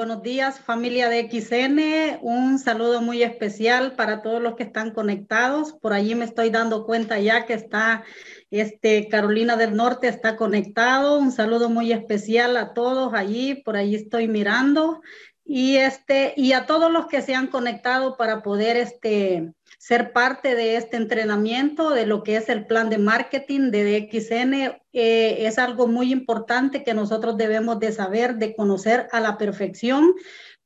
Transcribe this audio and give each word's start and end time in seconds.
buenos 0.00 0.22
días 0.22 0.60
familia 0.60 1.10
de 1.10 1.28
XN. 1.28 2.20
Un 2.22 2.58
saludo 2.58 3.02
muy 3.02 3.22
especial 3.22 3.96
para 3.96 4.22
todos 4.22 4.40
los 4.40 4.56
que 4.56 4.62
están 4.62 4.92
conectados. 4.92 5.74
Por 5.74 5.92
allí 5.92 6.14
me 6.14 6.24
estoy 6.24 6.48
dando 6.48 6.86
cuenta 6.86 7.18
ya 7.18 7.44
que 7.44 7.52
está 7.52 8.04
este 8.50 9.08
Carolina 9.08 9.56
del 9.56 9.76
Norte 9.76 10.08
está 10.08 10.36
conectado. 10.36 11.18
Un 11.18 11.32
saludo 11.32 11.68
muy 11.68 11.92
especial 11.92 12.56
a 12.56 12.72
todos 12.72 13.12
allí. 13.12 13.56
Por 13.56 13.76
allí 13.76 13.94
estoy 13.94 14.26
mirando 14.26 15.02
y 15.44 15.76
este 15.76 16.32
y 16.34 16.54
a 16.54 16.64
todos 16.64 16.90
los 16.90 17.06
que 17.06 17.20
se 17.20 17.34
han 17.34 17.48
conectado 17.48 18.16
para 18.16 18.42
poder 18.42 18.78
este 18.78 19.52
ser 19.80 20.12
parte 20.12 20.54
de 20.54 20.76
este 20.76 20.98
entrenamiento 20.98 21.88
de 21.88 22.04
lo 22.04 22.22
que 22.22 22.36
es 22.36 22.50
el 22.50 22.66
plan 22.66 22.90
de 22.90 22.98
marketing 22.98 23.70
de 23.70 24.02
DXN 24.02 24.52
eh, 24.92 25.46
es 25.46 25.58
algo 25.58 25.88
muy 25.88 26.12
importante 26.12 26.84
que 26.84 26.92
nosotros 26.92 27.38
debemos 27.38 27.80
de 27.80 27.90
saber, 27.90 28.36
de 28.36 28.54
conocer 28.54 29.08
a 29.10 29.20
la 29.20 29.38
perfección, 29.38 30.12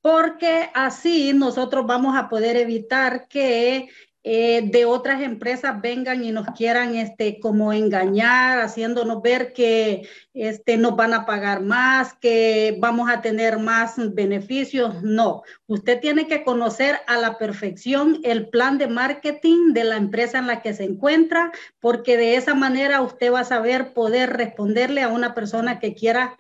porque 0.01 0.69
así 0.75 1.33
nosotros 1.33 1.87
vamos 1.87 2.17
a 2.17 2.29
poder 2.29 2.57
evitar 2.57 3.29
que 3.29 3.89
eh, 4.27 4.63
de 4.65 4.87
otras 4.87 5.21
empresas 5.21 5.83
vengan 5.83 6.25
y 6.25 6.33
nos 6.33 6.47
quieran 6.57 6.95
este, 6.95 7.39
como 7.41 7.75
engañar, 7.75 8.59
haciéndonos 8.61 9.21
ver 9.21 9.53
que 9.53 10.09
este, 10.33 10.79
nos 10.79 10.97
van 10.97 11.13
a 11.13 11.27
pagar 11.27 11.61
más, 11.61 12.15
que 12.15 12.75
vamos 12.81 13.11
a 13.11 13.21
tener 13.21 13.59
más 13.59 13.97
beneficios. 14.15 15.03
No, 15.03 15.43
usted 15.67 16.01
tiene 16.01 16.27
que 16.27 16.43
conocer 16.43 16.97
a 17.07 17.19
la 17.19 17.37
perfección 17.37 18.21
el 18.25 18.49
plan 18.49 18.79
de 18.79 18.89
marketing 18.89 19.75
de 19.75 19.85
la 19.85 19.97
empresa 19.97 20.39
en 20.39 20.47
la 20.47 20.63
que 20.63 20.73
se 20.73 20.85
encuentra, 20.85 21.53
porque 21.79 22.17
de 22.17 22.37
esa 22.37 22.55
manera 22.55 23.03
usted 23.03 23.31
va 23.31 23.41
a 23.41 23.45
saber 23.45 23.93
poder 23.93 24.31
responderle 24.31 25.03
a 25.03 25.09
una 25.09 25.35
persona 25.35 25.79
que 25.79 25.95
quiera 25.95 26.39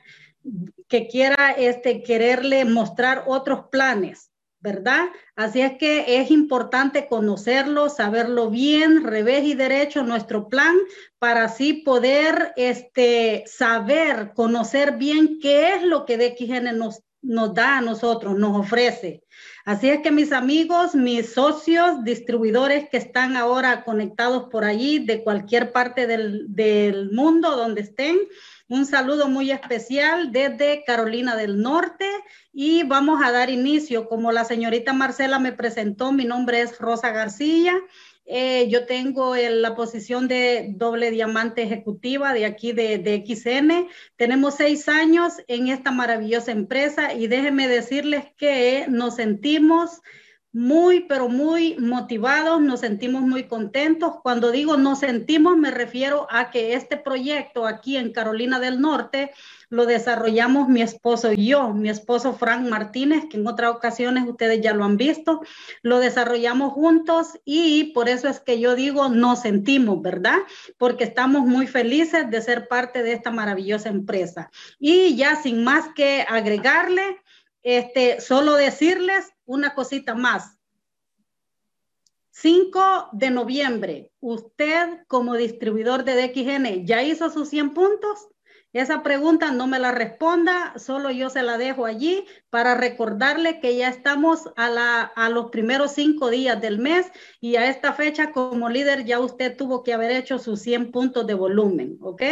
que 0.88 1.08
quiera 1.08 1.52
este 1.56 2.02
quererle 2.02 2.64
mostrar 2.66 3.24
otros 3.26 3.68
planes 3.70 4.30
¿verdad? 4.64 5.10
Así 5.36 5.60
es 5.60 5.76
que 5.76 6.20
es 6.22 6.30
importante 6.30 7.06
conocerlo, 7.06 7.90
saberlo 7.90 8.48
bien, 8.48 9.04
revés 9.04 9.44
y 9.44 9.52
derecho, 9.52 10.02
nuestro 10.02 10.48
plan, 10.48 10.74
para 11.18 11.44
así 11.44 11.74
poder 11.74 12.54
este, 12.56 13.44
saber, 13.46 14.32
conocer 14.34 14.92
bien 14.96 15.38
qué 15.38 15.74
es 15.74 15.82
lo 15.82 16.06
que 16.06 16.16
DXN 16.16 16.78
nos, 16.78 17.02
nos 17.20 17.52
da 17.52 17.76
a 17.76 17.80
nosotros, 17.82 18.38
nos 18.38 18.56
ofrece. 18.56 19.22
Así 19.66 19.90
es 19.90 20.00
que 20.00 20.10
mis 20.10 20.32
amigos, 20.32 20.94
mis 20.94 21.34
socios, 21.34 22.02
distribuidores 22.02 22.88
que 22.88 22.96
están 22.96 23.36
ahora 23.36 23.84
conectados 23.84 24.48
por 24.50 24.64
allí 24.64 24.98
de 24.98 25.22
cualquier 25.22 25.72
parte 25.72 26.06
del, 26.06 26.46
del 26.48 27.10
mundo 27.12 27.54
donde 27.54 27.82
estén, 27.82 28.16
un 28.74 28.86
saludo 28.86 29.28
muy 29.28 29.52
especial 29.52 30.32
desde 30.32 30.82
Carolina 30.84 31.36
del 31.36 31.62
Norte 31.62 32.08
y 32.52 32.82
vamos 32.82 33.22
a 33.22 33.30
dar 33.30 33.48
inicio. 33.48 34.08
Como 34.08 34.32
la 34.32 34.44
señorita 34.44 34.92
Marcela 34.92 35.38
me 35.38 35.52
presentó, 35.52 36.10
mi 36.10 36.24
nombre 36.24 36.60
es 36.60 36.76
Rosa 36.80 37.12
García. 37.12 37.80
Eh, 38.26 38.66
yo 38.68 38.84
tengo 38.86 39.36
la 39.36 39.76
posición 39.76 40.26
de 40.26 40.72
doble 40.74 41.12
diamante 41.12 41.62
ejecutiva 41.62 42.32
de 42.32 42.46
aquí 42.46 42.72
de, 42.72 42.98
de, 42.98 43.24
XN. 43.24 43.86
Tenemos 44.16 44.56
seis 44.56 44.88
años 44.88 45.34
en 45.46 45.68
esta 45.68 45.92
maravillosa 45.92 46.50
empresa 46.50 47.14
y 47.14 47.28
déjenme 47.28 47.68
decirles 47.68 48.24
que 48.36 48.86
nos 48.88 49.16
sentimos 49.16 50.00
muy, 50.54 51.00
pero 51.00 51.28
muy 51.28 51.74
motivados, 51.80 52.62
nos 52.62 52.78
sentimos 52.78 53.22
muy 53.22 53.48
contentos. 53.48 54.14
Cuando 54.22 54.52
digo 54.52 54.76
nos 54.76 55.00
sentimos, 55.00 55.56
me 55.56 55.72
refiero 55.72 56.28
a 56.30 56.52
que 56.52 56.74
este 56.74 56.96
proyecto 56.96 57.66
aquí 57.66 57.96
en 57.96 58.12
Carolina 58.12 58.60
del 58.60 58.80
Norte 58.80 59.32
lo 59.68 59.84
desarrollamos 59.84 60.68
mi 60.68 60.80
esposo 60.80 61.32
y 61.32 61.48
yo, 61.48 61.74
mi 61.74 61.90
esposo 61.90 62.34
Frank 62.34 62.68
Martínez, 62.68 63.24
que 63.28 63.36
en 63.36 63.48
otras 63.48 63.74
ocasiones 63.74 64.28
ustedes 64.28 64.60
ya 64.60 64.72
lo 64.74 64.84
han 64.84 64.96
visto, 64.96 65.40
lo 65.82 65.98
desarrollamos 65.98 66.72
juntos 66.72 67.40
y 67.44 67.92
por 67.92 68.08
eso 68.08 68.28
es 68.28 68.38
que 68.38 68.60
yo 68.60 68.76
digo 68.76 69.08
nos 69.08 69.42
sentimos, 69.42 70.02
¿verdad? 70.02 70.38
Porque 70.78 71.02
estamos 71.02 71.44
muy 71.46 71.66
felices 71.66 72.30
de 72.30 72.40
ser 72.40 72.68
parte 72.68 73.02
de 73.02 73.12
esta 73.12 73.32
maravillosa 73.32 73.88
empresa. 73.88 74.52
Y 74.78 75.16
ya 75.16 75.34
sin 75.34 75.64
más 75.64 75.86
que 75.96 76.24
agregarle, 76.28 77.16
este, 77.64 78.20
solo 78.20 78.54
decirles 78.54 79.33
una 79.46 79.74
cosita 79.74 80.14
más. 80.14 80.58
5 82.30 83.10
de 83.12 83.30
noviembre, 83.30 84.12
usted 84.20 85.04
como 85.06 85.34
distribuidor 85.34 86.04
de 86.04 86.14
DXN 86.14 86.84
ya 86.84 87.02
hizo 87.02 87.30
sus 87.30 87.48
100 87.48 87.74
puntos. 87.74 88.28
Esa 88.74 89.04
pregunta 89.04 89.52
no 89.52 89.68
me 89.68 89.78
la 89.78 89.92
responda, 89.92 90.74
solo 90.76 91.12
yo 91.12 91.30
se 91.30 91.44
la 91.44 91.58
dejo 91.58 91.86
allí 91.86 92.26
para 92.50 92.74
recordarle 92.74 93.60
que 93.60 93.76
ya 93.76 93.88
estamos 93.88 94.50
a, 94.56 94.68
la, 94.68 95.02
a 95.02 95.28
los 95.28 95.50
primeros 95.50 95.92
cinco 95.92 96.28
días 96.28 96.60
del 96.60 96.80
mes 96.80 97.06
y 97.40 97.54
a 97.54 97.70
esta 97.70 97.92
fecha 97.92 98.32
como 98.32 98.68
líder 98.68 99.04
ya 99.04 99.20
usted 99.20 99.56
tuvo 99.56 99.84
que 99.84 99.92
haber 99.92 100.10
hecho 100.10 100.40
sus 100.40 100.60
100 100.60 100.90
puntos 100.90 101.24
de 101.24 101.34
volumen, 101.34 101.98
¿ok? 102.00 102.22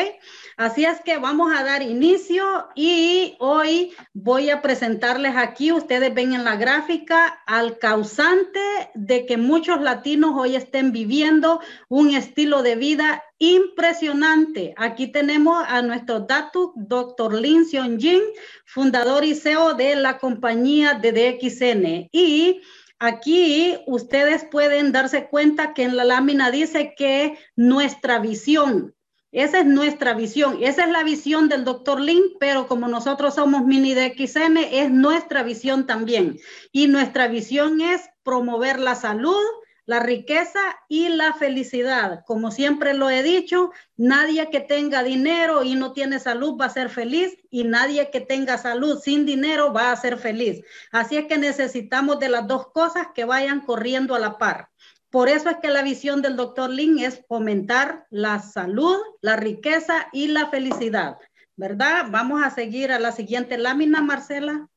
Así 0.56 0.84
es 0.84 1.00
que 1.02 1.18
vamos 1.18 1.52
a 1.56 1.62
dar 1.62 1.80
inicio 1.80 2.68
y 2.74 3.36
hoy 3.38 3.94
voy 4.12 4.50
a 4.50 4.62
presentarles 4.62 5.36
aquí, 5.36 5.70
ustedes 5.70 6.12
ven 6.12 6.34
en 6.34 6.42
la 6.42 6.56
gráfica, 6.56 7.40
al 7.46 7.78
causante 7.78 8.60
de 8.94 9.26
que 9.26 9.36
muchos 9.36 9.80
latinos 9.80 10.32
hoy 10.36 10.56
estén 10.56 10.90
viviendo 10.90 11.60
un 11.88 12.14
estilo 12.16 12.64
de 12.64 12.74
vida 12.74 13.22
impresionante. 13.42 14.72
Aquí 14.76 15.08
tenemos 15.08 15.64
a 15.66 15.82
nuestro 15.82 16.20
dato, 16.20 16.72
doctor 16.76 17.34
Lin 17.34 17.66
Xiong 17.66 17.98
Jin, 17.98 18.22
fundador 18.64 19.24
y 19.24 19.34
CEO 19.34 19.74
de 19.74 19.96
la 19.96 20.18
compañía 20.18 20.94
de 20.94 21.10
DXN. 21.10 22.08
Y 22.12 22.60
aquí 23.00 23.78
ustedes 23.88 24.44
pueden 24.44 24.92
darse 24.92 25.26
cuenta 25.26 25.74
que 25.74 25.82
en 25.82 25.96
la 25.96 26.04
lámina 26.04 26.52
dice 26.52 26.94
que 26.96 27.36
nuestra 27.56 28.20
visión, 28.20 28.94
esa 29.32 29.58
es 29.58 29.66
nuestra 29.66 30.14
visión, 30.14 30.58
esa 30.62 30.84
es 30.84 30.92
la 30.92 31.02
visión 31.02 31.48
del 31.48 31.64
doctor 31.64 32.00
Lin, 32.00 32.22
pero 32.38 32.68
como 32.68 32.86
nosotros 32.86 33.34
somos 33.34 33.64
mini 33.64 33.92
DXN, 33.94 34.58
es 34.70 34.88
nuestra 34.92 35.42
visión 35.42 35.84
también. 35.88 36.38
Y 36.70 36.86
nuestra 36.86 37.26
visión 37.26 37.80
es 37.80 38.08
promover 38.22 38.78
la 38.78 38.94
salud, 38.94 39.42
la 39.86 40.00
riqueza 40.00 40.60
y 40.88 41.08
la 41.08 41.34
felicidad. 41.34 42.24
Como 42.26 42.50
siempre 42.50 42.94
lo 42.94 43.10
he 43.10 43.22
dicho, 43.22 43.72
nadie 43.96 44.48
que 44.50 44.60
tenga 44.60 45.02
dinero 45.02 45.64
y 45.64 45.74
no 45.74 45.92
tiene 45.92 46.18
salud 46.18 46.56
va 46.60 46.66
a 46.66 46.70
ser 46.70 46.88
feliz 46.88 47.36
y 47.50 47.64
nadie 47.64 48.10
que 48.10 48.20
tenga 48.20 48.58
salud 48.58 49.00
sin 49.00 49.26
dinero 49.26 49.72
va 49.72 49.90
a 49.90 49.96
ser 49.96 50.18
feliz. 50.18 50.64
Así 50.90 51.16
es 51.16 51.26
que 51.26 51.38
necesitamos 51.38 52.18
de 52.18 52.28
las 52.28 52.46
dos 52.46 52.68
cosas 52.68 53.08
que 53.14 53.24
vayan 53.24 53.60
corriendo 53.60 54.14
a 54.14 54.20
la 54.20 54.38
par. 54.38 54.70
Por 55.10 55.28
eso 55.28 55.50
es 55.50 55.58
que 55.58 55.68
la 55.68 55.82
visión 55.82 56.22
del 56.22 56.36
doctor 56.36 56.70
Lin 56.70 56.98
es 57.00 57.22
fomentar 57.28 58.06
la 58.08 58.40
salud, 58.40 58.96
la 59.20 59.36
riqueza 59.36 60.08
y 60.12 60.28
la 60.28 60.48
felicidad. 60.48 61.18
¿Verdad? 61.54 62.06
Vamos 62.10 62.42
a 62.42 62.50
seguir 62.50 62.92
a 62.92 62.98
la 62.98 63.12
siguiente 63.12 63.58
lámina, 63.58 64.00
Marcela. 64.00 64.70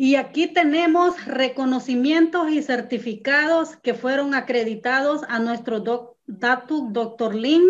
Y 0.00 0.14
aquí 0.14 0.46
tenemos 0.46 1.26
reconocimientos 1.26 2.50
y 2.50 2.62
certificados 2.62 3.74
que 3.74 3.94
fueron 3.94 4.32
acreditados 4.32 5.22
a 5.28 5.40
nuestro 5.40 5.80
doc, 5.80 6.16
Dr. 6.26 7.34
Lin. 7.34 7.64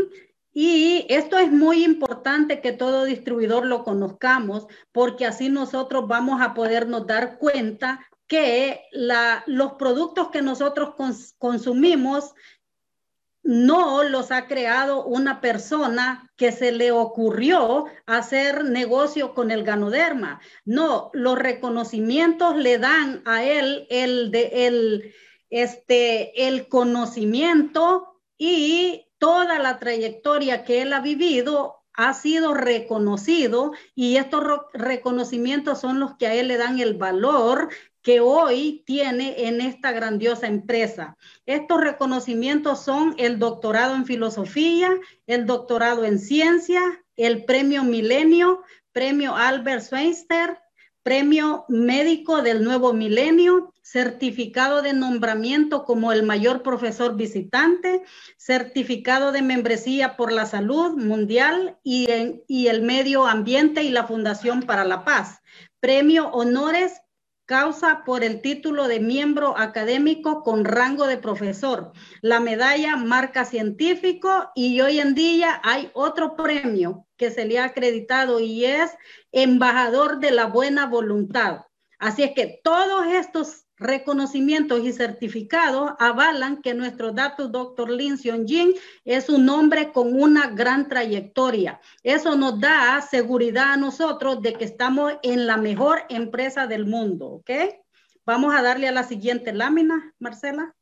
Y 0.53 1.07
esto 1.09 1.39
es 1.39 1.51
muy 1.51 1.85
importante 1.85 2.61
que 2.61 2.73
todo 2.73 3.05
distribuidor 3.05 3.65
lo 3.65 3.83
conozcamos 3.83 4.67
porque 4.93 5.25
así 5.25 5.49
nosotros 5.49 6.07
vamos 6.07 6.43
a 6.43 6.53
podernos 6.53 7.07
dar 7.07 7.39
cuenta 7.39 8.07
que 8.27 8.83
los 9.47 9.73
productos 9.79 10.29
que 10.29 10.43
nosotros 10.43 10.91
consumimos 11.39 12.35
no 13.49 14.05
los 14.05 14.31
ha 14.31 14.47
creado 14.47 15.07
una 15.07 15.41
persona 15.41 16.31
que 16.37 16.53
se 16.53 16.71
le 16.71 16.93
ocurrió 16.93 17.87
hacer 18.05 18.63
negocio 18.65 19.33
con 19.33 19.51
el 19.51 19.65
ganoderma. 19.65 20.39
No, 20.67 21.09
los 21.15 21.39
reconocimientos 21.39 22.59
le 22.59 22.77
dan 22.77 23.23
a 23.25 23.43
él 23.43 23.87
el, 23.89 24.31
de, 24.31 24.67
el, 24.67 25.15
este, 25.49 26.47
el 26.47 26.69
conocimiento 26.69 28.21
y 28.37 29.07
toda 29.17 29.59
la 29.59 29.79
trayectoria 29.79 30.63
que 30.63 30.83
él 30.83 30.93
ha 30.93 31.01
vivido 31.01 31.77
ha 31.95 32.13
sido 32.13 32.53
reconocido 32.53 33.73
y 33.95 34.19
estos 34.19 34.45
reconocimientos 34.75 35.81
son 35.81 36.01
los 36.01 36.17
que 36.19 36.27
a 36.27 36.35
él 36.35 36.49
le 36.49 36.59
dan 36.59 36.81
el 36.81 36.99
valor 36.99 37.71
que 38.09 38.21
hoy 38.21 38.83
tiene 38.87 39.49
en 39.49 39.61
esta 39.61 39.93
grandiosa 39.93 40.47
empresa. 40.47 41.19
Estos 41.45 41.79
reconocimientos 41.83 42.83
son 42.83 43.15
el 43.19 43.39
doctorado 43.39 43.95
en 43.97 44.07
filosofía, 44.07 44.99
el 45.27 45.45
doctorado 45.45 46.07
en 46.07 46.19
ciencia, 46.19 46.81
el 47.17 47.45
premio 47.45 47.85
Milenio, 47.85 48.63
premio 48.93 49.37
Albert 49.37 49.83
Schweitzer, 49.83 50.59
Premio 51.03 51.67
Médico 51.69 52.41
del 52.41 52.65
Nuevo 52.65 52.95
Milenio, 52.95 53.75
certificado 53.83 54.81
de 54.81 54.95
nombramiento 54.95 55.85
como 55.85 56.11
el 56.11 56.23
mayor 56.23 56.63
profesor 56.63 57.15
visitante, 57.15 58.05
certificado 58.39 59.33
de 59.33 59.43
membresía 59.43 60.17
por 60.17 60.33
la 60.33 60.47
salud 60.47 60.97
mundial 60.97 61.79
y, 61.85 62.07
y 62.47 62.69
el 62.69 62.81
medio 62.81 63.27
ambiente 63.27 63.83
y 63.83 63.91
la 63.91 64.07
Fundación 64.07 64.63
para 64.63 64.87
la 64.87 65.05
Paz. 65.05 65.43
Premio 65.81 66.29
Honores 66.29 67.03
causa 67.49 68.03
por 68.05 68.25
el 68.25 68.43
título 68.43 68.89
de 68.89 69.01
miembro 69.01 69.57
académico 69.57 70.43
con 70.43 70.67
rango 70.67 71.07
de 71.07 71.17
profesor, 71.17 71.93
la 72.21 72.41
medalla 72.41 72.95
marca 72.97 73.47
científico 73.47 74.51
y 74.55 74.83
hoy 74.83 75.01
en 75.01 75.15
día 75.15 75.59
hay 75.65 75.91
otro 75.95 76.37
premio 76.37 77.07
que 77.17 77.31
se 77.31 77.47
le 77.47 77.59
ha 77.59 77.65
acreditado 77.65 78.39
y 78.39 78.67
es 78.67 78.91
embajador 79.33 80.21
de 80.21 80.31
la 80.31 80.45
buena 80.45 80.85
voluntad. 80.87 81.63
Así 81.99 82.23
es 82.23 82.33
que 82.33 82.61
todos 82.63 83.07
estos 83.07 83.65
reconocimientos 83.79 84.81
y 84.85 84.93
certificados 84.93 85.93
avalan 85.99 86.63
que 86.63 86.75
nuestro 86.75 87.13
dato 87.13 87.49
doctor 87.49 87.91
Lin 87.91 88.19
Xiong 88.19 88.47
Jin 88.47 88.75
es 89.05 89.29
un 89.29 89.49
hombre 89.49 89.93
con 89.93 90.21
una 90.21 90.49
gran 90.49 90.89
trayectoria. 90.89 91.81
Eso 92.03 92.37
nos 92.37 92.61
da 92.61 93.01
seguridad 93.01 93.73
a 93.73 93.77
nosotros 93.77 94.43
de 94.43 94.55
que 94.55 94.65
estamos 94.65 95.15
en 95.23 95.47
la 95.47 95.57
mejor 95.57 96.03
empresa 96.09 96.67
del 96.67 96.87
mundo, 96.87 97.27
¿ok? 97.27 97.51
Vamos 98.25 98.55
a 98.55 98.63
darle 98.63 98.89
a 98.89 98.93
la 98.93 99.05
siguiente 99.05 99.53
lámina, 99.53 100.15
Marcela. 100.19 100.78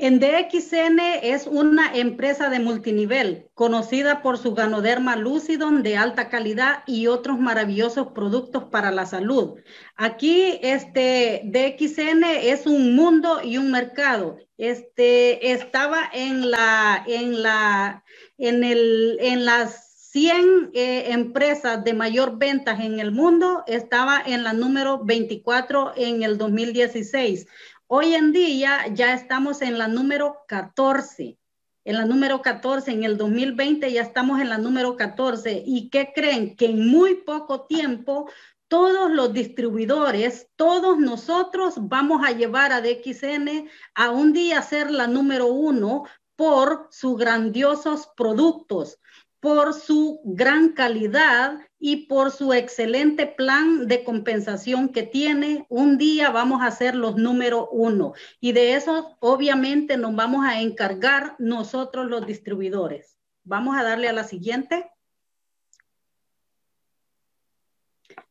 En 0.00 0.20
DXN 0.20 1.00
es 1.22 1.48
una 1.48 1.92
empresa 1.92 2.48
de 2.50 2.60
multinivel 2.60 3.48
conocida 3.54 4.22
por 4.22 4.38
su 4.38 4.54
ganoderma 4.54 5.16
Lucidon 5.16 5.82
de 5.82 5.96
alta 5.96 6.28
calidad 6.28 6.84
y 6.86 7.08
otros 7.08 7.40
maravillosos 7.40 8.12
productos 8.12 8.66
para 8.70 8.92
la 8.92 9.06
salud. 9.06 9.56
Aquí 9.96 10.60
este 10.62 11.42
DXN 11.46 12.22
es 12.22 12.66
un 12.66 12.94
mundo 12.94 13.40
y 13.42 13.58
un 13.58 13.72
mercado. 13.72 14.36
Este 14.56 15.50
estaba 15.50 16.08
en 16.12 16.48
la 16.48 17.04
en 17.04 17.42
la 17.42 18.04
en 18.38 18.62
el 18.62 19.18
en 19.20 19.44
las 19.44 19.88
100 20.12 20.70
eh, 20.74 21.12
empresas 21.12 21.84
de 21.84 21.92
mayor 21.92 22.38
ventas 22.38 22.80
en 22.80 22.98
el 22.98 23.10
mundo, 23.10 23.64
estaba 23.66 24.22
en 24.24 24.42
la 24.42 24.52
número 24.52 25.04
24 25.04 25.92
en 25.96 26.22
el 26.22 26.38
2016. 26.38 27.46
Hoy 27.90 28.14
en 28.14 28.32
día 28.32 28.86
ya 28.92 29.14
estamos 29.14 29.62
en 29.62 29.78
la 29.78 29.88
número 29.88 30.44
14. 30.46 31.38
En 31.86 31.96
la 31.96 32.04
número 32.04 32.42
14, 32.42 32.90
en 32.92 33.02
el 33.02 33.16
2020 33.16 33.90
ya 33.90 34.02
estamos 34.02 34.42
en 34.42 34.50
la 34.50 34.58
número 34.58 34.94
14. 34.94 35.62
¿Y 35.64 35.88
qué 35.88 36.12
creen? 36.14 36.54
Que 36.54 36.66
en 36.66 36.86
muy 36.86 37.14
poco 37.14 37.62
tiempo 37.62 38.30
todos 38.68 39.10
los 39.10 39.32
distribuidores, 39.32 40.48
todos 40.54 40.98
nosotros 40.98 41.76
vamos 41.78 42.22
a 42.26 42.32
llevar 42.32 42.72
a 42.72 42.82
DXN 42.82 43.70
a 43.94 44.10
un 44.10 44.34
día 44.34 44.60
ser 44.60 44.90
la 44.90 45.06
número 45.06 45.46
uno 45.46 46.04
por 46.36 46.88
sus 46.90 47.16
grandiosos 47.16 48.10
productos 48.14 48.98
por 49.40 49.72
su 49.72 50.20
gran 50.24 50.72
calidad 50.72 51.60
y 51.78 52.06
por 52.06 52.30
su 52.30 52.52
excelente 52.52 53.26
plan 53.26 53.86
de 53.86 54.04
compensación 54.04 54.88
que 54.88 55.02
tiene. 55.02 55.66
Un 55.68 55.98
día 55.98 56.30
vamos 56.30 56.62
a 56.62 56.70
ser 56.70 56.94
los 56.94 57.16
número 57.16 57.68
uno 57.70 58.14
y 58.40 58.52
de 58.52 58.74
eso 58.74 59.16
obviamente 59.20 59.96
nos 59.96 60.14
vamos 60.14 60.44
a 60.44 60.60
encargar 60.60 61.36
nosotros 61.38 62.06
los 62.06 62.26
distribuidores. 62.26 63.16
Vamos 63.44 63.76
a 63.76 63.82
darle 63.82 64.08
a 64.08 64.12
la 64.12 64.24
siguiente. 64.24 64.90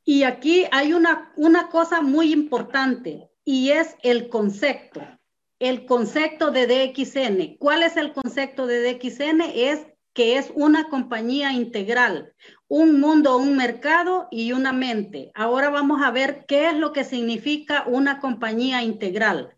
Y 0.03 0.23
aquí 0.23 0.65
hay 0.71 0.93
una, 0.93 1.33
una 1.35 1.69
cosa 1.69 2.01
muy 2.01 2.31
importante 2.31 3.29
y 3.43 3.71
es 3.71 3.95
el 4.03 4.29
concepto. 4.29 5.01
El 5.59 5.85
concepto 5.85 6.51
de 6.51 6.67
DXN. 6.67 7.57
¿Cuál 7.57 7.81
es 7.81 7.97
el 7.97 8.13
concepto 8.13 8.67
de 8.67 8.93
DXN? 8.93 9.41
Es 9.41 9.87
que 10.17 10.39
es 10.39 10.51
una 10.55 10.85
compañía 10.85 11.53
integral, 11.53 12.33
un 12.67 12.99
mundo, 12.99 13.37
un 13.37 13.55
mercado 13.55 14.27
y 14.31 14.51
una 14.51 14.73
mente. 14.73 15.31
Ahora 15.35 15.69
vamos 15.69 16.01
a 16.03 16.09
ver 16.09 16.45
qué 16.47 16.69
es 16.69 16.73
lo 16.75 16.91
que 16.91 17.03
significa 17.03 17.83
una 17.85 18.19
compañía 18.19 18.81
integral. 18.81 19.55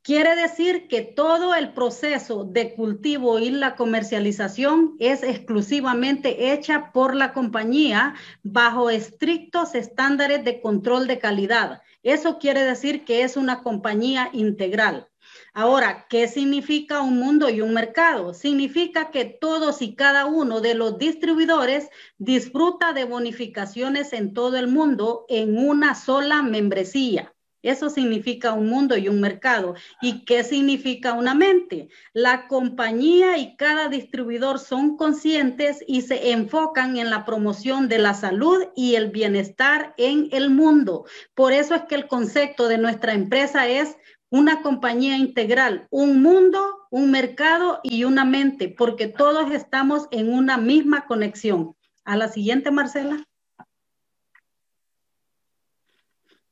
Quiere 0.00 0.36
decir 0.36 0.88
que 0.88 1.02
todo 1.02 1.54
el 1.54 1.74
proceso 1.74 2.44
de 2.44 2.74
cultivo 2.74 3.38
y 3.38 3.50
la 3.50 3.76
comercialización 3.76 4.96
es 5.00 5.22
exclusivamente 5.22 6.54
hecha 6.54 6.90
por 6.90 7.14
la 7.14 7.34
compañía 7.34 8.14
bajo 8.42 8.88
estrictos 8.88 9.74
estándares 9.74 10.44
de 10.44 10.62
control 10.62 11.06
de 11.06 11.18
calidad. 11.18 11.82
Eso 12.02 12.38
quiere 12.38 12.62
decir 12.62 13.04
que 13.04 13.22
es 13.22 13.36
una 13.36 13.62
compañía 13.62 14.30
integral. 14.32 15.10
Ahora, 15.56 16.06
¿qué 16.08 16.26
significa 16.26 17.00
un 17.00 17.20
mundo 17.20 17.48
y 17.48 17.60
un 17.60 17.72
mercado? 17.72 18.34
Significa 18.34 19.12
que 19.12 19.24
todos 19.24 19.82
y 19.82 19.94
cada 19.94 20.26
uno 20.26 20.60
de 20.60 20.74
los 20.74 20.98
distribuidores 20.98 21.90
disfruta 22.18 22.92
de 22.92 23.04
bonificaciones 23.04 24.12
en 24.14 24.34
todo 24.34 24.56
el 24.56 24.66
mundo 24.66 25.26
en 25.28 25.56
una 25.56 25.94
sola 25.94 26.42
membresía. 26.42 27.32
Eso 27.62 27.88
significa 27.88 28.52
un 28.52 28.68
mundo 28.68 28.96
y 28.98 29.08
un 29.08 29.20
mercado. 29.20 29.74
¿Y 30.02 30.24
qué 30.24 30.42
significa 30.42 31.12
una 31.12 31.36
mente? 31.36 31.88
La 32.12 32.48
compañía 32.48 33.38
y 33.38 33.56
cada 33.56 33.88
distribuidor 33.88 34.58
son 34.58 34.96
conscientes 34.96 35.84
y 35.86 36.02
se 36.02 36.32
enfocan 36.32 36.98
en 36.98 37.10
la 37.10 37.24
promoción 37.24 37.88
de 37.88 37.98
la 37.98 38.12
salud 38.12 38.64
y 38.74 38.96
el 38.96 39.10
bienestar 39.10 39.94
en 39.98 40.28
el 40.32 40.50
mundo. 40.50 41.06
Por 41.34 41.52
eso 41.52 41.76
es 41.76 41.82
que 41.82 41.94
el 41.94 42.08
concepto 42.08 42.66
de 42.66 42.76
nuestra 42.76 43.14
empresa 43.14 43.68
es 43.68 43.96
una 44.30 44.62
compañía 44.62 45.16
integral, 45.16 45.86
un 45.90 46.22
mundo, 46.22 46.86
un 46.90 47.10
mercado 47.10 47.80
y 47.82 48.04
una 48.04 48.24
mente, 48.24 48.68
porque 48.68 49.08
todos 49.08 49.52
estamos 49.52 50.08
en 50.10 50.32
una 50.32 50.56
misma 50.56 51.06
conexión. 51.06 51.76
A 52.04 52.16
la 52.16 52.28
siguiente, 52.28 52.70
Marcela. 52.70 53.24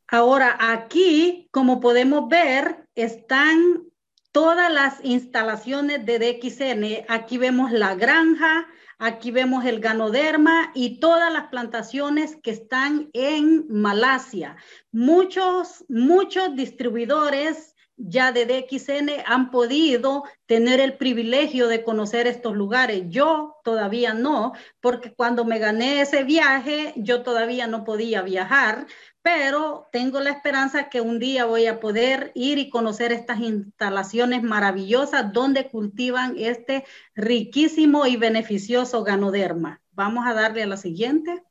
Ahora, 0.07 0.57
aquí, 0.61 1.49
como 1.51 1.81
podemos 1.81 2.29
ver, 2.29 2.87
están 2.95 3.85
todas 4.31 4.73
las 4.73 5.03
instalaciones 5.05 6.05
de 6.05 6.19
DXN. 6.19 7.07
Aquí 7.09 7.39
vemos 7.39 7.73
la 7.73 7.95
granja, 7.95 8.67
aquí 9.03 9.33
vemos 9.33 9.65
el 9.65 9.81
ganoderma 9.81 10.71
y 10.75 11.01
todas 11.01 11.33
las 11.33 11.49
plantaciones 11.49 12.37
que 12.37 12.53
están 12.53 13.11
en 13.13 13.67
Malasia. 13.69 14.57
Muchos, 14.93 15.85
muchos 15.89 16.55
distribuidores 16.55 17.75
ya 17.97 18.31
de 18.31 18.47
DXN 18.47 19.11
han 19.27 19.51
podido 19.51 20.23
tener 20.47 20.79
el 20.79 20.97
privilegio 20.97 21.67
de 21.67 21.83
conocer 21.83 22.29
estos 22.29 22.55
lugares. 22.55 23.03
Yo 23.09 23.57
todavía 23.65 24.15
no, 24.15 24.53
porque 24.81 25.13
cuando 25.13 25.45
me 25.45 25.59
gané 25.59 26.01
ese 26.01 26.23
viaje, 26.23 26.93
yo 26.97 27.23
todavía 27.23 27.67
no 27.67 27.83
podía 27.85 28.23
viajar, 28.23 28.87
pero 29.23 29.89
tengo 29.93 30.21
la 30.21 30.31
esperanza 30.31 30.89
que 30.89 31.01
un 31.01 31.19
día 31.21 31.45
voy 31.45 31.67
a 31.67 31.79
poder 31.79 32.33
ir 32.35 32.59
y 32.59 32.71
conocer 32.71 33.13
estas 33.13 33.39
instalaciones 33.41 34.43
maravillosas 34.43 35.33
donde 35.33 35.69
cultivan 35.69 36.35
este 36.37 36.85
riquísimo 37.15 38.07
y 38.07 38.17
beneficioso 38.17 39.05
ganoderma. 39.05 39.81
Vamos 39.93 40.27
a 40.27 40.35
darle 40.35 40.65
a 40.65 40.67
la 40.67 40.77
siguiente. 40.77 41.45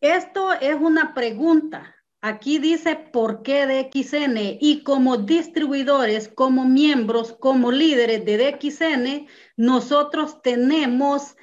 Esto 0.00 0.52
es 0.54 0.76
una 0.76 1.14
pregunta. 1.14 1.94
Aquí 2.20 2.58
dice 2.58 2.96
por 2.96 3.42
qué 3.42 3.66
DXN 3.66 4.58
y 4.60 4.82
como 4.82 5.18
distribuidores, 5.18 6.28
como 6.28 6.64
miembros, 6.64 7.32
como 7.38 7.70
líderes 7.70 8.24
de 8.24 8.38
DXN, 8.38 9.28
nosotros 9.56 10.42
tenemos 10.42 11.36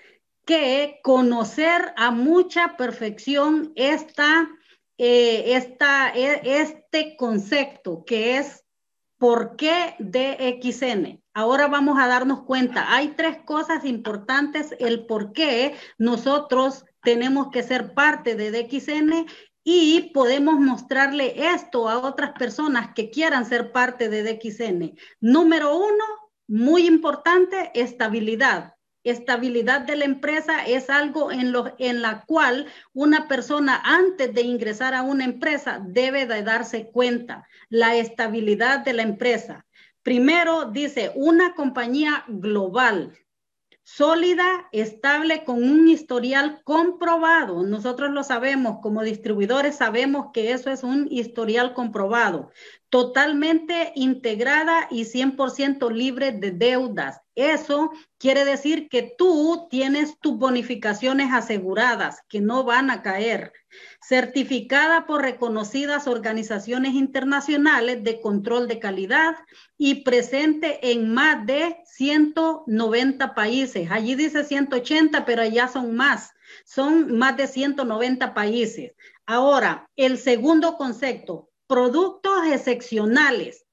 que 0.45 0.99
conocer 1.03 1.93
a 1.97 2.11
mucha 2.11 2.77
perfección 2.77 3.73
esta, 3.75 4.49
eh, 4.97 5.55
esta, 5.55 6.11
e, 6.15 6.61
este 6.61 7.17
concepto 7.17 8.05
que 8.05 8.37
es 8.37 8.63
por 9.17 9.55
qué 9.55 9.95
DXN. 9.99 11.21
Ahora 11.33 11.67
vamos 11.67 11.97
a 11.99 12.07
darnos 12.07 12.43
cuenta, 12.43 12.93
hay 12.93 13.09
tres 13.09 13.39
cosas 13.43 13.85
importantes, 13.85 14.75
el 14.79 15.05
por 15.05 15.33
qué 15.33 15.75
nosotros 15.97 16.85
tenemos 17.01 17.49
que 17.51 17.63
ser 17.63 17.93
parte 17.93 18.35
de 18.35 18.51
DXN 18.51 19.25
y 19.63 20.11
podemos 20.13 20.59
mostrarle 20.59 21.51
esto 21.53 21.89
a 21.89 21.97
otras 21.97 22.33
personas 22.33 22.93
que 22.93 23.09
quieran 23.09 23.45
ser 23.45 23.71
parte 23.71 24.09
de 24.09 24.23
DXN. 24.23 24.95
Número 25.19 25.75
uno, 25.75 26.05
muy 26.47 26.85
importante, 26.85 27.71
estabilidad. 27.73 28.74
Estabilidad 29.05 29.81
de 29.81 29.95
la 29.95 30.05
empresa 30.05 30.65
es 30.65 30.89
algo 30.89 31.31
en, 31.31 31.51
lo, 31.51 31.75
en 31.77 32.01
la 32.01 32.25
cual 32.25 32.65
una 32.91 33.27
persona 33.27 33.79
antes 33.85 34.33
de 34.33 34.41
ingresar 34.41 34.95
a 34.95 35.03
una 35.03 35.25
empresa 35.25 35.79
debe 35.81 36.25
de 36.25 36.41
darse 36.41 36.87
cuenta, 36.87 37.47
la 37.69 37.95
estabilidad 37.95 38.79
de 38.79 38.93
la 38.93 39.03
empresa. 39.03 39.65
Primero 40.01 40.65
dice, 40.65 41.11
una 41.13 41.53
compañía 41.53 42.23
global, 42.27 43.13
sólida, 43.83 44.67
estable, 44.71 45.43
con 45.43 45.63
un 45.63 45.87
historial 45.87 46.61
comprobado. 46.63 47.61
Nosotros 47.61 48.09
lo 48.09 48.23
sabemos, 48.23 48.79
como 48.81 49.03
distribuidores 49.03 49.75
sabemos 49.75 50.31
que 50.33 50.51
eso 50.51 50.71
es 50.71 50.83
un 50.83 51.07
historial 51.11 51.75
comprobado, 51.75 52.49
totalmente 52.89 53.91
integrada 53.95 54.87
y 54.89 55.05
100% 55.05 55.91
libre 55.91 56.31
de 56.31 56.51
deudas. 56.51 57.21
Eso 57.35 57.91
quiere 58.17 58.45
decir 58.45 58.87
que 58.87 59.13
tú 59.17 59.67
tienes 59.69 60.17
tus 60.19 60.37
bonificaciones 60.37 61.33
aseguradas, 61.33 62.21
que 62.29 62.39
no 62.39 62.63
van 62.63 62.89
a 62.89 63.01
caer. 63.01 63.51
Certificada 64.01 65.05
por 65.05 65.21
reconocidas 65.21 66.07
organizaciones 66.07 66.93
internacionales 66.93 68.03
de 68.03 68.21
control 68.21 68.67
de 68.69 68.79
calidad 68.79 69.35
y 69.77 70.03
presente 70.03 70.91
en 70.91 71.13
más 71.13 71.45
de 71.45 71.77
190 71.85 73.35
países. 73.35 73.91
Allí 73.91 74.15
dice 74.15 74.45
180, 74.45 75.25
pero 75.25 75.41
allá 75.41 75.67
son 75.67 75.95
más. 75.95 76.31
Son 76.63 77.17
más 77.17 77.35
de 77.35 77.47
190 77.47 78.33
países. 78.33 78.93
Ahora, 79.25 79.89
el 79.95 80.17
segundo 80.19 80.77
concepto, 80.77 81.49
productos 81.67 82.45
excepcionales 82.47 83.65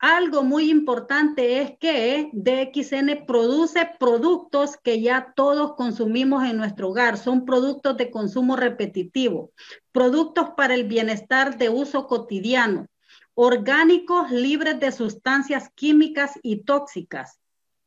algo 0.00 0.42
muy 0.42 0.70
importante 0.70 1.60
es 1.60 1.72
que 1.78 2.30
DXN 2.32 3.26
produce 3.26 3.86
productos 3.98 4.78
que 4.78 5.02
ya 5.02 5.34
todos 5.36 5.74
consumimos 5.74 6.42
en 6.44 6.56
nuestro 6.56 6.88
hogar. 6.88 7.18
Son 7.18 7.44
productos 7.44 7.98
de 7.98 8.10
consumo 8.10 8.56
repetitivo, 8.56 9.52
productos 9.92 10.52
para 10.56 10.72
el 10.72 10.84
bienestar 10.84 11.58
de 11.58 11.68
uso 11.68 12.06
cotidiano, 12.06 12.86
orgánicos 13.34 14.30
libres 14.30 14.80
de 14.80 14.90
sustancias 14.90 15.70
químicas 15.74 16.32
y 16.42 16.64
tóxicas, 16.64 17.38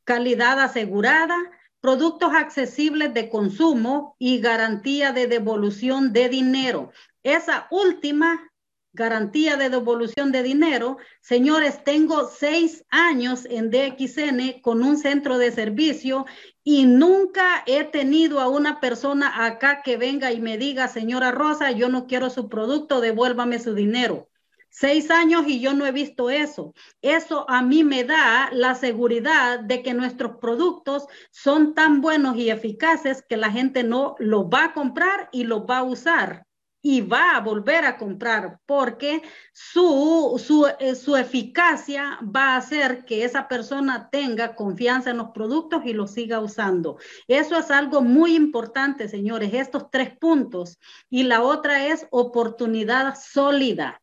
calidad 0.03 0.59
asegurada, 0.59 1.35
productos 1.81 2.31
accesibles 2.35 3.11
de 3.15 3.27
consumo 3.27 4.15
y 4.19 4.39
garantía 4.39 5.13
de 5.13 5.25
devolución 5.25 6.13
de 6.13 6.29
dinero. 6.29 6.91
Esa 7.23 7.65
última 7.71 8.52
garantía 8.93 9.57
de 9.57 9.69
devolución 9.69 10.31
de 10.31 10.43
dinero. 10.43 10.97
Señores, 11.19 11.83
tengo 11.83 12.27
seis 12.27 12.85
años 12.89 13.45
en 13.49 13.71
DXN 13.71 14.61
con 14.61 14.83
un 14.83 14.97
centro 14.97 15.39
de 15.39 15.51
servicio 15.51 16.25
y 16.63 16.85
nunca 16.85 17.63
he 17.65 17.83
tenido 17.85 18.39
a 18.39 18.47
una 18.47 18.79
persona 18.79 19.45
acá 19.45 19.81
que 19.81 19.97
venga 19.97 20.31
y 20.31 20.39
me 20.39 20.57
diga, 20.57 20.87
señora 20.87 21.31
Rosa, 21.31 21.71
yo 21.71 21.89
no 21.89 22.05
quiero 22.05 22.29
su 22.29 22.47
producto, 22.47 23.01
devuélvame 23.01 23.59
su 23.59 23.73
dinero. 23.73 24.29
Seis 24.69 25.11
años 25.11 25.43
y 25.47 25.59
yo 25.59 25.73
no 25.73 25.85
he 25.85 25.91
visto 25.91 26.31
eso. 26.31 26.73
Eso 27.01 27.47
a 27.47 27.61
mí 27.61 27.83
me 27.83 28.03
da 28.03 28.49
la 28.51 28.73
seguridad 28.73 29.59
de 29.59 29.83
que 29.83 29.93
nuestros 29.93 30.37
productos 30.37 31.05
son 31.31 31.75
tan 31.75 32.01
buenos 32.01 32.37
y 32.37 32.49
eficaces 32.49 33.23
que 33.27 33.37
la 33.37 33.51
gente 33.51 33.83
no 33.83 34.15
los 34.17 34.45
va 34.45 34.65
a 34.65 34.73
comprar 34.73 35.29
y 35.31 35.43
los 35.43 35.61
va 35.61 35.79
a 35.79 35.83
usar 35.83 36.47
y 36.85 36.99
va 36.99 37.37
a 37.37 37.39
volver 37.39 37.85
a 37.85 37.97
comprar 37.97 38.59
porque 38.65 39.23
su, 39.53 40.39
su, 40.45 40.67
eh, 40.79 40.95
su, 40.95 41.15
eficacia 41.15 42.19
va 42.23 42.49
a 42.49 42.57
hacer 42.57 43.05
que 43.05 43.23
esa 43.23 43.47
persona 43.47 44.09
tenga 44.11 44.53
confianza 44.53 45.11
en 45.11 45.17
los 45.17 45.29
productos 45.29 45.83
y 45.85 45.93
los 45.93 46.11
siga 46.11 46.41
usando. 46.41 46.97
Eso 47.29 47.57
es 47.57 47.71
algo 47.71 48.01
muy 48.01 48.35
importante, 48.35 49.07
señores, 49.07 49.53
estos 49.53 49.89
tres 49.89 50.15
puntos. 50.17 50.77
Y 51.09 51.23
la 51.23 51.41
otra 51.41 51.87
es 51.87 52.05
oportunidad 52.11 53.15
sólida. 53.17 54.01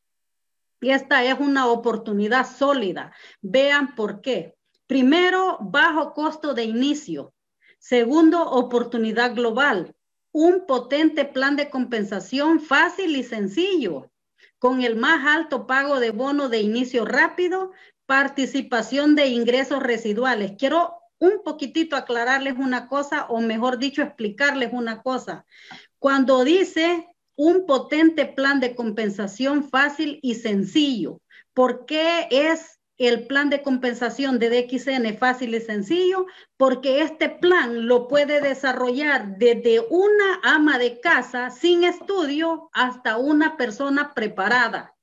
Y 0.80 0.90
esta 0.90 1.22
es 1.22 1.38
una 1.38 1.66
oportunidad 1.66 2.46
sólida. 2.46 3.12
Vean 3.42 3.94
por 3.94 4.22
qué. 4.22 4.56
Primero, 4.87 5.58
bajo 5.60 6.14
costo 6.14 6.54
de 6.54 6.64
inicio. 6.64 7.34
Segundo, 7.78 8.42
oportunidad 8.42 9.34
global 9.34 9.94
un 10.32 10.66
potente 10.66 11.25
plan 11.25 11.56
de 11.56 11.70
compensación 11.70 12.60
fácil 12.60 13.16
y 13.16 13.25
sencillo, 13.25 14.10
con 14.58 14.82
el 14.82 14.96
más 14.96 15.26
alto 15.26 15.66
pago 15.66 16.00
de 16.00 16.10
bono 16.10 16.49
de 16.49 16.60
inicio 16.60 17.04
rápido, 17.04 17.72
participación 18.06 19.14
de 19.14 19.28
ingresos 19.28 19.82
residuales. 19.82 20.52
Quiero 20.58 21.00
un 21.18 21.42
poquitito 21.44 21.96
aclararles 21.96 22.54
una 22.58 22.88
cosa, 22.88 23.26
o 23.26 23.40
mejor 23.40 23.78
dicho, 23.78 24.02
explicarles 24.02 24.70
una 24.72 25.02
cosa. 25.02 25.44
Cuando 25.99 26.44
dice 26.44 27.06
un 27.37 27.66
potente 27.66 28.26
plan 28.26 28.60
de 28.60 28.75
compensación 28.75 29.68
fácil 29.68 30.18
y 30.22 30.34
sencillo, 30.34 31.20
¿por 31.54 31.87
qué 31.87 32.26
es 32.30 32.79
el 33.09 33.26
plan 33.26 33.49
de 33.49 33.62
compensación 33.62 34.38
de 34.38 34.50
DXN 34.50 35.16
fácil 35.16 35.54
y 35.54 35.61
sencillo, 35.61 36.26
porque 36.59 37.00
este 37.00 37.30
plan 37.30 37.87
lo 37.87 38.09
puede 38.09 38.42
desarrollar 38.42 39.38
desde 39.38 39.80
una 39.88 40.40
ama 40.42 40.78
de 40.78 41.00
casa 41.00 41.49
sin 41.49 41.85
estudio 41.85 42.69
hasta 42.75 43.16
una 43.16 43.57
persona 43.57 44.12
preparada. 44.12 44.95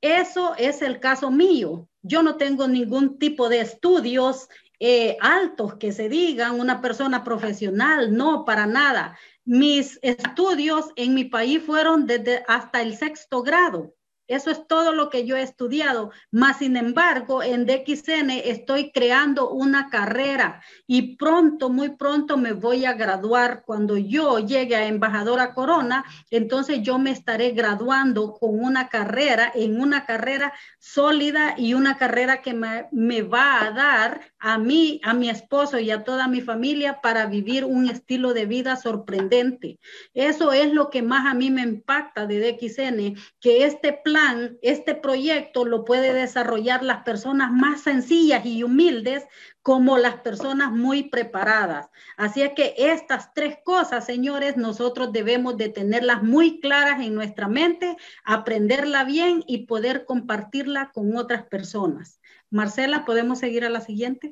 Eso 0.00 0.54
es 0.56 0.80
el 0.80 1.00
caso 1.00 1.30
mío. 1.30 1.86
Yo 2.00 2.22
no 2.22 2.36
tengo 2.36 2.66
ningún 2.66 3.18
tipo 3.18 3.50
de 3.50 3.60
estudios 3.60 4.48
eh, 4.80 5.18
altos 5.20 5.74
que 5.74 5.92
se 5.92 6.08
digan, 6.08 6.58
una 6.58 6.80
persona 6.80 7.24
profesional, 7.24 8.16
no, 8.16 8.46
para 8.46 8.64
nada. 8.64 9.18
Mis 9.44 9.98
estudios 10.00 10.92
en 10.96 11.12
mi 11.12 11.26
país 11.26 11.62
fueron 11.62 12.06
desde 12.06 12.42
hasta 12.48 12.80
el 12.80 12.96
sexto 12.96 13.42
grado. 13.42 13.92
Eso 14.28 14.50
es 14.50 14.66
todo 14.66 14.92
lo 14.92 15.08
que 15.08 15.24
yo 15.24 15.36
he 15.36 15.42
estudiado. 15.42 16.10
Más 16.30 16.58
sin 16.58 16.76
embargo, 16.76 17.42
en 17.42 17.64
DXN 17.64 18.30
estoy 18.30 18.92
creando 18.92 19.50
una 19.50 19.88
carrera 19.88 20.62
y 20.86 21.16
pronto, 21.16 21.70
muy 21.70 21.96
pronto 21.96 22.36
me 22.36 22.52
voy 22.52 22.84
a 22.84 22.92
graduar. 22.92 23.62
Cuando 23.64 23.96
yo 23.96 24.38
llegue 24.38 24.76
a 24.76 24.86
embajadora 24.86 25.54
Corona, 25.54 26.04
entonces 26.30 26.82
yo 26.82 26.98
me 26.98 27.10
estaré 27.10 27.52
graduando 27.52 28.34
con 28.34 28.62
una 28.62 28.88
carrera, 28.88 29.50
en 29.54 29.80
una 29.80 30.04
carrera 30.04 30.52
sólida 30.78 31.54
y 31.56 31.72
una 31.72 31.96
carrera 31.96 32.42
que 32.42 32.52
me, 32.52 32.86
me 32.92 33.22
va 33.22 33.64
a 33.64 33.70
dar 33.70 34.20
a 34.38 34.58
mí, 34.58 35.00
a 35.04 35.14
mi 35.14 35.30
esposo 35.30 35.78
y 35.78 35.90
a 35.90 36.04
toda 36.04 36.28
mi 36.28 36.42
familia 36.42 37.00
para 37.00 37.26
vivir 37.26 37.64
un 37.64 37.88
estilo 37.88 38.34
de 38.34 38.44
vida 38.44 38.76
sorprendente. 38.76 39.80
Eso 40.12 40.52
es 40.52 40.72
lo 40.72 40.90
que 40.90 41.00
más 41.00 41.26
a 41.26 41.34
mí 41.34 41.50
me 41.50 41.62
impacta 41.62 42.26
de 42.26 42.40
DXN, 42.40 43.18
que 43.40 43.64
este 43.64 43.92
plan 43.94 44.17
este 44.62 44.94
proyecto 44.94 45.64
lo 45.64 45.84
puede 45.84 46.12
desarrollar 46.12 46.82
las 46.82 47.04
personas 47.04 47.50
más 47.50 47.82
sencillas 47.82 48.44
y 48.44 48.62
humildes 48.62 49.24
como 49.62 49.98
las 49.98 50.20
personas 50.20 50.72
muy 50.72 51.04
preparadas. 51.04 51.90
Así 52.16 52.42
es 52.42 52.52
que 52.54 52.74
estas 52.76 53.34
tres 53.34 53.58
cosas, 53.64 54.06
señores, 54.06 54.56
nosotros 54.56 55.12
debemos 55.12 55.56
de 55.56 55.68
tenerlas 55.68 56.22
muy 56.22 56.60
claras 56.60 57.00
en 57.00 57.14
nuestra 57.14 57.48
mente, 57.48 57.96
aprenderla 58.24 59.04
bien 59.04 59.44
y 59.46 59.66
poder 59.66 60.04
compartirla 60.04 60.90
con 60.92 61.16
otras 61.16 61.44
personas. 61.44 62.20
Marcela, 62.50 63.04
¿podemos 63.04 63.38
seguir 63.38 63.64
a 63.64 63.70
la 63.70 63.80
siguiente? 63.80 64.30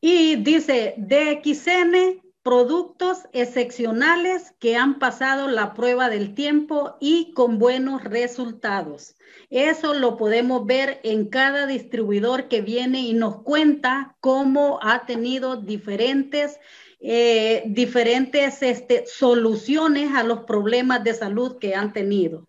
Y 0.00 0.36
dice, 0.36 0.94
DXN 0.98 2.27
productos 2.48 3.28
excepcionales 3.34 4.54
que 4.58 4.74
han 4.74 4.98
pasado 4.98 5.48
la 5.48 5.74
prueba 5.74 6.08
del 6.08 6.34
tiempo 6.34 6.96
y 6.98 7.34
con 7.34 7.58
buenos 7.58 8.02
resultados. 8.02 9.16
Eso 9.50 9.92
lo 9.92 10.16
podemos 10.16 10.64
ver 10.64 10.98
en 11.04 11.28
cada 11.28 11.66
distribuidor 11.66 12.48
que 12.48 12.62
viene 12.62 13.02
y 13.02 13.12
nos 13.12 13.42
cuenta 13.42 14.16
cómo 14.20 14.78
ha 14.80 15.04
tenido 15.04 15.56
diferentes, 15.56 16.58
eh, 17.00 17.64
diferentes 17.66 18.62
este, 18.62 19.04
soluciones 19.06 20.14
a 20.14 20.22
los 20.22 20.44
problemas 20.44 21.04
de 21.04 21.12
salud 21.12 21.58
que 21.58 21.74
han 21.74 21.92
tenido. 21.92 22.48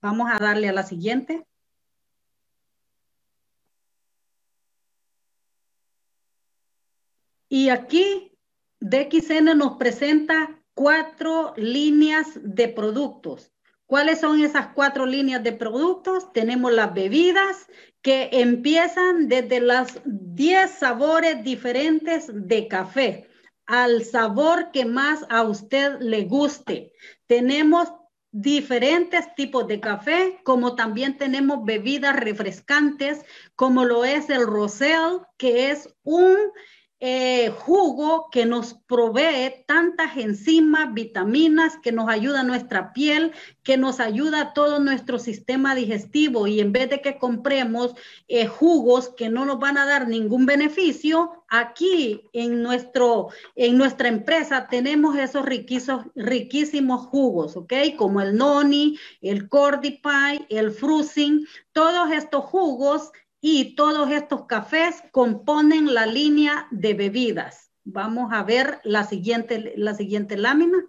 Vamos 0.00 0.30
a 0.32 0.38
darle 0.38 0.68
a 0.68 0.72
la 0.72 0.84
siguiente. 0.84 1.44
Y 7.48 7.70
aquí 7.70 8.29
DXN 8.80 9.56
nos 9.56 9.76
presenta 9.76 10.58
cuatro 10.74 11.52
líneas 11.56 12.26
de 12.42 12.68
productos. 12.68 13.52
¿Cuáles 13.86 14.20
son 14.20 14.42
esas 14.42 14.68
cuatro 14.68 15.04
líneas 15.04 15.42
de 15.42 15.52
productos? 15.52 16.32
Tenemos 16.32 16.72
las 16.72 16.94
bebidas 16.94 17.66
que 18.02 18.30
empiezan 18.32 19.28
desde 19.28 19.60
las 19.60 20.00
10 20.04 20.70
sabores 20.70 21.42
diferentes 21.44 22.30
de 22.32 22.68
café 22.68 23.28
al 23.66 24.04
sabor 24.04 24.70
que 24.72 24.84
más 24.84 25.24
a 25.28 25.42
usted 25.42 26.00
le 26.00 26.24
guste. 26.24 26.92
Tenemos 27.26 27.92
diferentes 28.32 29.34
tipos 29.34 29.66
de 29.66 29.80
café, 29.80 30.40
como 30.44 30.74
también 30.74 31.18
tenemos 31.18 31.64
bebidas 31.64 32.16
refrescantes, 32.16 33.24
como 33.54 33.84
lo 33.84 34.04
es 34.04 34.30
el 34.30 34.46
Rosel, 34.46 35.20
que 35.36 35.70
es 35.70 35.88
un 36.02 36.36
eh, 37.02 37.50
jugo 37.50 38.28
que 38.30 38.44
nos 38.44 38.74
provee 38.74 39.64
tantas 39.66 40.18
enzimas, 40.18 40.92
vitaminas, 40.92 41.78
que 41.78 41.92
nos 41.92 42.10
ayuda 42.10 42.42
nuestra 42.42 42.92
piel, 42.92 43.32
que 43.62 43.78
nos 43.78 44.00
ayuda 44.00 44.52
todo 44.52 44.80
nuestro 44.80 45.18
sistema 45.18 45.74
digestivo. 45.74 46.46
Y 46.46 46.60
en 46.60 46.72
vez 46.72 46.90
de 46.90 47.00
que 47.00 47.18
compremos 47.18 47.94
eh, 48.28 48.46
jugos 48.46 49.08
que 49.16 49.30
no 49.30 49.46
nos 49.46 49.58
van 49.58 49.78
a 49.78 49.86
dar 49.86 50.08
ningún 50.08 50.44
beneficio, 50.44 51.40
aquí 51.48 52.28
en, 52.32 52.62
nuestro, 52.62 53.28
en 53.56 53.76
nuestra 53.76 54.08
empresa 54.08 54.68
tenemos 54.68 55.16
esos 55.16 55.44
riquísimos, 55.44 56.06
riquísimos 56.14 57.06
jugos, 57.06 57.56
¿ok? 57.56 57.72
Como 57.96 58.20
el 58.20 58.36
noni, 58.36 58.98
el 59.20 59.48
cordipie, 59.48 60.46
el 60.48 60.70
frusin, 60.70 61.46
todos 61.72 62.12
estos 62.12 62.44
jugos 62.44 63.10
y 63.40 63.74
todos 63.74 64.10
estos 64.10 64.46
cafés 64.46 65.02
componen 65.12 65.94
la 65.94 66.06
línea 66.06 66.68
de 66.70 66.94
bebidas. 66.94 67.72
Vamos 67.84 68.32
a 68.32 68.42
ver 68.42 68.80
la 68.84 69.04
siguiente, 69.04 69.72
la 69.76 69.94
siguiente 69.94 70.36
lámina. 70.36 70.84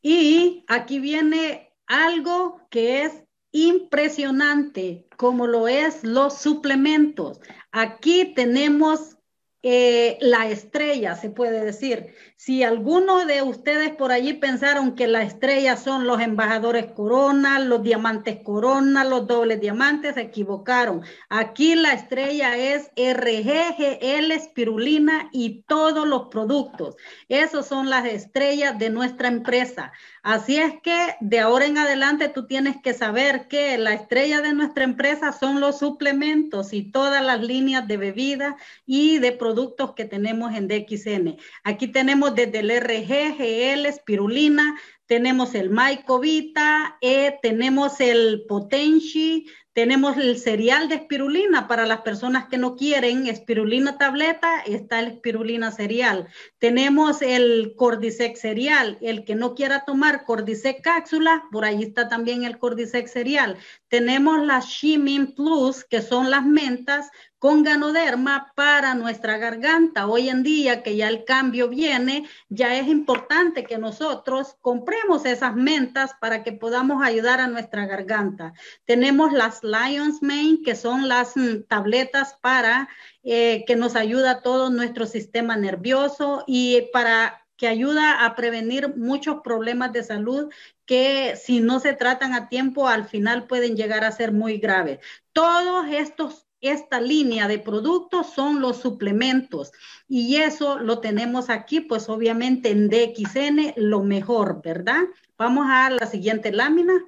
Y 0.00 0.64
aquí 0.68 0.98
viene 0.98 1.72
algo 1.86 2.60
que 2.70 3.02
es 3.02 3.24
impresionante, 3.52 5.06
como 5.16 5.46
lo 5.46 5.68
es 5.68 6.02
los 6.02 6.38
suplementos. 6.38 7.40
Aquí 7.70 8.34
tenemos 8.34 9.18
eh, 9.66 10.18
la 10.20 10.46
estrella, 10.50 11.16
se 11.16 11.30
puede 11.30 11.64
decir. 11.64 12.14
Si 12.36 12.62
alguno 12.62 13.24
de 13.24 13.40
ustedes 13.40 13.92
por 13.92 14.12
allí 14.12 14.34
pensaron 14.34 14.94
que 14.94 15.06
la 15.06 15.22
estrella 15.22 15.78
son 15.78 16.06
los 16.06 16.20
embajadores 16.20 16.92
corona, 16.92 17.58
los 17.60 17.82
diamantes 17.82 18.40
corona, 18.44 19.04
los 19.04 19.26
dobles 19.26 19.62
diamantes, 19.62 20.16
se 20.16 20.20
equivocaron. 20.20 21.00
Aquí 21.30 21.76
la 21.76 21.94
estrella 21.94 22.58
es 22.58 22.90
RGGL, 22.94 24.32
espirulina 24.32 25.30
y 25.32 25.62
todos 25.62 26.06
los 26.06 26.28
productos. 26.28 26.96
Esos 27.30 27.64
son 27.66 27.88
las 27.88 28.04
estrellas 28.04 28.78
de 28.78 28.90
nuestra 28.90 29.28
empresa. 29.28 29.92
Así 30.22 30.58
es 30.58 30.74
que 30.82 31.16
de 31.20 31.40
ahora 31.40 31.64
en 31.64 31.78
adelante 31.78 32.28
tú 32.28 32.46
tienes 32.46 32.76
que 32.82 32.92
saber 32.92 33.48
que 33.48 33.78
la 33.78 33.94
estrella 33.94 34.42
de 34.42 34.52
nuestra 34.52 34.84
empresa 34.84 35.32
son 35.32 35.60
los 35.60 35.78
suplementos 35.78 36.74
y 36.74 36.90
todas 36.90 37.24
las 37.24 37.40
líneas 37.40 37.88
de 37.88 37.96
bebida 37.96 38.56
y 38.84 39.18
de 39.20 39.32
productos 39.32 39.53
que 39.96 40.04
tenemos 40.04 40.54
en 40.54 40.68
DXN. 40.68 41.36
Aquí 41.62 41.88
tenemos 41.88 42.34
desde 42.34 42.60
el 42.60 42.70
RG, 42.70 43.36
GL, 43.38 43.86
espirulina, 43.86 44.78
tenemos 45.06 45.54
el 45.54 45.70
Mycovita, 45.70 46.96
eh, 47.00 47.38
tenemos 47.42 48.00
el 48.00 48.44
Potenci, 48.48 49.46
tenemos 49.74 50.16
el 50.16 50.38
cereal 50.38 50.88
de 50.88 50.94
espirulina 50.94 51.66
para 51.66 51.84
las 51.84 52.02
personas 52.02 52.46
que 52.46 52.58
no 52.58 52.76
quieren 52.76 53.26
espirulina 53.26 53.98
tableta, 53.98 54.60
está 54.60 55.00
el 55.00 55.08
espirulina 55.08 55.72
cereal. 55.72 56.28
Tenemos 56.60 57.22
el 57.22 57.74
Cordyceps 57.76 58.40
cereal, 58.40 58.98
el 59.02 59.24
que 59.24 59.34
no 59.34 59.56
quiera 59.56 59.84
tomar 59.84 60.24
Cordyceps 60.24 60.80
cápsula, 60.80 61.42
por 61.50 61.64
ahí 61.64 61.82
está 61.82 62.08
también 62.08 62.44
el 62.44 62.58
Cordyceps 62.58 63.10
cereal. 63.10 63.56
Tenemos 63.88 64.46
la 64.46 64.60
Shimin 64.60 65.34
Plus, 65.34 65.84
que 65.84 66.02
son 66.02 66.30
las 66.30 66.46
mentas 66.46 67.10
con 67.44 67.62
ganoderma 67.62 68.54
para 68.54 68.94
nuestra 68.94 69.36
garganta. 69.36 70.06
Hoy 70.06 70.30
en 70.30 70.42
día 70.42 70.82
que 70.82 70.96
ya 70.96 71.08
el 71.08 71.26
cambio 71.26 71.68
viene, 71.68 72.26
ya 72.48 72.74
es 72.74 72.88
importante 72.88 73.64
que 73.64 73.76
nosotros 73.76 74.56
compremos 74.62 75.26
esas 75.26 75.54
mentas 75.54 76.12
para 76.22 76.42
que 76.42 76.52
podamos 76.52 77.04
ayudar 77.04 77.40
a 77.40 77.46
nuestra 77.46 77.84
garganta. 77.84 78.54
Tenemos 78.86 79.34
las 79.34 79.62
Lion's 79.62 80.22
Mane, 80.22 80.60
que 80.64 80.74
son 80.74 81.06
las 81.06 81.36
mm, 81.36 81.64
tabletas 81.68 82.32
para 82.40 82.88
eh, 83.22 83.64
que 83.66 83.76
nos 83.76 83.94
ayuda 83.94 84.40
todo 84.40 84.70
nuestro 84.70 85.04
sistema 85.04 85.54
nervioso 85.54 86.44
y 86.46 86.88
para 86.94 87.44
que 87.58 87.68
ayuda 87.68 88.24
a 88.24 88.34
prevenir 88.36 88.96
muchos 88.96 89.42
problemas 89.42 89.92
de 89.92 90.02
salud 90.02 90.50
que 90.86 91.36
si 91.36 91.60
no 91.60 91.78
se 91.78 91.92
tratan 91.92 92.32
a 92.32 92.48
tiempo 92.48 92.88
al 92.88 93.04
final 93.06 93.46
pueden 93.46 93.76
llegar 93.76 94.02
a 94.02 94.12
ser 94.12 94.32
muy 94.32 94.56
graves. 94.56 95.00
Todos 95.34 95.84
estos 95.90 96.46
esta 96.64 97.00
línea 97.00 97.48
de 97.48 97.58
productos 97.58 98.32
son 98.34 98.60
los 98.60 98.78
suplementos 98.78 99.72
y 100.08 100.36
eso 100.36 100.78
lo 100.78 101.00
tenemos 101.00 101.50
aquí, 101.50 101.80
pues 101.80 102.08
obviamente 102.08 102.70
en 102.70 102.88
DXN 102.88 103.74
lo 103.76 104.02
mejor, 104.02 104.62
¿verdad? 104.62 105.02
Vamos 105.36 105.66
a 105.68 105.90
la 105.90 106.06
siguiente 106.06 106.52
lámina. 106.52 107.04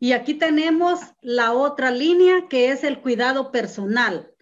Y 0.00 0.12
aquí 0.12 0.34
tenemos 0.34 1.00
la 1.20 1.52
otra 1.52 1.90
línea 1.90 2.46
que 2.48 2.70
es 2.70 2.84
el 2.84 3.00
cuidado 3.00 3.50
personal. 3.50 4.32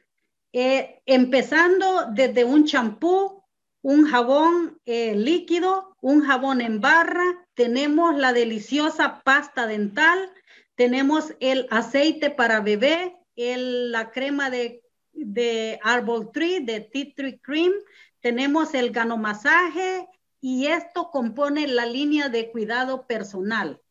Eh, 0.53 1.03
empezando 1.07 2.07
desde 2.13 2.45
un 2.45 2.65
champú, 2.65 3.43
un 3.83 4.07
jabón 4.07 4.81
eh, 4.87 5.15
líquido, 5.15 5.97
un 6.01 6.23
jabón 6.23 6.61
en 6.61 6.81
barra, 6.81 7.47
tenemos 7.55 8.17
la 8.17 8.33
deliciosa 8.33 9.23
pasta 9.23 9.67
dental, 9.67 10.31
tenemos 10.77 11.35
el 11.41 11.67
aceite 11.71 12.31
para 12.31 12.61
bebé, 12.61 13.17
la 13.35 14.13
crema 14.13 14.51
de, 14.51 14.83
de 15.13 15.81
Arbol 15.83 16.31
Tree, 16.33 16.61
de 16.61 16.81
Tea 16.81 17.13
Tree 17.17 17.41
Cream. 17.41 17.73
Tenemos 18.21 18.75
el 18.75 18.91
ganomasaje 18.91 20.09
y 20.41 20.67
esto 20.67 21.11
compone 21.11 21.67
la 21.67 21.87
línea 21.87 22.29
de 22.29 22.51
cuidado 22.51 23.07
personal. 23.07 23.83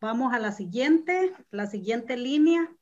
Vamos 0.00 0.34
a 0.34 0.38
la 0.38 0.52
siguiente, 0.52 1.32
la 1.50 1.66
siguiente 1.66 2.16
línea, 2.16 2.74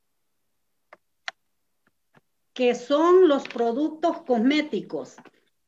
que 2.53 2.75
son 2.75 3.29
los 3.29 3.47
productos 3.49 4.23
cosméticos. 4.23 5.17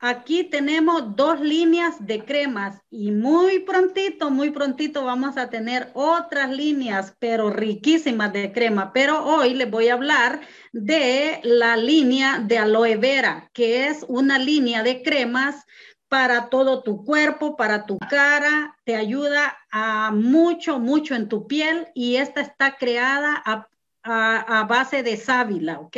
Aquí 0.01 0.45
tenemos 0.45 1.17
dos 1.17 1.41
líneas 1.41 2.05
de 2.07 2.25
cremas 2.25 2.81
y 2.91 3.11
muy 3.11 3.61
prontito, 3.61 4.31
muy 4.31 4.51
prontito 4.51 5.05
vamos 5.05 5.37
a 5.37 5.49
tener 5.49 5.91
otras 5.95 6.51
líneas, 6.51 7.15
pero 7.19 7.51
riquísimas 7.51 8.33
de 8.33 8.53
crema. 8.53 8.93
Pero 8.93 9.25
hoy 9.25 9.55
les 9.55 9.71
voy 9.71 9.89
a 9.89 9.95
hablar 9.95 10.41
de 10.73 11.41
la 11.43 11.77
línea 11.77 12.39
de 12.39 12.59
aloe 12.59 12.97
vera, 12.97 13.51
que 13.53 13.87
es 13.89 14.05
una 14.09 14.39
línea 14.39 14.83
de 14.83 15.03
cremas 15.03 15.65
para 16.09 16.49
todo 16.49 16.83
tu 16.83 17.05
cuerpo, 17.05 17.57
para 17.57 17.87
tu 17.87 17.99
cara, 17.99 18.77
te 18.85 18.95
ayuda 18.95 19.57
a 19.71 20.13
mucho, 20.13 20.79
mucho 20.79 21.15
en 21.15 21.29
tu 21.29 21.47
piel 21.49 21.89
y 21.95 22.17
esta 22.17 22.41
está 22.41 22.77
creada 22.77 23.43
a 23.45 23.69
a, 24.05 24.67
base 24.69 25.03
de 25.03 25.17
sábila, 25.17 25.81
¿ok? 25.81 25.97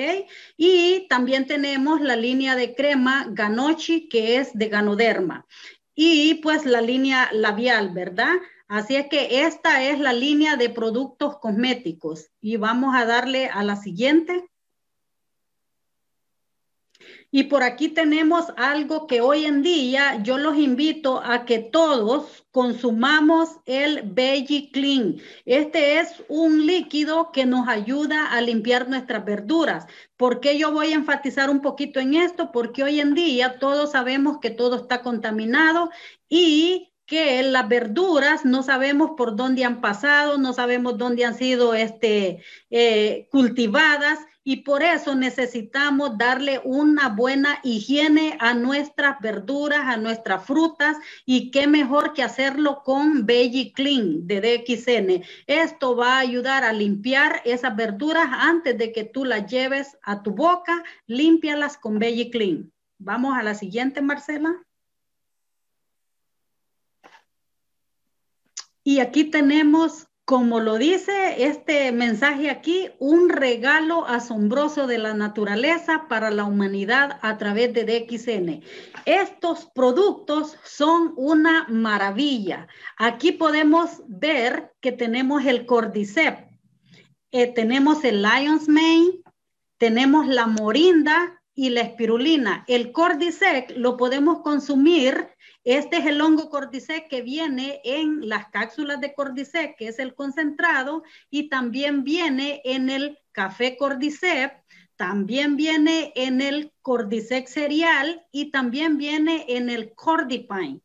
Y 0.56 1.06
también 1.08 1.46
tenemos 1.46 2.00
la 2.00 2.16
línea 2.16 2.54
de 2.56 2.74
crema 2.74 3.26
Ganochi, 3.30 4.08
que 4.08 4.36
es 4.36 4.56
de 4.56 4.68
Ganoderma. 4.68 5.46
Y 5.94 6.34
pues 6.34 6.64
la 6.64 6.80
línea 6.80 7.28
labial, 7.32 7.90
¿verdad? 7.90 8.34
Así 8.68 8.96
es 8.96 9.08
que 9.08 9.42
esta 9.42 9.82
es 9.82 9.98
la 9.98 10.12
línea 10.12 10.56
de 10.56 10.70
productos 10.70 11.38
cosméticos. 11.38 12.30
Y 12.40 12.56
vamos 12.56 12.94
a 12.94 13.04
darle 13.04 13.46
a 13.48 13.62
la 13.62 13.76
siguiente. 13.76 14.48
Y 17.30 17.44
por 17.44 17.62
aquí 17.62 17.88
tenemos 17.88 18.46
algo 18.56 19.06
que 19.06 19.20
hoy 19.20 19.44
en 19.44 19.62
día 19.62 20.22
yo 20.22 20.38
los 20.38 20.56
invito 20.56 21.20
a 21.24 21.44
que 21.44 21.58
todos 21.58 22.46
consumamos 22.50 23.50
el 23.66 24.02
Veggie 24.04 24.70
Clean. 24.70 25.16
Este 25.44 25.98
es 25.98 26.22
un 26.28 26.66
líquido 26.66 27.32
que 27.32 27.44
nos 27.44 27.68
ayuda 27.68 28.32
a 28.32 28.40
limpiar 28.40 28.88
nuestras 28.88 29.24
verduras. 29.24 29.86
¿Por 30.16 30.40
qué 30.40 30.56
yo 30.56 30.72
voy 30.72 30.92
a 30.92 30.96
enfatizar 30.96 31.50
un 31.50 31.60
poquito 31.60 32.00
en 32.00 32.14
esto? 32.14 32.52
Porque 32.52 32.84
hoy 32.84 33.00
en 33.00 33.14
día 33.14 33.58
todos 33.58 33.92
sabemos 33.92 34.38
que 34.38 34.50
todo 34.50 34.76
está 34.76 35.02
contaminado 35.02 35.90
y 36.28 36.92
que 37.06 37.42
las 37.42 37.68
verduras 37.68 38.44
no 38.44 38.62
sabemos 38.62 39.12
por 39.16 39.36
dónde 39.36 39.64
han 39.64 39.80
pasado, 39.80 40.38
no 40.38 40.52
sabemos 40.52 40.98
dónde 40.98 41.24
han 41.24 41.36
sido 41.36 41.74
este, 41.74 42.42
eh, 42.70 43.28
cultivadas 43.30 44.18
y 44.48 44.58
por 44.58 44.84
eso 44.84 45.16
necesitamos 45.16 46.16
darle 46.18 46.60
una 46.62 47.08
buena 47.08 47.58
higiene 47.64 48.38
a 48.38 48.54
nuestras 48.54 49.18
verduras, 49.18 49.80
a 49.80 49.96
nuestras 49.96 50.44
frutas 50.44 50.96
y 51.24 51.50
qué 51.50 51.66
mejor 51.66 52.12
que 52.12 52.22
hacerlo 52.22 52.84
con 52.84 53.26
Veggie 53.26 53.72
Clean 53.72 54.24
de 54.24 54.40
DXN. 54.40 55.24
Esto 55.48 55.96
va 55.96 56.12
a 56.12 56.20
ayudar 56.20 56.62
a 56.62 56.72
limpiar 56.72 57.42
esas 57.44 57.74
verduras 57.74 58.28
antes 58.30 58.78
de 58.78 58.92
que 58.92 59.02
tú 59.02 59.24
las 59.24 59.50
lleves 59.50 59.98
a 60.02 60.22
tu 60.22 60.30
boca, 60.30 60.84
límpialas 61.08 61.76
con 61.76 61.98
Veggie 61.98 62.30
Clean. 62.30 62.72
Vamos 62.98 63.36
a 63.36 63.42
la 63.42 63.56
siguiente, 63.56 64.00
Marcela. 64.00 64.64
Y 68.84 69.00
aquí 69.00 69.24
tenemos, 69.24 70.06
como 70.26 70.60
lo 70.60 70.76
dice 70.76 71.46
este 71.46 71.90
mensaje 71.92 72.50
aquí, 72.50 72.90
un 72.98 73.30
regalo 73.30 74.06
asombroso 74.06 74.86
de 74.86 74.98
la 74.98 75.14
naturaleza 75.14 76.06
para 76.08 76.30
la 76.30 76.44
humanidad 76.44 77.18
a 77.22 77.38
través 77.38 77.72
de 77.72 77.84
DXN. 77.84 78.62
Estos 79.06 79.70
productos 79.74 80.58
son 80.64 81.14
una 81.16 81.66
maravilla. 81.70 82.68
Aquí 82.98 83.32
podemos 83.32 84.02
ver 84.06 84.72
que 84.82 84.92
tenemos 84.92 85.46
el 85.46 85.64
Cordyceps 85.64 86.46
eh, 87.38 87.52
tenemos 87.52 88.02
el 88.04 88.22
Lion's 88.22 88.66
Mane, 88.66 89.20
tenemos 89.78 90.26
la 90.26 90.46
morinda 90.46 91.42
y 91.54 91.70
la 91.70 91.82
espirulina. 91.82 92.64
El 92.66 92.92
Cordyceps 92.92 93.76
lo 93.76 93.96
podemos 93.96 94.40
consumir. 94.40 95.28
Este 95.66 95.96
es 95.96 96.06
el 96.06 96.20
hongo 96.20 96.48
Cordyceps 96.48 97.08
que 97.08 97.22
viene 97.22 97.80
en 97.82 98.28
las 98.28 98.50
cápsulas 98.50 99.00
de 99.00 99.12
Cordyceps, 99.14 99.74
que 99.76 99.88
es 99.88 99.98
el 99.98 100.14
concentrado, 100.14 101.02
y 101.28 101.48
también 101.48 102.04
viene 102.04 102.62
en 102.64 102.88
el 102.88 103.18
café 103.32 103.76
Cordyceps, 103.76 104.54
también 104.94 105.56
viene 105.56 106.12
en 106.14 106.40
el 106.40 106.72
Cordyceps 106.82 107.50
cereal 107.50 108.24
y 108.30 108.52
también 108.52 108.96
viene 108.96 109.44
en 109.48 109.68
el 109.68 109.92
Cordipine. 109.92 110.82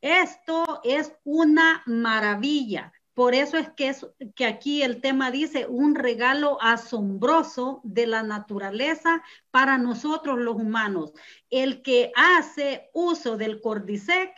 Esto 0.00 0.80
es 0.82 1.12
una 1.22 1.84
maravilla. 1.86 2.92
Por 3.14 3.34
eso 3.34 3.56
es 3.56 3.70
que, 3.70 3.88
es 3.88 4.06
que 4.34 4.44
aquí 4.44 4.82
el 4.82 5.00
tema 5.00 5.30
dice 5.30 5.66
un 5.66 5.94
regalo 5.94 6.58
asombroso 6.60 7.80
de 7.84 8.08
la 8.08 8.24
naturaleza 8.24 9.22
para 9.52 9.78
nosotros 9.78 10.40
los 10.40 10.56
humanos. 10.56 11.12
El 11.48 11.82
que 11.82 12.10
hace 12.16 12.90
uso 12.92 13.36
del 13.36 13.60
Cordisec 13.60 14.34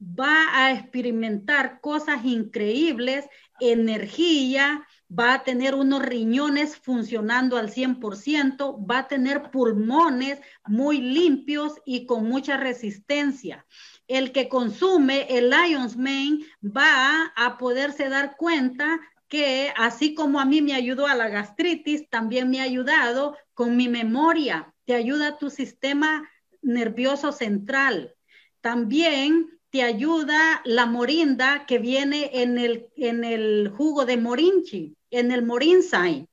va 0.00 0.46
a 0.52 0.72
experimentar 0.72 1.80
cosas 1.80 2.24
increíbles, 2.24 3.24
energía, 3.60 4.86
va 5.16 5.34
a 5.34 5.44
tener 5.44 5.74
unos 5.74 6.02
riñones 6.02 6.76
funcionando 6.76 7.56
al 7.56 7.70
100%, 7.70 8.84
va 8.88 8.98
a 8.98 9.08
tener 9.08 9.50
pulmones 9.50 10.40
muy 10.66 11.00
limpios 11.00 11.74
y 11.84 12.06
con 12.06 12.28
mucha 12.28 12.56
resistencia 12.56 13.64
el 14.08 14.32
que 14.32 14.48
consume 14.48 15.26
el 15.28 15.50
Lion's 15.50 15.96
Mane 15.96 16.40
va 16.64 17.32
a 17.36 17.58
poderse 17.58 18.08
dar 18.08 18.36
cuenta 18.36 18.98
que 19.28 19.72
así 19.76 20.14
como 20.14 20.40
a 20.40 20.46
mí 20.46 20.62
me 20.62 20.74
ayudó 20.74 21.06
a 21.06 21.14
la 21.14 21.28
gastritis, 21.28 22.08
también 22.08 22.48
me 22.48 22.60
ha 22.60 22.64
ayudado 22.64 23.36
con 23.52 23.76
mi 23.76 23.88
memoria, 23.88 24.74
te 24.86 24.94
ayuda 24.94 25.36
tu 25.36 25.50
sistema 25.50 26.28
nervioso 26.62 27.32
central. 27.32 28.14
También 28.62 29.60
te 29.70 29.82
ayuda 29.82 30.62
la 30.64 30.86
morinda 30.86 31.66
que 31.66 31.78
viene 31.78 32.30
en 32.32 32.58
el, 32.58 32.88
en 32.96 33.22
el 33.24 33.68
jugo 33.68 34.06
de 34.06 34.16
morinchi, 34.16 34.96
en 35.10 35.30
el 35.30 35.44
morinsai. 35.44 36.26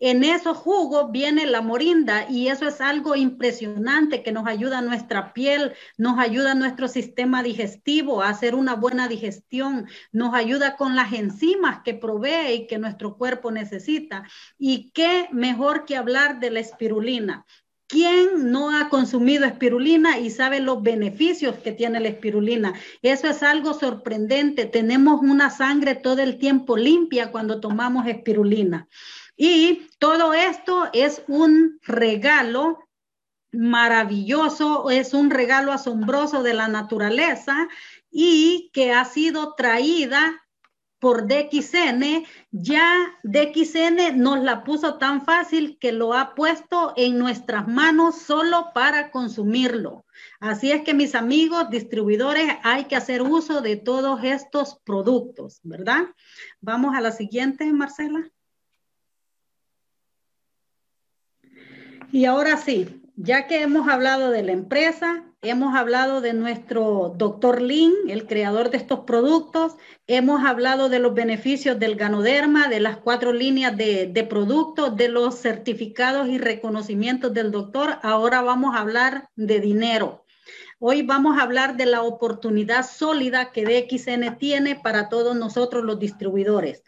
En 0.00 0.22
esos 0.22 0.56
jugos 0.56 1.10
viene 1.10 1.44
la 1.46 1.60
morinda 1.60 2.30
y 2.30 2.48
eso 2.48 2.68
es 2.68 2.80
algo 2.80 3.16
impresionante 3.16 4.22
que 4.22 4.30
nos 4.30 4.46
ayuda 4.46 4.78
a 4.78 4.82
nuestra 4.82 5.32
piel, 5.32 5.72
nos 5.96 6.20
ayuda 6.20 6.52
a 6.52 6.54
nuestro 6.54 6.86
sistema 6.86 7.42
digestivo 7.42 8.22
a 8.22 8.28
hacer 8.28 8.54
una 8.54 8.74
buena 8.74 9.08
digestión, 9.08 9.88
nos 10.12 10.34
ayuda 10.34 10.76
con 10.76 10.94
las 10.94 11.12
enzimas 11.12 11.80
que 11.84 11.94
provee 11.94 12.52
y 12.52 12.66
que 12.68 12.78
nuestro 12.78 13.16
cuerpo 13.16 13.50
necesita. 13.50 14.22
Y 14.56 14.90
qué 14.92 15.28
mejor 15.32 15.84
que 15.84 15.96
hablar 15.96 16.38
de 16.38 16.50
la 16.50 16.60
espirulina. 16.60 17.44
¿Quién 17.88 18.52
no 18.52 18.70
ha 18.70 18.90
consumido 18.90 19.46
espirulina 19.46 20.18
y 20.18 20.28
sabe 20.28 20.60
los 20.60 20.82
beneficios 20.82 21.56
que 21.56 21.72
tiene 21.72 21.98
la 22.00 22.08
espirulina? 22.08 22.74
Eso 23.00 23.28
es 23.28 23.42
algo 23.42 23.72
sorprendente. 23.72 24.66
Tenemos 24.66 25.22
una 25.22 25.48
sangre 25.48 25.94
todo 25.94 26.20
el 26.20 26.36
tiempo 26.36 26.76
limpia 26.76 27.30
cuando 27.30 27.60
tomamos 27.60 28.06
espirulina. 28.06 28.86
Y 29.40 29.88
todo 30.00 30.34
esto 30.34 30.90
es 30.92 31.22
un 31.28 31.78
regalo 31.84 32.80
maravilloso, 33.52 34.90
es 34.90 35.14
un 35.14 35.30
regalo 35.30 35.70
asombroso 35.70 36.42
de 36.42 36.54
la 36.54 36.66
naturaleza 36.66 37.68
y 38.10 38.68
que 38.72 38.92
ha 38.92 39.04
sido 39.04 39.54
traída 39.54 40.42
por 40.98 41.28
DXN, 41.28 42.26
ya 42.50 43.16
DXN 43.22 44.20
nos 44.20 44.42
la 44.42 44.64
puso 44.64 44.98
tan 44.98 45.24
fácil 45.24 45.78
que 45.78 45.92
lo 45.92 46.14
ha 46.14 46.34
puesto 46.34 46.92
en 46.96 47.16
nuestras 47.20 47.68
manos 47.68 48.16
solo 48.16 48.72
para 48.74 49.12
consumirlo. 49.12 50.04
Así 50.40 50.72
es 50.72 50.82
que 50.82 50.94
mis 50.94 51.14
amigos 51.14 51.70
distribuidores, 51.70 52.50
hay 52.64 52.86
que 52.86 52.96
hacer 52.96 53.22
uso 53.22 53.60
de 53.60 53.76
todos 53.76 54.24
estos 54.24 54.80
productos, 54.82 55.60
¿verdad? 55.62 56.06
Vamos 56.60 56.96
a 56.96 57.00
la 57.00 57.12
siguiente, 57.12 57.72
Marcela. 57.72 58.28
Y 62.10 62.24
ahora 62.24 62.56
sí, 62.56 63.02
ya 63.16 63.46
que 63.46 63.60
hemos 63.60 63.88
hablado 63.88 64.30
de 64.30 64.42
la 64.42 64.52
empresa, 64.52 65.24
hemos 65.42 65.76
hablado 65.76 66.20
de 66.20 66.32
nuestro 66.32 67.14
doctor 67.16 67.60
Lin, 67.60 67.92
el 68.08 68.26
creador 68.26 68.70
de 68.70 68.78
estos 68.78 69.00
productos, 69.00 69.76
hemos 70.06 70.44
hablado 70.44 70.88
de 70.88 71.00
los 71.00 71.12
beneficios 71.12 71.78
del 71.78 71.96
ganoderma, 71.96 72.68
de 72.68 72.80
las 72.80 72.96
cuatro 72.96 73.32
líneas 73.32 73.76
de, 73.76 74.06
de 74.06 74.24
productos, 74.24 74.96
de 74.96 75.08
los 75.08 75.38
certificados 75.38 76.28
y 76.28 76.38
reconocimientos 76.38 77.34
del 77.34 77.50
doctor, 77.50 77.98
ahora 78.02 78.40
vamos 78.40 78.74
a 78.74 78.80
hablar 78.80 79.28
de 79.36 79.60
dinero. 79.60 80.24
Hoy 80.80 81.02
vamos 81.02 81.38
a 81.38 81.42
hablar 81.42 81.76
de 81.76 81.86
la 81.86 82.02
oportunidad 82.02 82.86
sólida 82.88 83.50
que 83.52 83.64
DXN 83.64 84.38
tiene 84.38 84.76
para 84.76 85.08
todos 85.08 85.36
nosotros 85.36 85.84
los 85.84 85.98
distribuidores. 85.98 86.84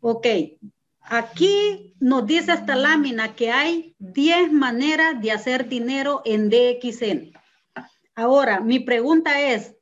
Ok, 0.00 0.26
Aquí 1.10 1.94
nos 2.00 2.26
dice 2.26 2.52
esta 2.52 2.76
lámina 2.76 3.34
que 3.34 3.50
hay 3.50 3.96
10 3.98 4.52
maneras 4.52 5.18
de 5.22 5.32
hacer 5.32 5.66
dinero 5.66 6.20
en 6.26 6.50
DXN. 6.50 7.32
Ahora, 8.14 8.60
mi 8.60 8.80
pregunta 8.80 9.40
es, 9.40 9.74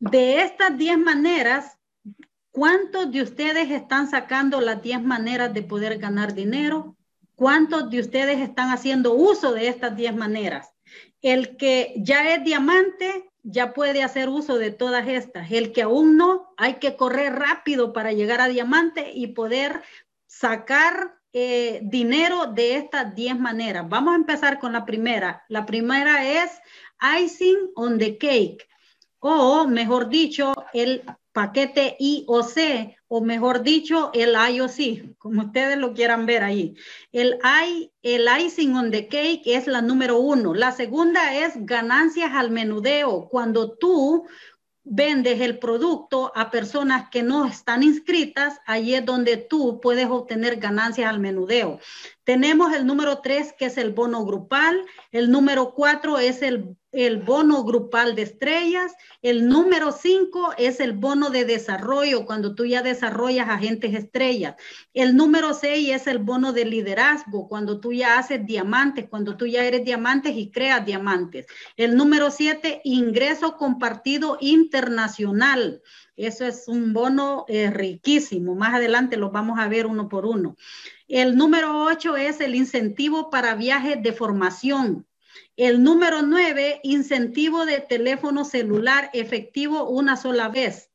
de 0.00 0.42
estas 0.42 0.76
10 0.76 0.98
maneras, 0.98 1.78
¿cuántos 2.50 3.12
de 3.12 3.22
ustedes 3.22 3.70
están 3.70 4.10
sacando 4.10 4.60
las 4.60 4.82
10 4.82 5.02
maneras 5.04 5.54
de 5.54 5.62
poder 5.62 5.98
ganar 5.98 6.34
dinero? 6.34 6.96
¿Cuántos 7.36 7.88
de 7.90 8.00
ustedes 8.00 8.40
están 8.40 8.70
haciendo 8.70 9.14
uso 9.14 9.52
de 9.52 9.68
estas 9.68 9.96
10 9.96 10.16
maneras? 10.16 10.74
El 11.22 11.56
que 11.56 11.94
ya 11.98 12.34
es 12.34 12.42
diamante 12.42 13.30
ya 13.44 13.72
puede 13.74 14.02
hacer 14.02 14.28
uso 14.28 14.58
de 14.58 14.72
todas 14.72 15.06
estas. 15.06 15.52
El 15.52 15.72
que 15.72 15.82
aún 15.82 16.16
no, 16.16 16.52
hay 16.56 16.74
que 16.74 16.96
correr 16.96 17.34
rápido 17.34 17.92
para 17.92 18.12
llegar 18.12 18.40
a 18.40 18.48
diamante 18.48 19.12
y 19.14 19.28
poder 19.28 19.82
sacar 20.40 21.16
eh, 21.32 21.80
dinero 21.82 22.46
de 22.46 22.76
estas 22.76 23.14
10 23.14 23.38
maneras. 23.38 23.88
Vamos 23.88 24.12
a 24.12 24.16
empezar 24.16 24.58
con 24.58 24.72
la 24.72 24.84
primera. 24.84 25.44
La 25.48 25.64
primera 25.66 26.24
es 26.26 26.50
icing 27.20 27.70
on 27.74 27.98
the 27.98 28.16
cake, 28.18 28.66
o 29.18 29.66
mejor 29.66 30.08
dicho, 30.08 30.54
el 30.72 31.02
paquete 31.32 31.96
IOC, 31.98 32.96
o 33.08 33.20
mejor 33.20 33.62
dicho, 33.62 34.10
el 34.14 34.34
IOC, 34.34 35.16
como 35.18 35.42
ustedes 35.42 35.76
lo 35.78 35.92
quieran 35.92 36.24
ver 36.24 36.42
ahí. 36.42 36.74
El, 37.12 37.38
I, 37.44 37.92
el 38.02 38.26
icing 38.40 38.74
on 38.74 38.90
the 38.90 39.08
cake 39.08 39.42
es 39.44 39.66
la 39.66 39.82
número 39.82 40.18
uno. 40.18 40.54
La 40.54 40.72
segunda 40.72 41.36
es 41.36 41.52
ganancias 41.66 42.32
al 42.32 42.50
menudeo. 42.50 43.28
Cuando 43.28 43.72
tú 43.76 44.26
vendes 44.88 45.40
el 45.40 45.58
producto 45.58 46.32
a 46.36 46.50
personas 46.50 47.10
que 47.10 47.24
no 47.24 47.44
están 47.44 47.82
inscritas, 47.82 48.60
ahí 48.66 48.94
es 48.94 49.04
donde 49.04 49.36
tú 49.36 49.80
puedes 49.80 50.06
obtener 50.06 50.56
ganancias 50.56 51.10
al 51.10 51.18
menudeo. 51.18 51.80
Tenemos 52.22 52.72
el 52.72 52.86
número 52.86 53.18
tres, 53.18 53.52
que 53.58 53.66
es 53.66 53.76
el 53.78 53.92
bono 53.92 54.24
grupal. 54.24 54.80
El 55.10 55.30
número 55.30 55.74
cuatro 55.74 56.18
es 56.18 56.40
el, 56.40 56.76
el 56.96 57.18
bono 57.18 57.62
grupal 57.62 58.14
de 58.14 58.22
estrellas. 58.22 58.94
El 59.20 59.48
número 59.48 59.92
cinco 59.92 60.54
es 60.56 60.80
el 60.80 60.94
bono 60.94 61.28
de 61.28 61.44
desarrollo, 61.44 62.24
cuando 62.24 62.54
tú 62.54 62.64
ya 62.64 62.82
desarrollas 62.82 63.50
agentes 63.50 63.94
estrellas. 63.94 64.54
El 64.94 65.14
número 65.14 65.52
seis 65.52 65.90
es 65.90 66.06
el 66.06 66.18
bono 66.18 66.54
de 66.54 66.64
liderazgo, 66.64 67.48
cuando 67.48 67.80
tú 67.80 67.92
ya 67.92 68.18
haces 68.18 68.46
diamantes, 68.46 69.08
cuando 69.10 69.36
tú 69.36 69.46
ya 69.46 69.64
eres 69.64 69.84
diamantes 69.84 70.34
y 70.36 70.50
creas 70.50 70.86
diamantes. 70.86 71.46
El 71.76 71.96
número 71.96 72.30
siete, 72.30 72.80
ingreso 72.82 73.58
compartido 73.58 74.38
internacional. 74.40 75.82
Eso 76.16 76.46
es 76.46 76.66
un 76.66 76.94
bono 76.94 77.44
eh, 77.46 77.70
riquísimo. 77.70 78.54
Más 78.54 78.72
adelante 78.72 79.18
lo 79.18 79.30
vamos 79.30 79.58
a 79.58 79.68
ver 79.68 79.86
uno 79.86 80.08
por 80.08 80.24
uno. 80.24 80.56
El 81.08 81.36
número 81.36 81.84
8 81.84 82.16
es 82.16 82.40
el 82.40 82.54
incentivo 82.54 83.28
para 83.30 83.54
viajes 83.54 84.02
de 84.02 84.12
formación. 84.12 85.06
El 85.56 85.82
número 85.82 86.20
9, 86.20 86.80
incentivo 86.82 87.64
de 87.64 87.80
teléfono 87.80 88.44
celular 88.44 89.08
efectivo 89.14 89.88
una 89.88 90.18
sola 90.18 90.50
vez. 90.50 90.90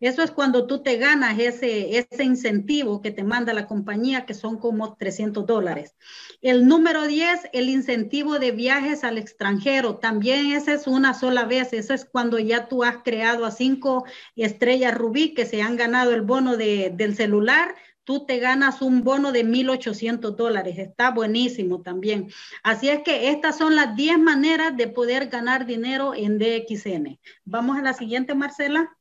Eso 0.00 0.22
es 0.22 0.30
cuando 0.30 0.66
tú 0.66 0.82
te 0.82 0.96
ganas 0.96 1.38
ese, 1.38 1.98
ese 1.98 2.24
incentivo 2.24 3.02
que 3.02 3.10
te 3.10 3.24
manda 3.24 3.52
la 3.52 3.66
compañía, 3.66 4.26
que 4.26 4.32
son 4.32 4.56
como 4.56 4.96
300 4.96 5.44
dólares. 5.44 5.96
El 6.40 6.68
número 6.68 7.06
10, 7.06 7.50
el 7.52 7.68
incentivo 7.68 8.38
de 8.38 8.52
viajes 8.52 9.02
al 9.02 9.18
extranjero. 9.18 9.96
También 9.96 10.52
ese 10.52 10.74
es 10.74 10.86
una 10.86 11.14
sola 11.14 11.44
vez. 11.44 11.72
Eso 11.72 11.94
es 11.94 12.04
cuando 12.04 12.38
ya 12.38 12.68
tú 12.68 12.84
has 12.84 12.98
creado 13.02 13.44
a 13.44 13.50
cinco 13.50 14.04
estrellas 14.36 14.96
rubí 14.96 15.34
que 15.34 15.46
se 15.46 15.62
han 15.62 15.76
ganado 15.76 16.14
el 16.14 16.22
bono 16.22 16.56
de, 16.56 16.92
del 16.94 17.16
celular 17.16 17.74
tú 18.08 18.24
te 18.24 18.38
ganas 18.38 18.80
un 18.80 19.04
bono 19.04 19.32
de 19.32 19.44
1.800 19.44 20.34
dólares. 20.34 20.78
Está 20.78 21.10
buenísimo 21.10 21.82
también. 21.82 22.30
Así 22.62 22.88
es 22.88 23.02
que 23.02 23.28
estas 23.28 23.58
son 23.58 23.76
las 23.76 23.96
10 23.96 24.18
maneras 24.18 24.74
de 24.78 24.88
poder 24.88 25.28
ganar 25.28 25.66
dinero 25.66 26.14
en 26.14 26.38
DXN. 26.38 27.18
Vamos 27.44 27.76
a 27.76 27.82
la 27.82 27.92
siguiente, 27.92 28.34
Marcela. 28.34 28.96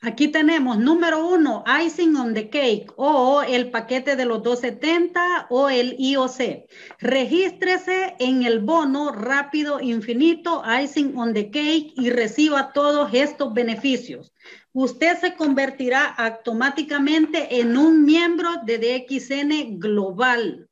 Aquí 0.00 0.26
tenemos 0.26 0.78
número 0.78 1.24
uno, 1.28 1.62
icing 1.80 2.16
on 2.16 2.34
the 2.34 2.50
cake 2.50 2.92
o 2.96 3.42
el 3.42 3.70
paquete 3.70 4.16
de 4.16 4.24
los 4.24 4.42
270 4.42 5.46
o 5.48 5.68
el 5.68 5.94
IOC. 5.96 6.66
Regístrese 6.98 8.16
en 8.18 8.42
el 8.42 8.58
bono 8.58 9.12
rápido 9.12 9.80
infinito, 9.80 10.64
icing 10.66 11.16
on 11.16 11.32
the 11.32 11.52
cake 11.52 11.92
y 11.94 12.10
reciba 12.10 12.72
todos 12.72 13.14
estos 13.14 13.54
beneficios. 13.54 14.31
Usted 14.74 15.18
se 15.18 15.34
convertirá 15.34 16.06
automáticamente 16.06 17.60
en 17.60 17.76
un 17.76 18.04
miembro 18.04 18.48
de 18.64 18.78
DXN 18.78 19.78
Global. 19.78 20.70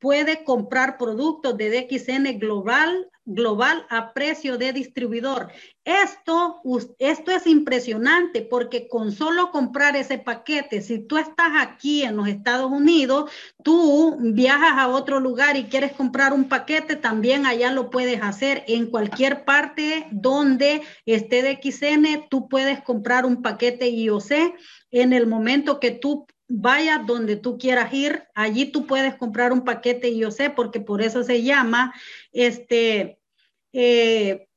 Puede 0.00 0.42
comprar 0.42 0.98
productos 0.98 1.56
de 1.56 1.70
DXN 1.70 2.38
Global 2.38 3.08
global 3.26 3.84
a 3.90 4.14
precio 4.14 4.56
de 4.56 4.72
distribuidor. 4.72 5.50
Esto, 5.84 6.62
esto 6.98 7.30
es 7.32 7.46
impresionante 7.46 8.42
porque 8.42 8.88
con 8.88 9.12
solo 9.12 9.50
comprar 9.50 9.96
ese 9.96 10.18
paquete, 10.18 10.80
si 10.80 11.00
tú 11.00 11.18
estás 11.18 11.50
aquí 11.58 12.02
en 12.02 12.16
los 12.16 12.28
Estados 12.28 12.70
Unidos, 12.70 13.30
tú 13.62 14.16
viajas 14.20 14.78
a 14.78 14.88
otro 14.88 15.20
lugar 15.20 15.56
y 15.56 15.64
quieres 15.64 15.92
comprar 15.92 16.32
un 16.32 16.48
paquete, 16.48 16.96
también 16.96 17.46
allá 17.46 17.72
lo 17.72 17.90
puedes 17.90 18.22
hacer. 18.22 18.64
En 18.68 18.86
cualquier 18.86 19.44
parte 19.44 20.06
donde 20.12 20.82
esté 21.04 21.42
de 21.42 21.60
XN, 21.60 22.28
tú 22.30 22.48
puedes 22.48 22.80
comprar 22.82 23.26
un 23.26 23.42
paquete 23.42 23.90
IOC 23.90 24.54
en 24.92 25.12
el 25.12 25.26
momento 25.26 25.80
que 25.80 25.90
tú 25.90 26.26
vaya 26.48 27.02
donde 27.04 27.36
tú 27.36 27.58
quieras 27.58 27.92
ir, 27.92 28.24
allí 28.34 28.66
tú 28.66 28.86
puedes 28.86 29.14
comprar 29.16 29.52
un 29.52 29.64
paquete 29.64 30.10
IOC 30.10 30.54
porque 30.54 30.80
por 30.80 31.02
eso 31.02 31.24
se 31.24 31.42
llama 31.42 31.92
este 32.36 33.18
eh, 33.72 34.48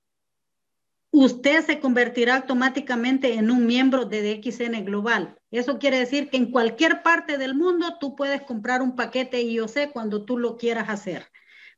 usted 1.11 1.65
se 1.65 1.79
convertirá 1.79 2.37
automáticamente 2.37 3.33
en 3.33 3.51
un 3.51 3.65
miembro 3.65 4.05
de 4.05 4.21
DXN 4.21 4.85
Global. 4.85 5.37
Eso 5.51 5.79
quiere 5.79 5.99
decir 5.99 6.29
que 6.29 6.37
en 6.37 6.51
cualquier 6.51 7.01
parte 7.01 7.37
del 7.37 7.55
mundo 7.55 7.97
tú 7.99 8.15
puedes 8.15 8.41
comprar 8.43 8.81
un 8.81 8.95
paquete 8.95 9.41
IOC 9.41 9.91
cuando 9.91 10.25
tú 10.25 10.37
lo 10.37 10.57
quieras 10.57 10.89
hacer. 10.89 11.25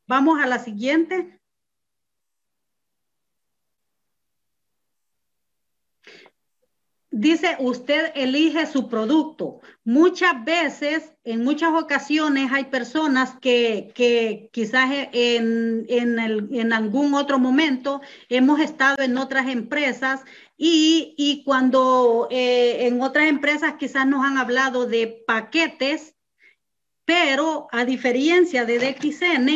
Vamos 0.08 0.42
a 0.42 0.48
la 0.48 0.60
siguiente. 0.60 1.41
Dice, 7.12 7.58
usted 7.60 8.12
elige 8.16 8.66
su 8.66 8.88
producto. 8.88 9.60
Muchas 9.84 10.44
veces, 10.46 11.14
en 11.24 11.44
muchas 11.44 11.74
ocasiones, 11.74 12.52
hay 12.52 12.66
personas 12.66 13.36
que, 13.42 13.92
que 13.94 14.50
quizás 14.54 14.90
en, 15.12 15.86
en, 15.90 16.20
el, 16.20 16.48
en, 16.52 16.74
algún 16.74 17.14
otro 17.14 17.38
momento 17.38 18.02
hemos 18.30 18.60
estado 18.62 19.04
en 19.04 19.18
otras 19.18 19.50
empresas 19.50 20.22
y, 20.58 21.14
y 21.18 21.44
cuando 21.44 22.28
eh, 22.32 22.88
en 22.88 23.02
otras 23.02 23.28
empresas 23.28 23.76
quizás 23.78 24.08
nos 24.08 24.26
han 24.26 24.38
hablado 24.38 24.86
de 24.86 25.24
paquetes, 25.28 26.16
pero 27.04 27.68
a 27.72 27.84
diferencia 27.84 28.64
de 28.64 28.80
DXN, 28.80 29.50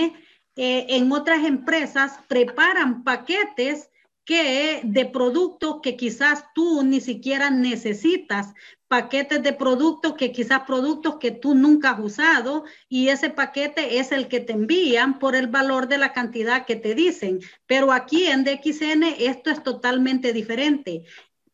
eh, 0.58 0.86
en 0.90 1.12
otras 1.12 1.46
empresas 1.46 2.20
preparan 2.28 3.04
paquetes 3.04 3.90
que 4.26 4.82
de 4.84 5.06
productos 5.06 5.82
que 5.82 5.96
quizás 5.96 6.46
tú 6.56 6.84
ni 6.84 7.00
siquiera 7.00 7.52
necesitas, 7.52 8.54
paquetes 8.88 9.44
de 9.44 9.54
productos 9.54 10.16
que 10.16 10.32
quizás 10.32 10.62
productos 10.62 11.18
que 11.18 11.32
tú 11.32 11.54
nunca 11.54 11.92
has 11.92 12.00
usado 12.00 12.66
y 12.90 13.10
ese 13.10 13.30
paquete 13.30 14.00
es 14.00 14.12
el 14.12 14.28
que 14.28 14.40
te 14.40 14.54
envían 14.54 15.20
por 15.20 15.36
el 15.36 15.48
valor 15.48 15.88
de 15.88 16.00
la 16.00 16.12
cantidad 16.12 16.66
que 16.66 16.76
te 16.76 16.96
dicen. 16.96 17.40
Pero 17.68 17.92
aquí 17.92 18.26
en 18.26 18.44
DXN 18.44 19.04
esto 19.20 19.52
es 19.52 19.64
totalmente 19.64 20.34
diferente. 20.34 21.04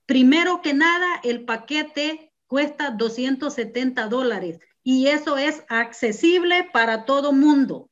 Primero 0.06 0.62
que 0.62 0.74
nada, 0.74 1.20
el 1.24 1.44
paquete 1.44 2.34
cuesta 2.48 2.92
270 2.92 4.08
dólares 4.08 4.60
y 4.84 5.08
eso 5.08 5.38
es 5.38 5.64
accesible 5.68 6.70
para 6.72 7.06
todo 7.06 7.34
mundo. 7.34 7.90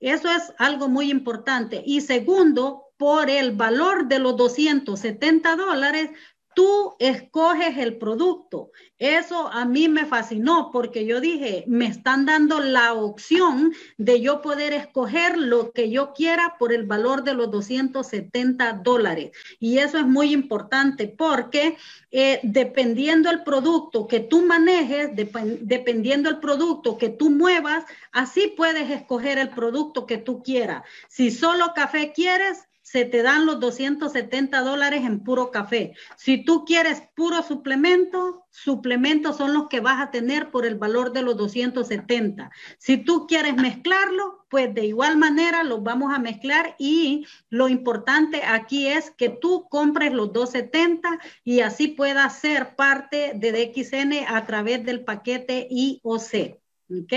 Eso 0.00 0.30
es 0.30 0.52
algo 0.58 0.88
muy 0.88 1.10
importante. 1.10 1.82
Y 1.84 2.02
segundo, 2.02 2.87
por 2.98 3.30
el 3.30 3.52
valor 3.52 4.08
de 4.08 4.18
los 4.18 4.36
270 4.36 5.56
dólares, 5.56 6.10
tú 6.58 6.96
escoges 6.98 7.78
el 7.78 7.98
producto. 7.98 8.72
Eso 8.98 9.46
a 9.46 9.64
mí 9.64 9.88
me 9.88 10.06
fascinó 10.06 10.70
porque 10.72 11.06
yo 11.06 11.20
dije, 11.20 11.62
me 11.68 11.86
están 11.86 12.26
dando 12.26 12.58
la 12.58 12.94
opción 12.94 13.72
de 13.96 14.20
yo 14.20 14.42
poder 14.42 14.72
escoger 14.72 15.38
lo 15.38 15.70
que 15.70 15.88
yo 15.88 16.12
quiera 16.14 16.56
por 16.58 16.72
el 16.72 16.82
valor 16.82 17.22
de 17.22 17.34
los 17.34 17.52
270 17.52 18.72
dólares. 18.82 19.30
Y 19.60 19.78
eso 19.78 19.98
es 19.98 20.06
muy 20.06 20.32
importante 20.32 21.06
porque 21.06 21.76
eh, 22.10 22.40
dependiendo 22.42 23.30
el 23.30 23.44
producto 23.44 24.08
que 24.08 24.18
tú 24.18 24.42
manejes, 24.42 25.10
dependiendo 25.14 26.28
el 26.28 26.40
producto 26.40 26.98
que 26.98 27.08
tú 27.08 27.30
muevas, 27.30 27.84
así 28.10 28.52
puedes 28.56 28.90
escoger 28.90 29.38
el 29.38 29.50
producto 29.50 30.06
que 30.06 30.18
tú 30.18 30.42
quieras. 30.42 30.82
Si 31.08 31.30
solo 31.30 31.72
café 31.72 32.12
quieres, 32.12 32.67
se 32.90 33.04
te 33.04 33.22
dan 33.22 33.44
los 33.44 33.60
270 33.60 34.62
dólares 34.62 35.04
en 35.04 35.22
puro 35.22 35.50
café. 35.50 35.92
Si 36.16 36.42
tú 36.42 36.64
quieres 36.64 37.02
puro 37.14 37.42
suplemento, 37.42 38.46
suplementos 38.48 39.36
son 39.36 39.52
los 39.52 39.68
que 39.68 39.80
vas 39.80 40.00
a 40.00 40.10
tener 40.10 40.50
por 40.50 40.64
el 40.64 40.76
valor 40.76 41.12
de 41.12 41.20
los 41.20 41.36
270. 41.36 42.50
Si 42.78 42.96
tú 42.96 43.26
quieres 43.26 43.56
mezclarlo, 43.56 44.46
pues 44.48 44.72
de 44.72 44.86
igual 44.86 45.18
manera 45.18 45.64
los 45.64 45.82
vamos 45.82 46.14
a 46.14 46.18
mezclar 46.18 46.76
y 46.78 47.26
lo 47.50 47.68
importante 47.68 48.42
aquí 48.42 48.86
es 48.86 49.10
que 49.10 49.28
tú 49.28 49.68
compres 49.68 50.14
los 50.14 50.32
270 50.32 51.18
y 51.44 51.60
así 51.60 51.88
puedas 51.88 52.38
ser 52.38 52.74
parte 52.74 53.32
de 53.34 53.52
DXN 53.52 54.34
a 54.34 54.46
través 54.46 54.82
del 54.86 55.04
paquete 55.04 55.68
IOC. 55.70 56.58
¿Ok? 56.88 57.12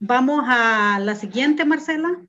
Vamos 0.00 0.42
a 0.48 0.98
la 0.98 1.14
siguiente, 1.14 1.64
Marcela. 1.64 2.26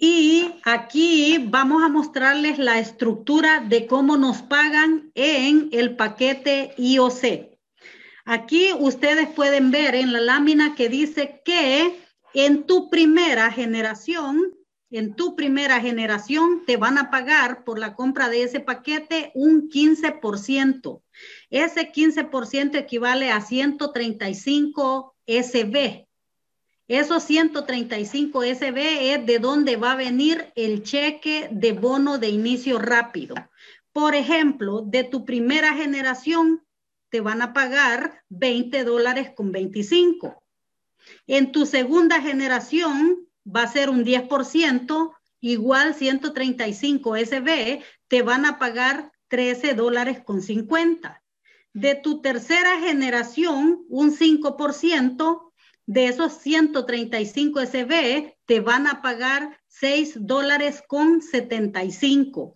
Y 0.00 0.54
aquí 0.62 1.44
vamos 1.48 1.82
a 1.82 1.88
mostrarles 1.88 2.58
la 2.58 2.78
estructura 2.78 3.58
de 3.58 3.88
cómo 3.88 4.16
nos 4.16 4.42
pagan 4.42 5.10
en 5.16 5.70
el 5.72 5.96
paquete 5.96 6.72
IOC. 6.78 7.58
Aquí 8.24 8.70
ustedes 8.78 9.28
pueden 9.28 9.72
ver 9.72 9.96
en 9.96 10.12
la 10.12 10.20
lámina 10.20 10.76
que 10.76 10.88
dice 10.88 11.42
que 11.44 11.98
en 12.32 12.64
tu 12.64 12.90
primera 12.90 13.50
generación, 13.50 14.54
en 14.90 15.16
tu 15.16 15.34
primera 15.34 15.80
generación 15.80 16.62
te 16.64 16.76
van 16.76 16.96
a 16.96 17.10
pagar 17.10 17.64
por 17.64 17.80
la 17.80 17.96
compra 17.96 18.28
de 18.28 18.44
ese 18.44 18.60
paquete 18.60 19.32
un 19.34 19.68
15%. 19.68 21.02
Ese 21.50 21.92
15% 21.92 22.76
equivale 22.76 23.32
a 23.32 23.40
135 23.40 25.16
SB. 25.26 26.07
Esos 26.88 27.22
135 27.24 28.42
SB 28.44 29.12
es 29.14 29.26
de 29.26 29.38
dónde 29.38 29.76
va 29.76 29.92
a 29.92 29.96
venir 29.96 30.50
el 30.56 30.82
cheque 30.82 31.50
de 31.52 31.72
bono 31.72 32.16
de 32.16 32.30
inicio 32.30 32.78
rápido. 32.78 33.34
Por 33.92 34.14
ejemplo, 34.14 34.80
de 34.80 35.04
tu 35.04 35.26
primera 35.26 35.74
generación 35.74 36.64
te 37.10 37.20
van 37.20 37.42
a 37.42 37.52
pagar 37.52 38.24
20 38.30 38.84
dólares 38.84 39.30
con 39.36 39.52
25. 39.52 40.42
En 41.26 41.52
tu 41.52 41.66
segunda 41.66 42.22
generación 42.22 43.28
va 43.44 43.64
a 43.64 43.68
ser 43.68 43.90
un 43.90 44.02
10%, 44.02 45.14
igual 45.40 45.94
135 45.94 47.16
SB, 47.16 47.82
te 48.08 48.22
van 48.22 48.46
a 48.46 48.58
pagar 48.58 49.12
13 49.28 49.74
dólares 49.74 50.20
con 50.24 50.40
50. 50.40 51.22
De 51.74 51.94
tu 51.96 52.22
tercera 52.22 52.80
generación, 52.80 53.84
un 53.90 54.16
5%, 54.16 55.47
de 55.88 56.06
esos 56.06 56.34
135 56.34 57.60
SB, 57.60 58.36
te 58.44 58.60
van 58.60 58.86
a 58.86 59.00
pagar 59.00 59.58
6 59.68 60.18
dólares 60.20 60.82
con 60.86 61.22
75. 61.22 62.52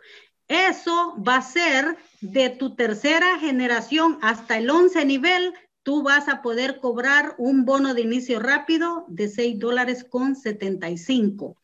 Eso 0.48 1.16
va 1.26 1.36
a 1.36 1.42
ser 1.42 1.96
de 2.20 2.50
tu 2.50 2.76
tercera 2.76 3.38
generación 3.38 4.18
hasta 4.20 4.58
el 4.58 4.68
11 4.68 5.06
nivel, 5.06 5.54
tú 5.82 6.02
vas 6.02 6.28
a 6.28 6.42
poder 6.42 6.78
cobrar 6.78 7.34
un 7.38 7.64
bono 7.64 7.94
de 7.94 8.02
inicio 8.02 8.38
rápido 8.38 9.06
de 9.08 9.28
6 9.28 9.58
dólares 9.58 10.04
con 10.04 10.36
75. 10.36 11.56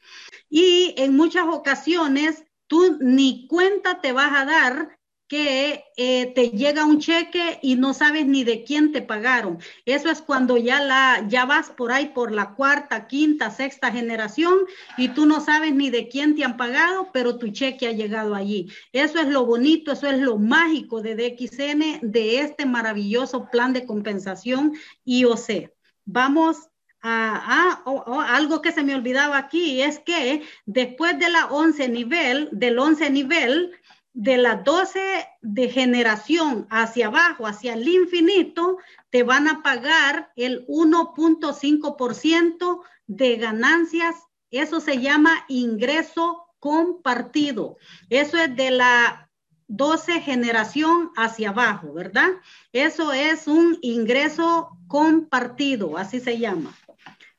Y 0.48 0.94
en 0.96 1.14
muchas 1.14 1.44
ocasiones 1.48 2.44
tú 2.66 2.96
ni 2.98 3.46
cuenta 3.46 4.00
te 4.00 4.12
vas 4.12 4.32
a 4.34 4.46
dar 4.46 4.97
que 5.28 5.84
eh, 5.96 6.32
te 6.34 6.50
llega 6.50 6.86
un 6.86 6.98
cheque 6.98 7.58
y 7.62 7.76
no 7.76 7.92
sabes 7.92 8.26
ni 8.26 8.44
de 8.44 8.64
quién 8.64 8.92
te 8.92 9.02
pagaron. 9.02 9.58
Eso 9.84 10.10
es 10.10 10.22
cuando 10.22 10.56
ya 10.56 10.80
la 10.80 11.26
ya 11.28 11.44
vas 11.44 11.70
por 11.70 11.92
ahí 11.92 12.06
por 12.06 12.32
la 12.32 12.54
cuarta, 12.54 13.06
quinta, 13.06 13.50
sexta 13.50 13.92
generación 13.92 14.58
y 14.96 15.08
tú 15.08 15.26
no 15.26 15.40
sabes 15.40 15.74
ni 15.74 15.90
de 15.90 16.08
quién 16.08 16.34
te 16.34 16.44
han 16.44 16.56
pagado, 16.56 17.10
pero 17.12 17.36
tu 17.36 17.48
cheque 17.48 17.88
ha 17.88 17.92
llegado 17.92 18.34
allí. 18.34 18.72
Eso 18.92 19.20
es 19.20 19.28
lo 19.28 19.44
bonito, 19.44 19.92
eso 19.92 20.08
es 20.08 20.18
lo 20.18 20.38
mágico 20.38 21.02
de 21.02 21.14
DXN 21.14 22.10
de 22.10 22.40
este 22.40 22.64
maravilloso 22.64 23.48
plan 23.50 23.74
de 23.74 23.84
compensación 23.84 24.72
IOC. 25.04 25.70
Vamos 26.06 26.68
Ah, 27.00 27.84
ah 27.86 28.34
algo 28.34 28.60
que 28.60 28.72
se 28.72 28.82
me 28.82 28.94
olvidaba 28.94 29.38
aquí 29.38 29.80
es 29.82 30.00
que 30.00 30.42
después 30.66 31.16
de 31.18 31.30
la 31.30 31.46
11 31.46 31.88
nivel, 31.88 32.48
del 32.50 32.78
11 32.78 33.10
nivel, 33.10 33.72
de 34.18 34.36
la 34.36 34.56
12 34.56 35.00
de 35.42 35.68
generación 35.68 36.66
hacia 36.70 37.06
abajo, 37.06 37.46
hacia 37.46 37.74
el 37.74 37.86
infinito, 37.86 38.78
te 39.10 39.22
van 39.22 39.46
a 39.46 39.62
pagar 39.62 40.32
el 40.34 40.66
1.5% 40.66 42.80
de 43.06 43.36
ganancias. 43.36 44.16
Eso 44.50 44.80
se 44.80 44.98
llama 44.98 45.44
ingreso 45.46 46.48
compartido. 46.58 47.76
Eso 48.10 48.38
es 48.38 48.56
de 48.56 48.72
la 48.72 49.30
12 49.68 50.20
generación 50.20 51.12
hacia 51.16 51.50
abajo, 51.50 51.92
¿verdad? 51.92 52.30
Eso 52.72 53.12
es 53.12 53.46
un 53.46 53.78
ingreso 53.82 54.76
compartido, 54.88 55.96
así 55.96 56.18
se 56.18 56.38
llama. 56.38 56.76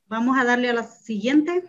Vamos 0.07 0.39
a 0.39 0.45
darle 0.45 0.69
a 0.69 0.73
la 0.73 0.83
siguiente. 0.83 1.65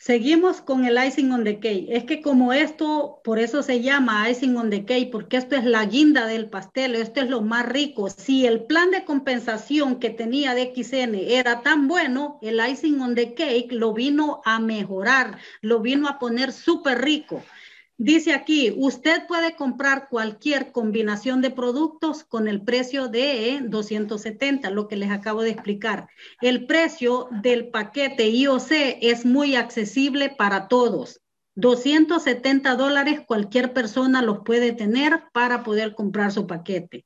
Seguimos 0.00 0.60
con 0.60 0.84
el 0.84 0.96
icing 0.96 1.32
on 1.32 1.42
the 1.42 1.58
cake. 1.58 1.88
Es 1.88 2.04
que 2.04 2.22
como 2.22 2.52
esto, 2.52 3.20
por 3.24 3.40
eso 3.40 3.64
se 3.64 3.80
llama 3.82 4.30
icing 4.30 4.56
on 4.56 4.70
the 4.70 4.84
cake, 4.84 5.10
porque 5.10 5.36
esto 5.36 5.56
es 5.56 5.64
la 5.64 5.84
guinda 5.86 6.26
del 6.26 6.48
pastel, 6.48 6.94
esto 6.94 7.20
es 7.20 7.28
lo 7.28 7.42
más 7.42 7.66
rico. 7.66 8.08
Si 8.08 8.46
el 8.46 8.62
plan 8.62 8.92
de 8.92 9.04
compensación 9.04 9.98
que 9.98 10.10
tenía 10.10 10.54
de 10.54 10.72
XN 10.72 11.16
era 11.16 11.62
tan 11.62 11.88
bueno, 11.88 12.38
el 12.42 12.60
icing 12.64 13.00
on 13.00 13.16
the 13.16 13.34
cake 13.34 13.72
lo 13.72 13.92
vino 13.92 14.40
a 14.44 14.60
mejorar, 14.60 15.38
lo 15.62 15.80
vino 15.80 16.06
a 16.08 16.20
poner 16.20 16.52
súper 16.52 17.02
rico. 17.02 17.42
Dice 18.00 18.32
aquí, 18.32 18.72
usted 18.76 19.26
puede 19.26 19.56
comprar 19.56 20.08
cualquier 20.08 20.70
combinación 20.70 21.40
de 21.42 21.50
productos 21.50 22.22
con 22.22 22.46
el 22.46 22.62
precio 22.62 23.08
de 23.08 23.58
270, 23.64 24.70
lo 24.70 24.86
que 24.86 24.94
les 24.94 25.10
acabo 25.10 25.42
de 25.42 25.50
explicar. 25.50 26.08
El 26.40 26.66
precio 26.66 27.28
del 27.42 27.70
paquete 27.70 28.28
IOC 28.28 28.70
es 29.00 29.26
muy 29.26 29.56
accesible 29.56 30.30
para 30.30 30.68
todos. 30.68 31.22
270 31.58 32.76
dólares 32.76 33.22
cualquier 33.26 33.72
persona 33.72 34.22
los 34.22 34.44
puede 34.44 34.70
tener 34.72 35.24
para 35.32 35.64
poder 35.64 35.96
comprar 35.96 36.30
su 36.30 36.46
paquete. 36.46 37.04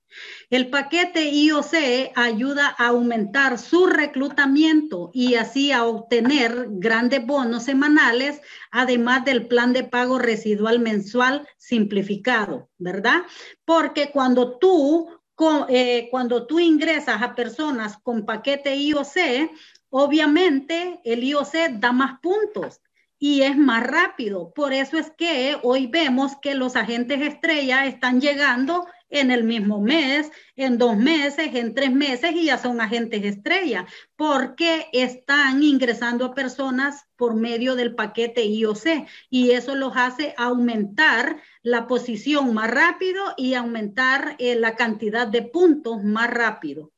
El 0.51 0.69
paquete 0.69 1.31
IOC 1.31 2.13
ayuda 2.15 2.75
a 2.77 2.89
aumentar 2.89 3.59
su 3.59 3.87
reclutamiento 3.87 5.11
y 5.15 5.37
así 5.37 5.73
a 5.73 5.85
obtener 5.85 6.67
grandes 6.69 7.25
bonos 7.25 7.63
semanales, 7.63 8.43
además 8.71 9.25
del 9.25 9.47
plan 9.47 9.73
de 9.73 9.85
pago 9.85 10.19
residual 10.19 10.81
mensual 10.81 11.49
simplificado, 11.57 12.69
¿verdad? 12.77 13.23
Porque 13.65 14.11
cuando 14.11 14.59
tú, 14.59 15.09
eh, 15.71 16.09
cuando 16.11 16.47
tú 16.47 16.61
ingresas 16.61 17.23
a 17.23 17.35
personas 17.35 17.97
con 18.03 18.27
paquete 18.27 18.77
IOC, 18.77 19.51
obviamente 19.89 21.01
el 21.05 21.25
IOC 21.25 21.81
da 21.81 21.93
más 21.93 22.21
puntos 22.21 22.82
y 23.23 23.43
es 23.43 23.57
más 23.57 23.87
rápido. 23.87 24.53
Por 24.53 24.73
eso 24.73 24.99
es 24.99 25.13
que 25.17 25.57
hoy 25.63 25.87
vemos 25.87 26.33
que 26.43 26.57
los 26.57 26.75
agentes 26.75 27.21
estrella 27.21 27.87
están 27.87 28.21
llegando 28.21 28.85
en 29.11 29.31
el 29.31 29.45
mismo 29.45 29.81
mes, 29.81 30.33
en 30.57 30.77
dos 30.77 30.97
meses, 30.97 31.55
en 31.55 31.73
tres 31.73 31.93
meses 31.93 32.33
y 32.35 32.47
ya 32.47 32.59
son 32.59 32.81
agentes 32.81 33.23
estrella, 33.23 33.87
porque 34.17 34.89
están 34.93 35.63
ingresando 35.63 36.25
a 36.25 36.35
personas 36.35 37.05
por 37.15 37.37
medio 37.37 37.77
del 37.77 37.95
paquete 37.95 38.45
IOC 38.45 39.07
y 39.31 39.53
eso 39.53 39.77
los 39.77 39.93
hace 39.95 40.35
aumentar 40.37 41.41
la 41.63 41.87
posición 41.87 42.53
más 42.53 42.73
rápido 42.73 43.23
y 43.37 43.55
aumentar 43.55 44.35
eh, 44.41 44.57
la 44.57 44.75
cantidad 44.75 45.29
de 45.29 45.43
puntos 45.43 46.03
más 46.03 46.29
rápido 46.29 46.91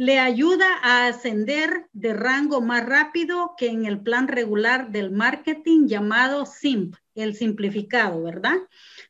le 0.00 0.18
ayuda 0.18 0.66
a 0.82 1.08
ascender 1.08 1.86
de 1.92 2.14
rango 2.14 2.62
más 2.62 2.86
rápido 2.86 3.52
que 3.58 3.66
en 3.66 3.84
el 3.84 4.00
plan 4.00 4.28
regular 4.28 4.92
del 4.92 5.10
marketing 5.10 5.88
llamado 5.88 6.46
SIMP, 6.46 6.94
el 7.14 7.34
simplificado, 7.34 8.22
¿verdad? 8.22 8.56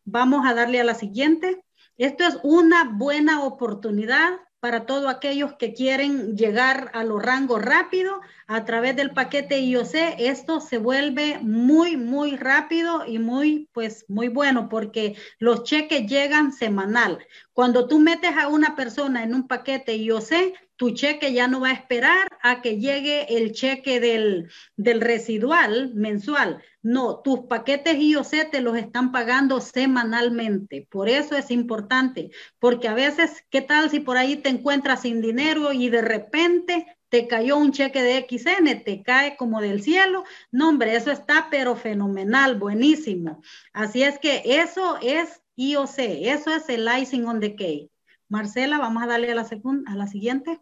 Vamos 0.04 0.44
a 0.44 0.52
darle 0.52 0.80
a 0.80 0.84
la 0.84 0.94
siguiente. 0.94 1.62
Esto 1.96 2.24
es 2.24 2.40
una 2.42 2.90
buena 2.92 3.44
oportunidad 3.44 4.40
para 4.58 4.84
todos 4.84 5.06
aquellos 5.06 5.54
que 5.54 5.74
quieren 5.74 6.36
llegar 6.36 6.90
a 6.92 7.04
los 7.04 7.22
rangos 7.22 7.62
rápido 7.62 8.20
a 8.50 8.64
través 8.64 8.96
del 8.96 9.12
paquete 9.12 9.60
IOC. 9.60 9.94
Esto 10.18 10.60
se 10.60 10.78
vuelve 10.78 11.38
muy, 11.40 11.96
muy 11.96 12.36
rápido 12.36 13.06
y 13.06 13.20
muy, 13.20 13.68
pues, 13.72 14.04
muy 14.08 14.26
bueno 14.26 14.68
porque 14.68 15.14
los 15.38 15.62
cheques 15.62 16.10
llegan 16.10 16.52
semanal. 16.52 17.24
Cuando 17.52 17.86
tú 17.86 18.00
metes 18.00 18.32
a 18.36 18.48
una 18.48 18.74
persona 18.74 19.22
en 19.22 19.34
un 19.34 19.46
paquete 19.46 19.94
IOC, 19.94 20.52
tu 20.74 20.90
cheque 20.90 21.32
ya 21.32 21.46
no 21.46 21.60
va 21.60 21.68
a 21.68 21.74
esperar 21.74 22.26
a 22.42 22.60
que 22.60 22.78
llegue 22.78 23.36
el 23.36 23.52
cheque 23.52 24.00
del, 24.00 24.50
del 24.76 25.00
residual 25.00 25.94
mensual. 25.94 26.60
No, 26.82 27.20
tus 27.20 27.40
paquetes 27.40 27.98
IOC 28.00 28.50
te 28.50 28.60
los 28.60 28.76
están 28.76 29.12
pagando 29.12 29.60
semanalmente. 29.60 30.88
Por 30.90 31.08
eso 31.08 31.36
es 31.36 31.52
importante, 31.52 32.32
porque 32.58 32.88
a 32.88 32.94
veces, 32.94 33.44
¿qué 33.48 33.60
tal 33.60 33.90
si 33.90 34.00
por 34.00 34.16
ahí 34.16 34.34
te 34.34 34.48
encuentras 34.48 35.02
sin 35.02 35.20
dinero 35.20 35.72
y 35.72 35.88
de 35.88 36.02
repente 36.02 36.96
te 37.10 37.26
cayó 37.26 37.58
un 37.58 37.72
cheque 37.72 38.02
de 38.02 38.26
XN, 38.26 38.84
te 38.84 39.02
cae 39.02 39.36
como 39.36 39.60
del 39.60 39.82
cielo. 39.82 40.24
No, 40.50 40.70
hombre, 40.70 40.96
eso 40.96 41.10
está 41.10 41.48
pero 41.50 41.76
fenomenal, 41.76 42.58
buenísimo. 42.58 43.42
Así 43.72 44.02
es 44.02 44.18
que 44.18 44.42
eso 44.44 44.96
es 45.02 45.42
IOC, 45.56 45.98
eso 45.98 46.54
es 46.54 46.68
el 46.68 46.88
icing 47.00 47.26
on 47.26 47.40
the 47.40 47.54
cake. 47.54 47.90
Marcela, 48.28 48.78
vamos 48.78 49.02
a 49.02 49.06
darle 49.08 49.32
a 49.32 49.34
la, 49.34 49.46
a 49.86 49.94
la 49.96 50.06
siguiente. 50.06 50.60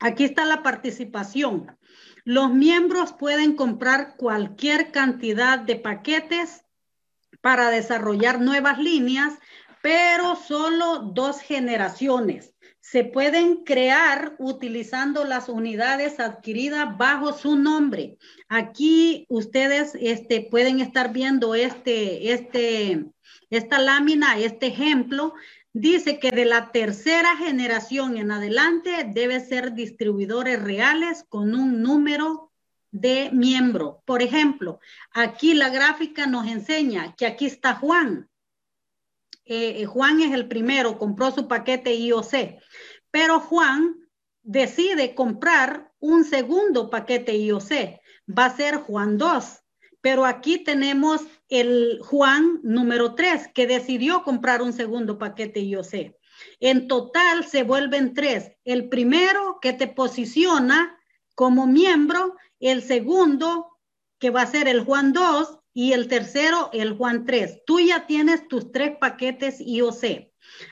Aquí 0.00 0.24
está 0.24 0.44
la 0.46 0.62
participación. 0.62 1.78
Los 2.24 2.52
miembros 2.52 3.12
pueden 3.12 3.54
comprar 3.54 4.16
cualquier 4.16 4.90
cantidad 4.90 5.58
de 5.58 5.76
paquetes 5.76 6.64
para 7.42 7.70
desarrollar 7.70 8.40
nuevas 8.40 8.78
líneas, 8.78 9.34
pero 9.82 10.36
solo 10.36 11.10
dos 11.12 11.40
generaciones. 11.40 12.54
Se 12.80 13.04
pueden 13.04 13.64
crear 13.64 14.34
utilizando 14.38 15.24
las 15.24 15.48
unidades 15.48 16.18
adquiridas 16.18 16.96
bajo 16.96 17.32
su 17.32 17.56
nombre. 17.56 18.16
Aquí 18.48 19.26
ustedes 19.28 19.92
este, 20.00 20.48
pueden 20.50 20.80
estar 20.80 21.12
viendo 21.12 21.54
este, 21.54 22.32
este, 22.32 23.06
esta 23.50 23.78
lámina, 23.78 24.38
este 24.38 24.68
ejemplo 24.68 25.34
dice 25.72 26.18
que 26.18 26.30
de 26.30 26.44
la 26.44 26.70
tercera 26.70 27.36
generación 27.36 28.16
en 28.16 28.30
adelante 28.30 29.08
debe 29.12 29.40
ser 29.40 29.72
distribuidores 29.72 30.62
reales 30.62 31.24
con 31.28 31.54
un 31.54 31.82
número 31.82 32.52
de 32.90 33.30
miembro. 33.32 34.02
Por 34.04 34.22
ejemplo, 34.22 34.80
aquí 35.12 35.54
la 35.54 35.70
gráfica 35.70 36.26
nos 36.26 36.46
enseña 36.46 37.14
que 37.16 37.26
aquí 37.26 37.46
está 37.46 37.74
Juan. 37.74 38.28
Eh, 39.44 39.84
Juan 39.86 40.20
es 40.20 40.32
el 40.32 40.48
primero, 40.48 40.98
compró 40.98 41.30
su 41.30 41.48
paquete 41.48 41.94
IOC, 41.94 42.60
pero 43.10 43.40
Juan 43.40 43.96
decide 44.42 45.14
comprar 45.14 45.92
un 45.98 46.24
segundo 46.24 46.90
paquete 46.90 47.36
IOC. 47.36 48.00
Va 48.28 48.46
a 48.46 48.56
ser 48.56 48.76
Juan 48.76 49.18
2. 49.18 49.58
Pero 50.00 50.26
aquí 50.26 50.58
tenemos 50.58 51.20
el 51.48 52.00
Juan 52.02 52.58
número 52.64 53.14
3 53.14 53.50
que 53.54 53.68
decidió 53.68 54.24
comprar 54.24 54.60
un 54.60 54.72
segundo 54.72 55.16
paquete 55.16 55.60
IOC. 55.60 56.16
En 56.58 56.88
total 56.88 57.46
se 57.46 57.62
vuelven 57.62 58.14
tres. 58.14 58.52
El 58.64 58.88
primero 58.88 59.58
que 59.60 59.72
te 59.72 59.86
posiciona 59.86 60.98
como 61.34 61.66
miembro, 61.66 62.36
el 62.58 62.82
segundo 62.82 63.78
que 64.18 64.30
va 64.30 64.42
a 64.42 64.46
ser 64.46 64.68
el 64.68 64.84
Juan 64.84 65.12
2 65.12 65.58
y 65.74 65.92
el 65.92 66.08
tercero 66.08 66.70
el 66.72 66.96
Juan 66.96 67.24
3. 67.24 67.62
Tú 67.66 67.80
ya 67.80 68.06
tienes 68.06 68.48
tus 68.48 68.72
tres 68.72 68.96
paquetes 68.98 69.60
IOC. 69.60 70.30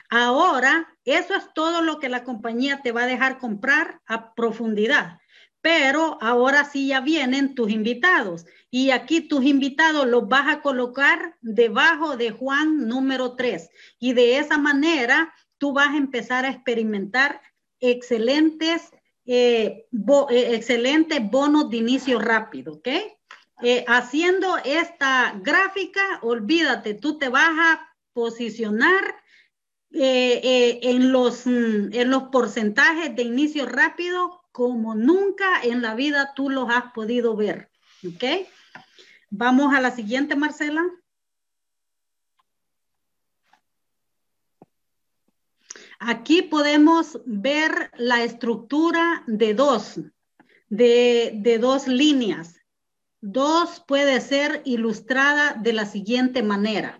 Ahora, 0.09 0.87
eso 1.05 1.35
es 1.35 1.53
todo 1.53 1.81
lo 1.81 1.99
que 1.99 2.09
la 2.09 2.23
compañía 2.23 2.81
te 2.81 2.91
va 2.91 3.03
a 3.03 3.07
dejar 3.07 3.39
comprar 3.39 4.01
a 4.05 4.33
profundidad. 4.33 5.19
Pero 5.61 6.17
ahora 6.21 6.65
sí 6.65 6.87
ya 6.87 7.01
vienen 7.01 7.53
tus 7.53 7.69
invitados 7.69 8.45
y 8.71 8.89
aquí 8.91 9.21
tus 9.21 9.45
invitados 9.45 10.07
los 10.07 10.27
vas 10.27 10.47
a 10.47 10.61
colocar 10.61 11.37
debajo 11.41 12.17
de 12.17 12.31
Juan 12.31 12.87
número 12.87 13.35
3 13.35 13.69
y 13.99 14.13
de 14.13 14.39
esa 14.39 14.57
manera 14.57 15.31
tú 15.59 15.73
vas 15.73 15.89
a 15.89 15.97
empezar 15.97 16.45
a 16.45 16.49
experimentar 16.49 17.41
excelentes, 17.79 18.89
eh, 19.25 19.85
eh, 19.91 20.55
excelentes 20.55 21.29
bonos 21.29 21.69
de 21.69 21.77
inicio 21.77 22.17
rápido, 22.17 22.73
¿ok? 22.73 22.87
Eh, 23.63 23.85
haciendo 23.87 24.57
esta 24.65 25.33
gráfica, 25.41 26.01
olvídate, 26.23 26.95
tú 26.95 27.19
te 27.19 27.29
vas 27.29 27.51
a 27.51 27.95
posicionar 28.13 29.15
eh, 29.91 30.39
eh, 30.43 30.79
en, 30.83 31.11
los, 31.11 31.45
mm, 31.45 31.93
en 31.93 32.09
los 32.09 32.23
porcentajes 32.23 33.15
de 33.15 33.23
inicio 33.23 33.65
rápido 33.65 34.41
como 34.51 34.95
nunca 34.95 35.61
en 35.63 35.81
la 35.81 35.95
vida 35.95 36.33
tú 36.35 36.49
los 36.49 36.69
has 36.69 36.91
podido 36.93 37.35
ver. 37.35 37.69
¿Ok? 38.05 38.47
Vamos 39.29 39.73
a 39.73 39.81
la 39.81 39.91
siguiente, 39.91 40.35
Marcela. 40.35 40.83
Aquí 45.99 46.41
podemos 46.41 47.21
ver 47.25 47.91
la 47.95 48.23
estructura 48.23 49.23
de 49.27 49.53
dos, 49.53 49.99
de, 50.67 51.33
de 51.35 51.59
dos 51.59 51.87
líneas. 51.87 52.60
Dos 53.21 53.83
puede 53.87 54.19
ser 54.19 54.63
ilustrada 54.65 55.53
de 55.53 55.73
la 55.73 55.85
siguiente 55.85 56.41
manera. 56.41 56.99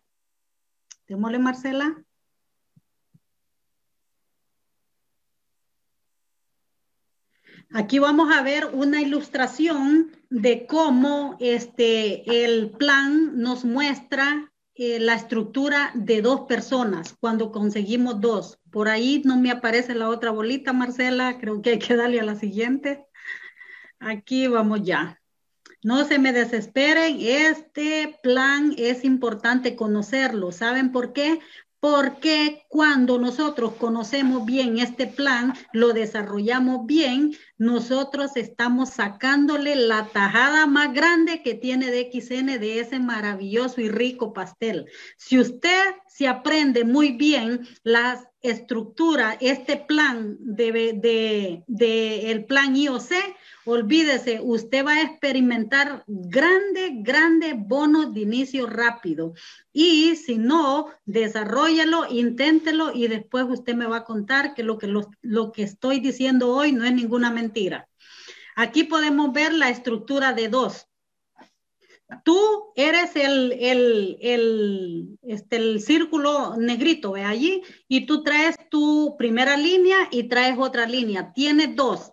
Démosle, 1.08 1.40
Marcela. 1.40 2.04
Aquí 7.74 8.00
vamos 8.00 8.32
a 8.32 8.44
ver 8.44 8.66
una 8.66 9.02
ilustración 9.02 10.12
de 10.30 10.68
cómo 10.68 11.38
este, 11.40 12.46
el 12.46 12.72
plan 12.72 13.40
nos 13.40 13.66
muestra 13.66 14.52
eh, 14.76 15.00
la 15.00 15.16
estructura 15.16 15.92
de 15.96 16.22
dos 16.22 16.42
personas 16.42 17.16
cuando 17.20 17.52
conseguimos 17.52 18.20
dos. 18.20 18.60
Por 18.72 18.90
ahí 18.90 19.22
no 19.26 19.38
me 19.38 19.52
aparece 19.52 19.96
la 19.96 20.10
otra 20.10 20.32
bolita, 20.32 20.74
Marcela. 20.74 21.40
Creo 21.40 21.62
que 21.62 21.72
hay 21.72 21.80
que 21.80 21.96
darle 21.96 22.20
a 22.20 22.26
la 22.26 22.36
siguiente. 22.36 23.06
Aquí 24.00 24.48
vamos 24.48 24.82
ya. 24.84 25.21
No 25.84 26.06
se 26.06 26.20
me 26.20 26.32
desesperen, 26.32 27.18
este 27.20 28.20
plan 28.22 28.74
es 28.78 29.04
importante 29.04 29.76
conocerlo. 29.76 30.52
¿Saben 30.52 30.92
por 30.92 31.14
qué? 31.14 31.40
porque 31.82 32.64
cuando 32.70 33.18
nosotros 33.18 33.74
conocemos 33.74 34.46
bien 34.46 34.78
este 34.78 35.08
plan, 35.08 35.54
lo 35.74 35.94
desarrollamos 35.94 36.86
bien, 36.86 37.36
nosotros 37.58 38.38
estamos 38.38 38.92
sacándole 38.92 39.76
la 39.76 40.06
tajada 40.06 40.68
más 40.68 40.94
grande 40.94 41.42
que 41.42 41.56
tiene 41.56 41.90
DXN 41.90 42.60
de 42.60 42.80
ese 42.82 43.00
maravilloso 43.00 43.82
y 43.82 43.90
rico 43.90 44.32
pastel. 44.32 44.86
Si 45.18 45.40
usted 45.40 45.96
se 46.08 46.28
aprende 46.28 46.84
muy 46.84 47.14
bien 47.14 47.68
la 47.82 48.30
estructura, 48.44 49.36
este 49.42 49.78
plan 49.78 50.38
de, 50.40 50.72
de, 50.94 51.64
de 51.66 52.32
el 52.32 52.46
plan 52.46 52.76
IOC, 52.76 53.12
Olvídese, 53.66 54.40
usted 54.42 54.86
va 54.86 54.94
a 54.94 55.02
experimentar 55.04 56.04
grandes, 56.08 56.92
grandes 57.04 57.54
bonos 57.56 58.12
de 58.14 58.22
inicio 58.22 58.66
rápido. 58.66 59.34
Y 59.72 60.16
si 60.16 60.38
no, 60.38 60.88
desarrollalo, 61.06 62.08
inténtelo 62.10 62.92
y 62.94 63.08
después 63.08 63.46
usted 63.48 63.76
me 63.76 63.86
va 63.86 63.98
a 63.98 64.04
contar 64.04 64.56
que 64.56 64.64
lo 64.64 64.80
que, 64.80 64.88
lo, 64.88 65.52
que 65.52 65.64
estoy 65.64 66.00
diciendo 66.00 66.52
hoy 66.52 66.72
no 66.72 66.86
es 66.86 66.94
ninguna 66.94 67.30
mentira. 67.30 67.88
Aquí 68.56 68.84
podemos 68.84 69.32
ver 69.32 69.54
la 69.54 69.70
estructura 69.70 70.34
de 70.34 70.50
dos. 70.50 70.88
Tú 72.24 72.74
eres 72.76 73.16
el, 73.16 73.54
el, 73.54 74.18
el, 74.22 75.20
este, 75.22 75.56
el 75.58 75.82
círculo 75.82 76.56
negrito, 76.58 77.14
ve 77.14 77.24
allí, 77.24 77.64
y 77.88 78.06
tú 78.06 78.24
traes 78.24 78.56
tu 78.70 79.16
primera 79.18 79.58
línea 79.58 80.08
y 80.12 80.24
traes 80.24 80.58
otra 80.58 80.86
línea. 80.86 81.32
Tiene 81.34 81.68
dos 81.68 82.10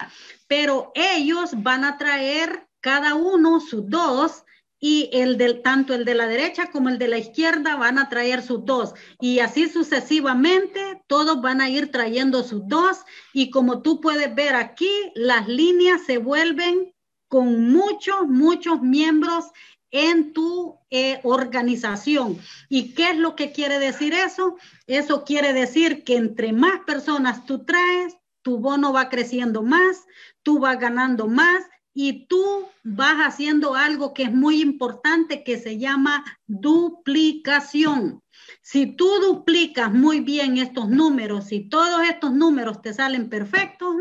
pero 0.49 0.91
ellos 0.95 1.51
van 1.63 1.85
a 1.85 1.97
traer 1.99 2.67
cada 2.81 3.15
uno 3.15 3.61
sus 3.61 3.89
dos 3.89 4.45
y 4.81 5.11
el 5.13 5.37
del 5.37 5.63
tanto 5.63 5.93
el 5.93 6.05
de 6.05 6.15
la 6.15 6.27
derecha 6.27 6.71
como 6.71 6.89
el 6.89 6.99
de 6.99 7.09
la 7.09 7.19
izquierda 7.19 7.77
van 7.77 7.99
a 7.99 8.09
traer 8.09 8.43
sus 8.43 8.65
dos 8.65 8.95
y 9.21 9.41
así 9.41 9.69
sucesivamente 9.69 11.03
todos 11.07 11.41
van 11.43 11.61
a 11.61 11.69
ir 11.69 11.91
trayendo 11.91 12.43
sus 12.43 12.67
dos 12.67 12.99
y 13.33 13.51
como 13.51 13.83
tú 13.83 14.01
puedes 14.01 14.35
ver 14.35 14.55
aquí 14.55 14.91
las 15.15 15.49
líneas 15.49 16.03
se 16.07 16.19
vuelven 16.19 16.95
con 17.29 17.71
muchos 17.71 18.27
muchos 18.29 18.81
miembros 18.81 19.47
en 19.91 20.33
tu 20.33 20.79
eh, 20.91 21.21
organización. 21.23 22.39
¿Y 22.69 22.95
qué 22.95 23.11
es 23.11 23.17
lo 23.17 23.37
que 23.37 23.53
quiere 23.53 23.79
decir 23.79 24.15
eso? 24.15 24.57
Eso 24.87 25.25
quiere 25.25 25.53
decir 25.53 26.05
que 26.05 26.17
entre 26.17 26.53
más 26.53 26.81
personas 26.87 27.47
tú 27.47 27.65
traes, 27.65 28.17
tu 28.43 28.59
bono 28.59 28.93
va 28.93 29.09
creciendo 29.09 29.63
más, 29.63 30.05
tú 30.43 30.59
vas 30.59 30.79
ganando 30.79 31.27
más 31.27 31.65
y 32.01 32.27
tú 32.27 32.69
vas 32.85 33.17
haciendo 33.27 33.75
algo 33.75 34.15
que 34.15 34.23
es 34.23 34.33
muy 34.33 34.63
importante 34.63 35.43
que 35.43 35.59
se 35.59 35.79
llama 35.79 36.25
duplicación. 36.47 38.23
Si 38.63 38.87
tú 38.95 39.09
duplicas 39.21 39.93
muy 39.93 40.21
bien 40.21 40.59
estos 40.59 40.89
números, 40.89 41.49
si 41.49 41.69
todos 41.69 42.09
estos 42.09 42.33
números 42.33 42.83
te 42.83 42.95
salen 42.95 43.29
perfectos, 43.29 43.97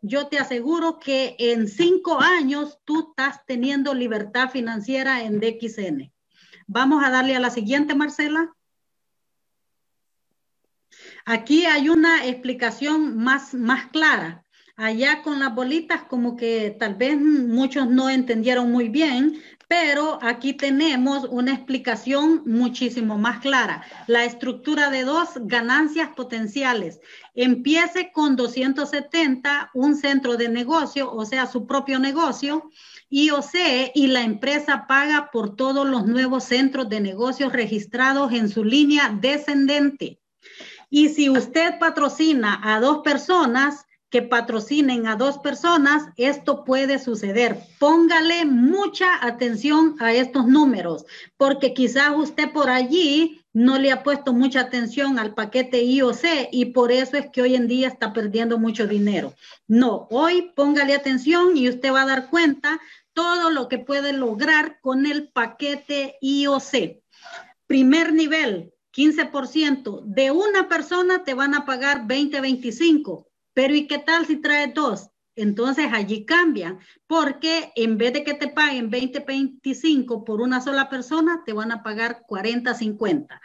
yo 0.00 0.28
te 0.28 0.38
aseguro 0.38 1.00
que 1.00 1.34
en 1.40 1.66
cinco 1.66 2.20
años 2.20 2.78
tú 2.84 3.08
estás 3.10 3.44
teniendo 3.44 3.94
libertad 3.94 4.50
financiera 4.50 5.24
en 5.24 5.40
DXN. 5.40 6.12
Vamos 6.68 7.02
a 7.02 7.10
darle 7.10 7.34
a 7.34 7.40
la 7.40 7.50
siguiente, 7.50 7.96
Marcela. 7.96 8.54
Aquí 11.24 11.64
hay 11.64 11.88
una 11.88 12.28
explicación 12.28 13.16
más, 13.16 13.54
más 13.54 13.88
clara 13.88 14.44
allá 14.80 15.20
con 15.22 15.38
las 15.38 15.54
bolitas 15.54 16.02
como 16.04 16.36
que 16.36 16.74
tal 16.78 16.94
vez 16.94 17.20
muchos 17.20 17.86
no 17.88 18.08
entendieron 18.08 18.72
muy 18.72 18.88
bien, 18.88 19.42
pero 19.68 20.18
aquí 20.22 20.54
tenemos 20.54 21.24
una 21.30 21.52
explicación 21.52 22.42
muchísimo 22.46 23.18
más 23.18 23.40
clara. 23.40 23.84
La 24.06 24.24
estructura 24.24 24.90
de 24.90 25.04
dos 25.04 25.28
ganancias 25.42 26.08
potenciales. 26.16 26.98
Empiece 27.34 28.10
con 28.10 28.36
270, 28.36 29.70
un 29.74 29.96
centro 29.96 30.36
de 30.36 30.48
negocio, 30.48 31.12
o 31.12 31.24
sea, 31.26 31.46
su 31.46 31.66
propio 31.66 31.98
negocio, 31.98 32.70
IOC, 33.10 33.92
y 33.94 34.06
la 34.06 34.22
empresa 34.22 34.86
paga 34.88 35.30
por 35.30 35.56
todos 35.56 35.86
los 35.86 36.06
nuevos 36.06 36.44
centros 36.44 36.88
de 36.88 37.00
negocios 37.00 37.52
registrados 37.52 38.32
en 38.32 38.48
su 38.48 38.64
línea 38.64 39.14
descendente. 39.20 40.20
Y 40.88 41.10
si 41.10 41.28
usted 41.28 41.78
patrocina 41.78 42.60
a 42.64 42.80
dos 42.80 43.02
personas, 43.04 43.86
que 44.10 44.22
patrocinen 44.22 45.06
a 45.06 45.14
dos 45.14 45.38
personas, 45.38 46.02
esto 46.16 46.64
puede 46.64 46.98
suceder. 46.98 47.58
Póngale 47.78 48.44
mucha 48.44 49.24
atención 49.24 49.96
a 50.00 50.12
estos 50.12 50.46
números, 50.46 51.06
porque 51.36 51.72
quizás 51.72 52.12
usted 52.16 52.50
por 52.52 52.68
allí 52.68 53.40
no 53.52 53.78
le 53.78 53.92
ha 53.92 54.02
puesto 54.02 54.32
mucha 54.32 54.60
atención 54.60 55.18
al 55.18 55.34
paquete 55.34 55.82
IOC 55.82 56.48
y 56.52 56.66
por 56.66 56.92
eso 56.92 57.16
es 57.16 57.30
que 57.30 57.42
hoy 57.42 57.54
en 57.54 57.68
día 57.68 57.88
está 57.88 58.12
perdiendo 58.12 58.58
mucho 58.58 58.86
dinero. 58.86 59.34
No, 59.68 60.08
hoy 60.10 60.52
póngale 60.54 60.94
atención 60.94 61.56
y 61.56 61.68
usted 61.68 61.92
va 61.92 62.02
a 62.02 62.06
dar 62.06 62.30
cuenta 62.30 62.80
todo 63.12 63.50
lo 63.50 63.68
que 63.68 63.78
puede 63.78 64.12
lograr 64.12 64.80
con 64.80 65.06
el 65.06 65.28
paquete 65.28 66.16
IOC. 66.20 67.00
Primer 67.66 68.12
nivel, 68.12 68.72
15%. 68.92 70.02
De 70.04 70.32
una 70.32 70.68
persona 70.68 71.22
te 71.22 71.34
van 71.34 71.54
a 71.54 71.64
pagar 71.64 72.06
20, 72.06 72.40
25 72.40 73.29
pero 73.54 73.74
¿y 73.74 73.86
qué 73.86 73.98
tal 73.98 74.26
si 74.26 74.36
traes 74.36 74.74
dos? 74.74 75.10
Entonces 75.36 75.88
allí 75.92 76.24
cambian, 76.26 76.80
porque 77.06 77.72
en 77.76 77.96
vez 77.96 78.12
de 78.12 78.24
que 78.24 78.34
te 78.34 78.48
paguen 78.48 78.90
20, 78.90 79.20
25 79.20 80.24
por 80.24 80.40
una 80.40 80.60
sola 80.60 80.90
persona, 80.90 81.42
te 81.46 81.52
van 81.52 81.72
a 81.72 81.82
pagar 81.82 82.22
40, 82.26 82.74
50. 82.74 83.40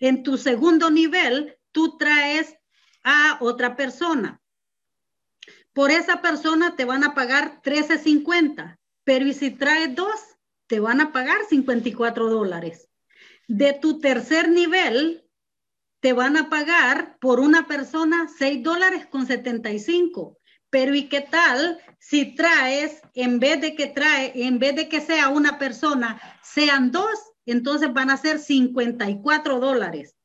En 0.00 0.22
tu 0.22 0.36
segundo 0.36 0.90
nivel, 0.90 1.56
tú 1.72 1.96
traes 1.96 2.56
a 3.04 3.38
otra 3.40 3.76
persona. 3.76 4.40
Por 5.72 5.90
esa 5.90 6.20
persona 6.20 6.76
te 6.76 6.84
van 6.84 7.04
a 7.04 7.14
pagar 7.14 7.62
13.50, 7.62 8.78
pero 9.04 9.26
¿y 9.26 9.32
si 9.32 9.50
traes 9.50 9.94
dos? 9.94 10.20
Te 10.66 10.80
van 10.80 11.00
a 11.00 11.12
pagar 11.12 11.38
54 11.48 12.28
dólares. 12.28 12.88
De 13.48 13.72
tu 13.72 13.98
tercer 13.98 14.48
nivel, 14.48 15.24
te 16.00 16.12
van 16.12 16.36
a 16.36 16.48
pagar 16.48 17.18
por 17.20 17.40
una 17.40 17.66
persona 17.66 18.28
6 18.38 18.62
dólares 18.62 19.06
con 19.06 19.26
75. 19.26 20.38
Pero 20.70 20.94
¿y 20.94 21.08
qué 21.08 21.20
tal 21.20 21.78
si 21.98 22.34
traes, 22.34 23.02
en 23.14 23.38
vez 23.38 23.60
de 23.60 23.74
que 23.74 23.86
trae, 23.86 24.32
en 24.34 24.58
vez 24.58 24.74
de 24.76 24.88
que 24.88 25.00
sea 25.00 25.28
una 25.28 25.58
persona, 25.58 26.20
sean 26.42 26.90
dos, 26.90 27.18
entonces 27.44 27.92
van 27.92 28.10
a 28.10 28.16
ser 28.16 28.38
54 28.38 29.60
dólares. 29.60 30.16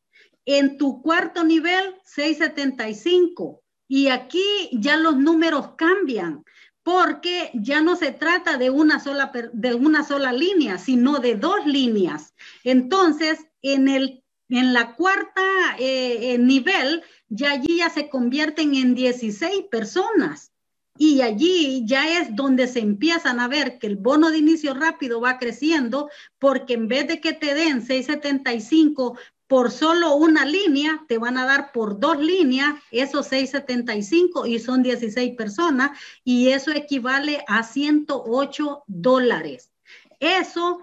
En 0.45 0.77
tu 0.77 1.01
cuarto 1.01 1.43
nivel, 1.43 1.95
675. 2.05 3.61
Y 3.87 4.07
aquí 4.07 4.69
ya 4.71 4.97
los 4.97 5.17
números 5.17 5.71
cambian, 5.77 6.43
porque 6.83 7.51
ya 7.53 7.81
no 7.81 7.95
se 7.95 8.11
trata 8.11 8.57
de 8.57 8.69
una 8.69 8.99
sola, 8.99 9.31
de 9.53 9.73
una 9.73 10.03
sola 10.03 10.31
línea, 10.31 10.77
sino 10.77 11.19
de 11.19 11.35
dos 11.35 11.65
líneas. 11.65 12.33
Entonces, 12.63 13.39
en 13.61 13.87
el 13.87 14.23
en 14.49 14.73
la 14.73 14.95
cuarta 14.95 15.41
eh, 15.79 16.33
eh, 16.33 16.37
nivel, 16.37 17.03
ya 17.29 17.51
allí 17.51 17.77
ya 17.77 17.89
se 17.89 18.09
convierten 18.09 18.75
en 18.75 18.95
16 18.95 19.65
personas. 19.71 20.51
Y 20.97 21.21
allí 21.21 21.83
ya 21.85 22.21
es 22.21 22.33
donde 22.35 22.67
se 22.67 22.79
empiezan 22.79 23.41
a 23.41 23.49
ver 23.49 23.79
que 23.79 23.87
el 23.87 23.97
bono 23.97 24.31
de 24.31 24.37
inicio 24.37 24.73
rápido 24.73 25.19
va 25.19 25.37
creciendo, 25.37 26.09
porque 26.39 26.75
en 26.75 26.87
vez 26.87 27.07
de 27.07 27.19
que 27.19 27.33
te 27.33 27.53
den 27.53 27.81
675 27.81 29.17
por 29.47 29.71
solo 29.71 30.15
una 30.15 30.45
línea, 30.45 31.03
te 31.07 31.17
van 31.17 31.37
a 31.37 31.45
dar 31.45 31.71
por 31.71 31.99
dos 31.99 32.17
líneas 32.19 32.75
esos 32.91 33.27
675 33.27 34.47
y 34.47 34.59
son 34.59 34.81
16 34.83 35.35
personas 35.35 35.99
y 36.23 36.49
eso 36.49 36.71
equivale 36.71 37.43
a 37.47 37.63
108 37.63 38.83
dólares. 38.87 39.71
Eso, 40.19 40.79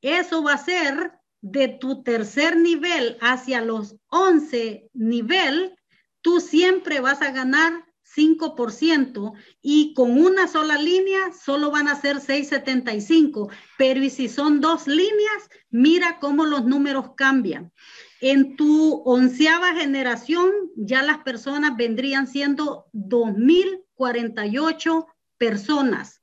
eso 0.00 0.42
va 0.42 0.54
a 0.54 0.64
ser 0.64 1.19
de 1.40 1.68
tu 1.68 2.02
tercer 2.02 2.56
nivel 2.56 3.16
hacia 3.20 3.60
los 3.60 3.94
11 4.08 4.90
nivel, 4.92 5.76
tú 6.20 6.40
siempre 6.40 7.00
vas 7.00 7.22
a 7.22 7.30
ganar 7.30 7.84
5% 8.14 9.32
y 9.62 9.94
con 9.94 10.20
una 10.20 10.48
sola 10.48 10.76
línea 10.76 11.32
solo 11.32 11.70
van 11.70 11.88
a 11.88 11.98
ser 12.00 12.16
6.75, 12.16 13.50
pero 13.78 14.02
y 14.02 14.10
si 14.10 14.28
son 14.28 14.60
dos 14.60 14.88
líneas, 14.88 15.48
mira 15.70 16.18
cómo 16.18 16.44
los 16.44 16.64
números 16.64 17.12
cambian. 17.16 17.72
En 18.20 18.56
tu 18.56 19.02
onceava 19.04 19.74
generación 19.74 20.50
ya 20.76 21.02
las 21.02 21.18
personas 21.18 21.76
vendrían 21.76 22.26
siendo 22.26 22.86
2.048 22.92 25.06
personas, 25.38 26.20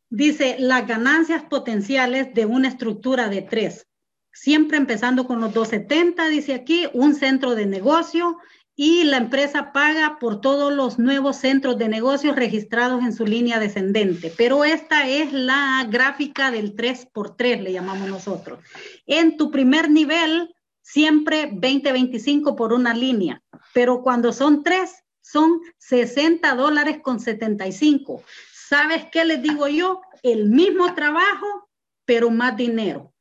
Dice 0.09 0.57
las 0.59 0.87
ganancias 0.87 1.43
potenciales 1.43 2.33
de 2.33 2.47
una 2.47 2.69
estructura 2.69 3.29
de 3.29 3.43
3. 3.43 3.87
Siempre 4.33 4.79
empezando 4.79 5.27
con 5.27 5.39
los 5.39 5.53
270, 5.53 6.29
dice 6.29 6.55
aquí, 6.55 6.87
un 6.95 7.15
centro 7.15 7.55
de 7.55 7.67
negocio 7.67 8.39
y 8.75 9.05
la 9.05 9.19
empresa 9.19 9.71
paga 9.75 10.17
por 10.19 10.41
todos 10.41 10.73
los 10.73 10.99
nuevos 10.99 11.37
centros 11.37 11.77
de 11.77 11.91
negocios 11.91 12.35
registrados 12.35 13.03
en 13.03 13.13
su 13.13 13.27
línea 13.27 13.59
descendente. 13.59 14.33
Pero 14.35 14.65
esta 14.65 15.07
es 15.07 15.35
la 15.35 15.87
gráfica 15.91 16.51
del 16.51 16.75
3 16.75 17.09
por 17.13 17.37
3, 17.37 17.61
le 17.63 17.73
llamamos 17.73 18.09
nosotros. 18.09 18.61
En 19.05 19.37
tu 19.37 19.51
primer 19.51 19.91
nivel, 19.91 20.55
siempre 20.81 21.53
20-25 21.53 22.57
por 22.57 22.73
una 22.73 22.95
línea, 22.95 23.43
pero 23.75 24.01
cuando 24.01 24.33
son 24.33 24.63
tres, 24.63 25.05
son 25.33 25.61
60 25.79 26.55
dólares 26.55 26.99
con 27.03 27.19
75. 27.19 28.23
¿Sabes 28.53 29.07
qué 29.11 29.25
les 29.25 29.43
digo 29.43 29.67
yo? 29.69 30.03
El 30.23 30.49
mismo 30.49 30.95
trabajo, 30.95 31.69
pero 32.05 32.31
más 32.31 32.57
dinero. 32.57 33.13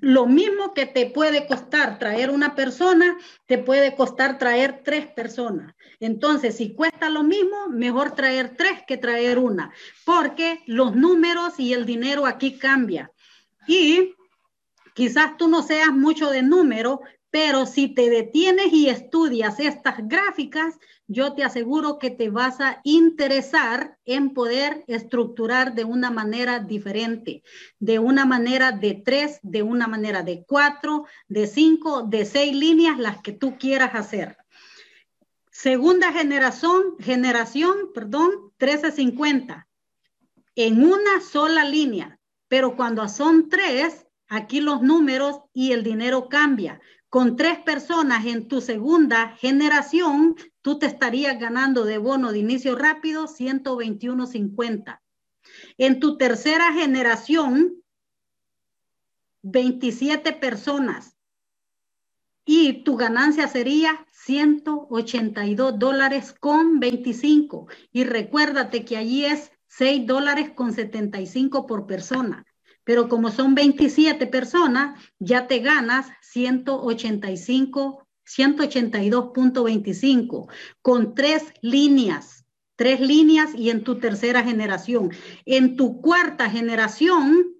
Lo 0.00 0.26
mismo 0.26 0.72
que 0.72 0.86
te 0.86 1.06
puede 1.06 1.46
costar 1.46 1.98
traer 1.98 2.30
una 2.30 2.54
persona, 2.54 3.18
te 3.46 3.58
puede 3.58 3.94
costar 3.94 4.38
traer 4.38 4.82
tres 4.82 5.06
personas. 5.06 5.74
Entonces, 6.00 6.56
si 6.56 6.74
cuesta 6.74 7.10
lo 7.10 7.22
mismo, 7.22 7.68
mejor 7.68 8.12
traer 8.12 8.56
tres 8.56 8.82
que 8.86 8.96
traer 8.96 9.38
una, 9.38 9.72
porque 10.04 10.62
los 10.66 10.96
números 10.96 11.58
y 11.58 11.74
el 11.74 11.84
dinero 11.84 12.24
aquí 12.26 12.58
cambia. 12.58 13.12
Y 13.68 14.14
quizás 14.94 15.36
tú 15.36 15.48
no 15.48 15.62
seas 15.62 15.92
mucho 15.92 16.30
de 16.30 16.42
número, 16.42 17.02
pero 17.32 17.64
si 17.64 17.88
te 17.88 18.10
detienes 18.10 18.74
y 18.74 18.90
estudias 18.90 19.58
estas 19.58 20.06
gráficas, 20.06 20.78
yo 21.06 21.32
te 21.32 21.42
aseguro 21.42 21.98
que 21.98 22.10
te 22.10 22.28
vas 22.28 22.60
a 22.60 22.82
interesar 22.84 23.96
en 24.04 24.34
poder 24.34 24.84
estructurar 24.86 25.74
de 25.74 25.84
una 25.84 26.10
manera 26.10 26.58
diferente, 26.58 27.42
de 27.78 27.98
una 27.98 28.26
manera 28.26 28.70
de 28.70 29.00
tres, 29.02 29.40
de 29.42 29.62
una 29.62 29.88
manera 29.88 30.22
de 30.22 30.44
cuatro, 30.46 31.06
de 31.26 31.46
cinco, 31.46 32.02
de 32.02 32.26
seis 32.26 32.54
líneas, 32.54 32.98
las 32.98 33.22
que 33.22 33.32
tú 33.32 33.56
quieras 33.56 33.94
hacer. 33.94 34.36
Segunda 35.50 36.12
generación, 36.12 36.98
generación, 36.98 37.92
perdón, 37.94 38.52
1350, 38.60 39.68
en 40.54 40.84
una 40.84 41.22
sola 41.22 41.64
línea, 41.64 42.20
pero 42.48 42.76
cuando 42.76 43.08
son 43.08 43.48
tres, 43.48 44.06
aquí 44.28 44.60
los 44.60 44.82
números 44.82 45.40
y 45.54 45.72
el 45.72 45.82
dinero 45.82 46.28
cambia 46.28 46.78
con 47.12 47.36
tres 47.36 47.58
personas 47.58 48.24
en 48.24 48.48
tu 48.48 48.62
segunda 48.62 49.36
generación, 49.36 50.34
tú 50.62 50.78
te 50.78 50.86
estarías 50.86 51.38
ganando 51.38 51.84
de 51.84 51.98
bono 51.98 52.32
de 52.32 52.38
inicio 52.38 52.74
rápido 52.74 53.26
121.50. 53.26 55.02
En 55.76 56.00
tu 56.00 56.16
tercera 56.16 56.72
generación, 56.72 57.84
27 59.42 60.32
personas. 60.32 61.14
Y 62.46 62.82
tu 62.82 62.96
ganancia 62.96 63.46
sería 63.46 64.06
182 64.12 65.78
dólares 65.78 66.32
con 66.32 66.80
25. 66.80 67.66
Y 67.92 68.04
recuérdate 68.04 68.86
que 68.86 68.96
allí 68.96 69.26
es 69.26 69.52
6 69.66 70.06
dólares 70.06 70.52
con 70.54 70.72
75 70.72 71.66
por 71.66 71.86
persona 71.86 72.46
pero 72.84 73.08
como 73.08 73.30
son 73.30 73.54
27 73.54 74.26
personas, 74.26 75.00
ya 75.18 75.46
te 75.46 75.60
ganas 75.60 76.10
185, 76.22 78.06
182.25 78.26 80.48
con 80.80 81.14
tres 81.14 81.52
líneas, 81.60 82.46
tres 82.76 83.00
líneas 83.00 83.54
y 83.54 83.68
en 83.70 83.84
tu 83.84 83.98
tercera 83.98 84.42
generación. 84.42 85.10
En 85.44 85.76
tu 85.76 86.00
cuarta 86.00 86.48
generación, 86.50 87.52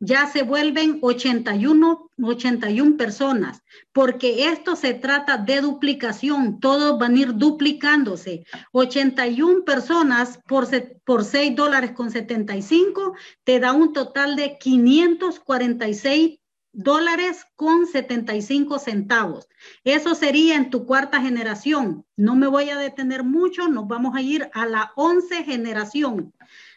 ya 0.00 0.26
se 0.26 0.42
vuelven 0.42 0.98
81, 1.02 2.09
81 2.22 2.96
personas, 2.96 3.62
porque 3.92 4.46
esto 4.48 4.76
se 4.76 4.94
trata 4.94 5.36
de 5.38 5.60
duplicación, 5.60 6.60
todos 6.60 6.98
van 6.98 7.16
a 7.16 7.18
ir 7.20 7.34
duplicándose. 7.34 8.44
81 8.72 9.64
personas 9.64 10.38
por, 10.46 10.68
por 11.04 11.24
6 11.24 11.56
dólares 11.56 11.92
con 11.92 12.10
75 12.10 13.14
te 13.44 13.60
da 13.60 13.72
un 13.72 13.92
total 13.92 14.36
de 14.36 14.58
546 14.58 16.40
dólares 16.72 17.46
con 17.56 17.86
75 17.86 18.78
centavos. 18.78 19.48
Eso 19.84 20.14
sería 20.14 20.56
en 20.56 20.70
tu 20.70 20.86
cuarta 20.86 21.20
generación. 21.20 22.06
No 22.16 22.36
me 22.36 22.46
voy 22.46 22.70
a 22.70 22.78
detener 22.78 23.24
mucho, 23.24 23.68
nos 23.68 23.88
vamos 23.88 24.14
a 24.14 24.22
ir 24.22 24.48
a 24.52 24.66
la 24.66 24.92
11 24.96 25.44
generación. 25.44 26.32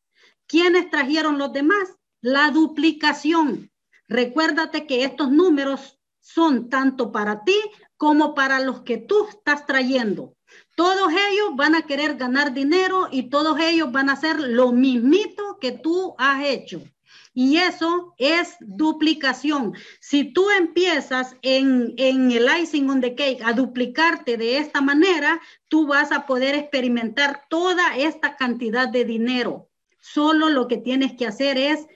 ¿Quiénes 0.47 0.89
trajeron 0.89 1.37
los 1.37 1.53
demás? 1.53 1.97
La 2.23 2.51
duplicación. 2.51 3.71
Recuérdate 4.09 4.87
que 4.87 5.05
estos 5.05 5.31
números 5.31 5.99
son 6.19 6.71
tanto 6.71 7.13
para 7.13 7.45
ti 7.45 7.57
como 7.99 8.35
para 8.35 8.61
los 8.61 8.81
que 8.81 8.97
tú 8.97 9.29
estás 9.29 9.67
trayendo. 9.67 10.35
Todos 10.77 11.13
ellos 11.13 11.51
van 11.57 11.75
a 11.75 11.83
querer 11.83 12.17
ganar 12.17 12.55
dinero 12.55 13.09
y 13.11 13.29
todos 13.29 13.61
ellos 13.61 13.93
van 13.93 14.09
a 14.09 14.15
hacer 14.15 14.41
lo 14.41 14.73
mismito 14.73 15.59
que 15.61 15.73
tú 15.73 16.15
has 16.17 16.43
hecho. 16.45 16.83
Y 17.33 17.59
eso 17.59 18.15
es 18.19 18.57
duplicación. 18.61 19.75
Si 20.01 20.33
tú 20.33 20.51
empiezas 20.51 21.37
en, 21.43 21.95
en, 21.97 22.33
el 22.33 22.49
icing 22.61 22.91
on 22.91 23.01
the 23.01 23.15
cake 23.15 23.41
a 23.45 23.53
duplicarte 23.53 24.37
de 24.37 24.59
esta 24.59 24.81
manera, 24.81 25.41
tú 25.69 25.87
vas 25.87 26.11
a 26.11 26.27
poder 26.27 26.55
experimentar 26.57 27.45
toda 27.49 27.97
esta 27.97 28.37
cantidad 28.37 28.89
de 28.89 29.05
dinero. 29.05 29.69
Solo 30.01 30.49
lo 30.49 30.67
que 30.67 30.79
tienes 30.79 31.13
que 31.13 31.27
hacer 31.27 31.57
es 31.57 31.87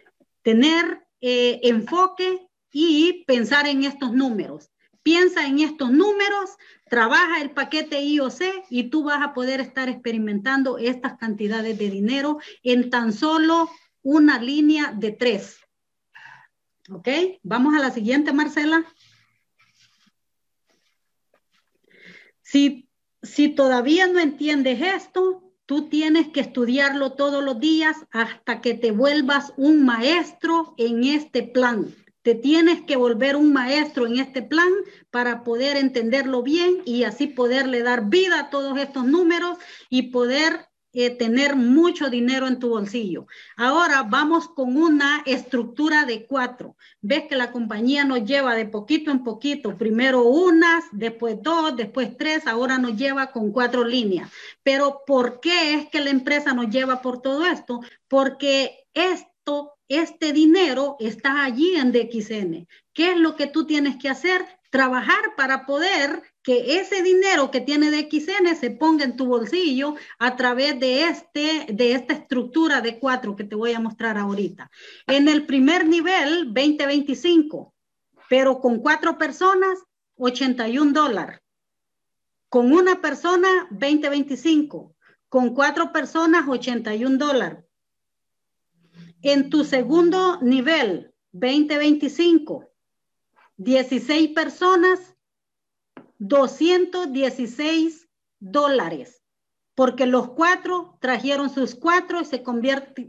tener 0.42 1.04
eh, 1.20 1.60
enfoque 1.64 2.48
y 2.70 3.24
pensar 3.26 3.66
en 3.66 3.84
estos 3.84 4.12
números. 4.12 4.70
Piensa 5.02 5.46
en 5.46 5.58
estos 5.58 5.90
números, 5.90 6.50
trabaja 6.88 7.40
el 7.40 7.50
paquete 7.50 8.02
IOC 8.02 8.66
y 8.70 8.84
tú 8.84 9.04
vas 9.04 9.22
a 9.22 9.32
poder 9.32 9.60
estar 9.60 9.88
experimentando 9.88 10.78
estas 10.78 11.18
cantidades 11.18 11.78
de 11.78 11.90
dinero 11.90 12.38
en 12.62 12.90
tan 12.90 13.12
solo 13.12 13.70
una 14.04 14.38
línea 14.38 14.92
de 14.92 15.10
tres. 15.10 15.58
¿Ok? 16.90 17.08
Vamos 17.42 17.74
a 17.74 17.80
la 17.80 17.90
siguiente, 17.90 18.32
Marcela. 18.32 18.84
Si, 22.42 22.88
si 23.22 23.48
todavía 23.48 24.06
no 24.06 24.20
entiendes 24.20 24.80
esto, 24.80 25.42
tú 25.66 25.88
tienes 25.88 26.28
que 26.28 26.40
estudiarlo 26.40 27.12
todos 27.12 27.42
los 27.42 27.58
días 27.58 27.96
hasta 28.10 28.60
que 28.60 28.74
te 28.74 28.92
vuelvas 28.92 29.54
un 29.56 29.84
maestro 29.84 30.74
en 30.76 31.04
este 31.04 31.42
plan. 31.42 31.94
Te 32.20 32.34
tienes 32.34 32.82
que 32.82 32.96
volver 32.96 33.36
un 33.36 33.52
maestro 33.52 34.06
en 34.06 34.18
este 34.18 34.42
plan 34.42 34.70
para 35.10 35.42
poder 35.42 35.76
entenderlo 35.76 36.42
bien 36.42 36.82
y 36.84 37.04
así 37.04 37.26
poderle 37.26 37.82
dar 37.82 38.08
vida 38.08 38.40
a 38.40 38.50
todos 38.50 38.78
estos 38.78 39.04
números 39.06 39.58
y 39.88 40.10
poder 40.10 40.68
tener 41.18 41.56
mucho 41.56 42.08
dinero 42.08 42.46
en 42.46 42.58
tu 42.58 42.68
bolsillo. 42.70 43.26
Ahora 43.56 44.04
vamos 44.04 44.48
con 44.48 44.76
una 44.76 45.22
estructura 45.26 46.04
de 46.04 46.24
cuatro. 46.26 46.76
Ves 47.00 47.24
que 47.28 47.36
la 47.36 47.50
compañía 47.50 48.04
nos 48.04 48.24
lleva 48.24 48.54
de 48.54 48.66
poquito 48.66 49.10
en 49.10 49.24
poquito, 49.24 49.76
primero 49.76 50.22
unas, 50.22 50.84
después 50.92 51.42
dos, 51.42 51.76
después 51.76 52.16
tres, 52.16 52.46
ahora 52.46 52.78
nos 52.78 52.96
lleva 52.96 53.32
con 53.32 53.50
cuatro 53.50 53.84
líneas. 53.84 54.30
Pero 54.62 55.02
¿por 55.06 55.40
qué 55.40 55.74
es 55.74 55.88
que 55.90 56.00
la 56.00 56.10
empresa 56.10 56.54
nos 56.54 56.70
lleva 56.70 57.02
por 57.02 57.20
todo 57.20 57.44
esto? 57.44 57.80
Porque 58.08 58.86
esto 58.94 59.74
este 59.88 60.32
dinero 60.32 60.96
está 60.98 61.44
allí 61.44 61.76
en 61.76 61.92
DXN. 61.92 62.66
¿Qué 62.92 63.12
es 63.12 63.16
lo 63.18 63.36
que 63.36 63.46
tú 63.46 63.66
tienes 63.66 63.96
que 63.96 64.08
hacer? 64.08 64.44
Trabajar 64.70 65.36
para 65.36 65.66
poder 65.66 66.22
que 66.44 66.78
ese 66.78 67.02
dinero 67.02 67.50
que 67.50 67.60
tiene 67.60 67.90
DXN 67.90 68.54
se 68.54 68.70
ponga 68.70 69.04
en 69.04 69.16
tu 69.16 69.26
bolsillo 69.26 69.96
a 70.20 70.36
través 70.36 70.78
de, 70.78 71.04
este, 71.04 71.66
de 71.72 71.92
esta 71.92 72.14
estructura 72.14 72.80
de 72.80 73.00
cuatro 73.00 73.34
que 73.34 73.42
te 73.42 73.56
voy 73.56 73.72
a 73.72 73.80
mostrar 73.80 74.16
ahorita. 74.16 74.70
En 75.08 75.26
el 75.26 75.46
primer 75.46 75.88
nivel, 75.88 76.52
2025, 76.52 77.74
pero 78.28 78.60
con 78.60 78.78
cuatro 78.78 79.18
personas, 79.18 79.80
81 80.16 80.92
dólares. 80.92 81.40
Con 82.48 82.72
una 82.72 83.00
persona, 83.00 83.48
2025. 83.72 84.94
Con 85.28 85.54
cuatro 85.54 85.90
personas, 85.90 86.44
81 86.46 87.18
dólares 87.18 87.64
en 89.24 89.48
tu 89.48 89.64
segundo 89.64 90.38
nivel, 90.42 91.14
2025, 91.32 92.70
16 93.56 94.30
personas, 94.30 95.13
216 96.28 98.08
dólares, 98.40 99.22
porque 99.74 100.06
los 100.06 100.30
cuatro 100.30 100.96
trajeron 101.00 101.50
sus 101.50 101.74
cuatro 101.74 102.20
y 102.22 102.24
se, 102.24 102.42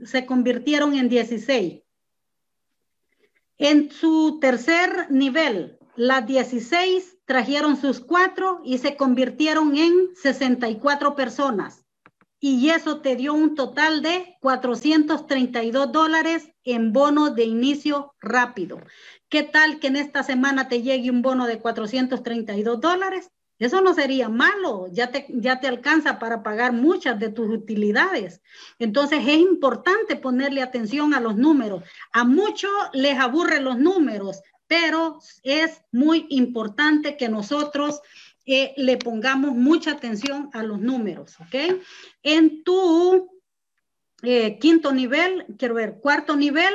se 0.05 0.25
convirtieron 0.25 0.95
en 0.95 1.07
16. 1.09 1.81
En 3.57 3.89
su 3.91 4.39
tercer 4.41 5.09
nivel, 5.09 5.79
las 5.95 6.27
16 6.27 7.19
trajeron 7.25 7.77
sus 7.77 8.01
cuatro 8.01 8.61
y 8.65 8.79
se 8.79 8.97
convirtieron 8.97 9.77
en 9.77 10.13
64 10.15 11.15
personas 11.15 11.85
y 12.47 12.69
eso 12.69 13.01
te 13.01 13.15
dio 13.15 13.33
un 13.33 13.55
total 13.55 14.03
de 14.03 14.37
432 14.41 15.91
dólares 15.91 16.51
en 16.63 16.93
bono 16.93 17.31
de 17.31 17.43
inicio 17.43 18.13
rápido. 18.19 18.77
¿Qué 19.35 19.43
tal 19.43 19.79
que 19.81 19.87
en 19.87 19.97
esta 19.97 20.23
semana 20.23 20.69
te 20.69 20.81
llegue 20.81 21.11
un 21.11 21.21
bono 21.21 21.45
de 21.45 21.59
432 21.59 22.79
dólares? 22.79 23.31
Eso 23.59 23.81
no 23.81 23.93
sería 23.93 24.29
malo, 24.29 24.87
ya 24.89 25.11
te, 25.11 25.25
ya 25.27 25.59
te 25.59 25.67
alcanza 25.67 26.19
para 26.19 26.41
pagar 26.41 26.71
muchas 26.71 27.19
de 27.19 27.27
tus 27.27 27.49
utilidades. 27.49 28.39
Entonces 28.79 29.19
es 29.27 29.39
importante 29.39 30.15
ponerle 30.15 30.61
atención 30.61 31.13
a 31.13 31.19
los 31.19 31.35
números. 31.35 31.83
A 32.13 32.23
muchos 32.23 32.71
les 32.93 33.19
aburren 33.19 33.65
los 33.65 33.77
números, 33.77 34.41
pero 34.67 35.19
es 35.43 35.81
muy 35.91 36.27
importante 36.29 37.17
que 37.17 37.27
nosotros 37.27 37.99
le 38.45 38.95
pongamos 38.95 39.53
mucha 39.53 39.91
atención 39.91 40.49
a 40.53 40.63
los 40.63 40.79
números, 40.79 41.35
¿ok? 41.41 41.81
En 42.23 42.63
tu 42.63 43.29
eh, 44.23 44.57
quinto 44.59 44.93
nivel, 44.93 45.45
quiero 45.57 45.75
ver, 45.75 45.99
cuarto 45.99 46.37
nivel, 46.37 46.73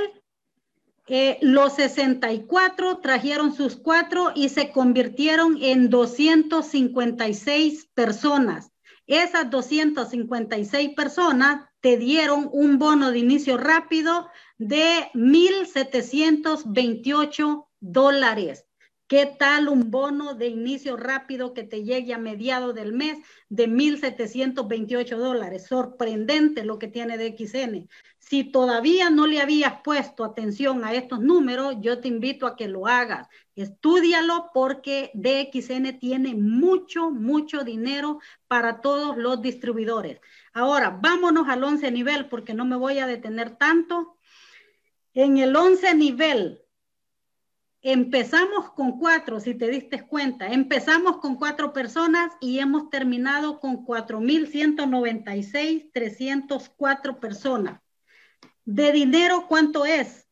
eh, 1.13 1.39
los 1.41 1.75
64 1.75 2.99
trajeron 2.99 3.53
sus 3.53 3.75
cuatro 3.75 4.31
y 4.33 4.49
se 4.49 4.71
convirtieron 4.71 5.59
en 5.61 5.91
256 5.91 7.89
personas. 7.95 8.71
Esas 9.09 9.51
256 9.51 10.91
personas 10.95 11.69
te 11.81 11.97
dieron 11.97 12.49
un 12.53 12.79
bono 12.79 13.11
de 13.11 13.19
inicio 13.19 13.57
rápido 13.57 14.29
de 14.57 15.11
1.728 15.15 17.67
dólares. 17.81 18.67
¿Qué 19.09 19.27
tal 19.27 19.69
un 19.69 19.91
bono 19.91 20.35
de 20.35 20.47
inicio 20.47 20.97
rápido 20.97 21.53
que 21.53 21.65
te 21.65 21.83
llegue 21.83 22.15
a 22.15 22.19
mediados 22.19 22.73
del 22.77 22.93
mes 22.93 23.19
de 23.49 23.69
1.728 23.69 25.17
dólares? 25.17 25.67
Sorprendente 25.67 26.65
lo 26.65 26.79
que 26.79 26.87
tiene 26.87 27.19
DXN. 27.19 27.89
Si 28.31 28.45
todavía 28.45 29.11
no 29.11 29.27
le 29.27 29.41
habías 29.41 29.83
puesto 29.83 30.23
atención 30.23 30.85
a 30.85 30.95
estos 30.95 31.19
números, 31.19 31.75
yo 31.81 32.01
te 32.01 32.07
invito 32.07 32.47
a 32.47 32.55
que 32.55 32.69
lo 32.69 32.87
hagas. 32.87 33.27
Estúdialo 33.57 34.53
porque 34.55 35.11
DXN 35.15 35.99
tiene 35.99 36.37
mucho, 36.37 37.11
mucho 37.11 37.65
dinero 37.65 38.21
para 38.47 38.83
todos 38.83 39.17
los 39.17 39.43
distribuidores. 39.43 40.21
Ahora, 40.53 40.97
vámonos 41.03 41.49
al 41.49 41.65
11 41.65 41.91
nivel 41.91 42.29
porque 42.29 42.55
no 42.55 42.65
me 42.65 42.77
voy 42.77 43.01
a 43.01 43.09
detener 43.09 43.57
tanto. 43.57 44.17
En 45.13 45.39
el 45.39 45.57
11 45.57 45.97
nivel, 45.97 46.63
Empezamos 47.83 48.73
con 48.73 48.99
cuatro, 48.99 49.41
si 49.41 49.55
te 49.55 49.69
diste 49.69 50.07
cuenta, 50.07 50.53
empezamos 50.53 51.17
con 51.17 51.37
cuatro 51.37 51.73
personas 51.73 52.31
y 52.39 52.59
hemos 52.59 52.91
terminado 52.91 53.59
con 53.59 53.87
4.196, 53.87 55.91
304 55.91 57.19
personas. 57.19 57.81
De 58.65 58.93
dinero, 58.93 59.47
¿cuánto 59.49 59.85
es? 59.85 60.27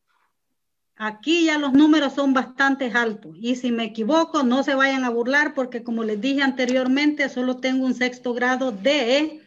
Aquí 0.97 1.45
ya 1.45 1.59
los 1.59 1.73
números 1.73 2.15
son 2.15 2.35
bastante 2.35 2.91
altos 2.93 3.37
y 3.41 3.55
si 3.55 3.71
me 3.71 3.85
equivoco, 3.85 4.43
no 4.43 4.65
se 4.65 4.75
vayan 4.75 5.05
a 5.05 5.11
burlar 5.11 5.55
porque 5.55 5.85
como 5.85 6.03
les 6.03 6.21
dije 6.21 6.43
anteriormente, 6.43 7.29
solo 7.29 7.59
tengo 7.59 7.87
un 7.87 7.95
sexto 7.95 8.35
grado 8.35 8.73
de 8.73 9.47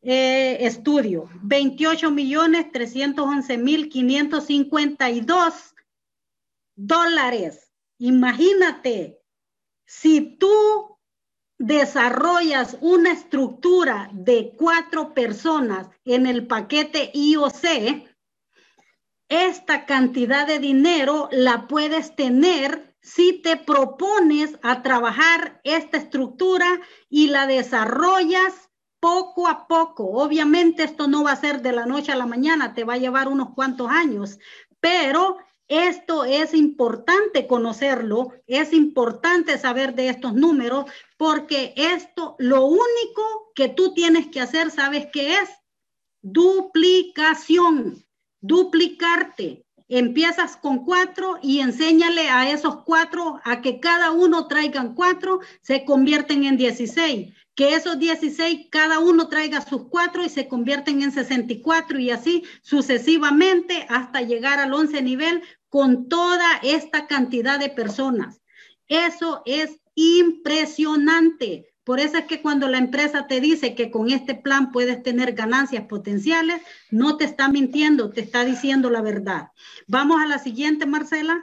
eh, 0.00 0.56
estudio. 0.60 1.28
28 1.42 2.10
millones 2.10 2.72
311 2.72 3.58
mil 3.58 3.90
552 3.90 5.74
dólares. 6.76 7.70
Imagínate, 7.98 9.20
si 9.84 10.38
tú 10.38 10.98
desarrollas 11.60 12.78
una 12.80 13.12
estructura 13.12 14.08
de 14.14 14.54
cuatro 14.56 15.12
personas 15.12 15.90
en 16.06 16.26
el 16.26 16.46
paquete 16.46 17.10
IOC, 17.12 18.08
esta 19.28 19.84
cantidad 19.84 20.46
de 20.46 20.58
dinero 20.58 21.28
la 21.30 21.68
puedes 21.68 22.16
tener 22.16 22.96
si 23.02 23.34
te 23.42 23.58
propones 23.58 24.58
a 24.62 24.82
trabajar 24.82 25.60
esta 25.62 25.98
estructura 25.98 26.80
y 27.10 27.28
la 27.28 27.46
desarrollas 27.46 28.70
poco 28.98 29.46
a 29.46 29.68
poco. 29.68 30.04
Obviamente 30.04 30.82
esto 30.82 31.08
no 31.08 31.24
va 31.24 31.32
a 31.32 31.36
ser 31.36 31.60
de 31.60 31.72
la 31.72 31.84
noche 31.84 32.10
a 32.10 32.16
la 32.16 32.26
mañana, 32.26 32.72
te 32.72 32.84
va 32.84 32.94
a 32.94 32.98
llevar 32.98 33.28
unos 33.28 33.50
cuantos 33.54 33.90
años, 33.90 34.38
pero 34.80 35.36
Esto 35.70 36.24
es 36.24 36.52
importante 36.52 37.46
conocerlo, 37.46 38.32
es 38.48 38.72
importante 38.72 39.56
saber 39.56 39.94
de 39.94 40.08
estos 40.08 40.34
números, 40.34 40.86
porque 41.20 41.74
esto, 41.76 42.34
lo 42.38 42.64
único 42.64 43.52
que 43.54 43.68
tú 43.68 43.92
tienes 43.92 44.28
que 44.28 44.40
hacer, 44.40 44.70
¿sabes 44.70 45.08
qué 45.12 45.34
es? 45.34 45.50
Duplicación, 46.22 48.06
duplicarte. 48.40 49.66
Empiezas 49.86 50.56
con 50.56 50.86
cuatro 50.86 51.38
y 51.42 51.60
enséñale 51.60 52.30
a 52.30 52.50
esos 52.50 52.84
cuatro 52.84 53.38
a 53.44 53.60
que 53.60 53.80
cada 53.80 54.12
uno 54.12 54.46
traigan 54.46 54.94
cuatro, 54.94 55.40
se 55.60 55.84
convierten 55.84 56.44
en 56.44 56.56
16 56.56 57.34
que 57.54 57.74
esos 57.74 57.98
16 57.98 58.68
cada 58.70 59.00
uno 59.00 59.28
traiga 59.28 59.60
sus 59.60 59.88
cuatro 59.90 60.24
y 60.24 60.30
se 60.30 60.48
convierten 60.48 61.02
en 61.02 61.12
64 61.12 61.98
y 61.98 62.10
así 62.10 62.44
sucesivamente 62.62 63.84
hasta 63.90 64.22
llegar 64.22 64.58
al 64.58 64.72
11 64.72 65.02
nivel 65.02 65.42
con 65.68 66.08
toda 66.08 66.60
esta 66.62 67.06
cantidad 67.06 67.58
de 67.58 67.68
personas. 67.68 68.40
Eso 68.88 69.42
es 69.44 69.80
impresionante. 70.00 71.66
Por 71.84 72.00
eso 72.00 72.16
es 72.18 72.24
que 72.24 72.40
cuando 72.40 72.68
la 72.68 72.78
empresa 72.78 73.26
te 73.26 73.40
dice 73.40 73.74
que 73.74 73.90
con 73.90 74.10
este 74.10 74.34
plan 74.34 74.70
puedes 74.70 75.02
tener 75.02 75.32
ganancias 75.32 75.86
potenciales, 75.86 76.62
no 76.90 77.16
te 77.16 77.24
está 77.24 77.48
mintiendo, 77.48 78.10
te 78.10 78.20
está 78.20 78.44
diciendo 78.44 78.90
la 78.90 79.02
verdad. 79.02 79.48
Vamos 79.86 80.22
a 80.22 80.26
la 80.26 80.38
siguiente, 80.38 80.86
Marcela. 80.86 81.42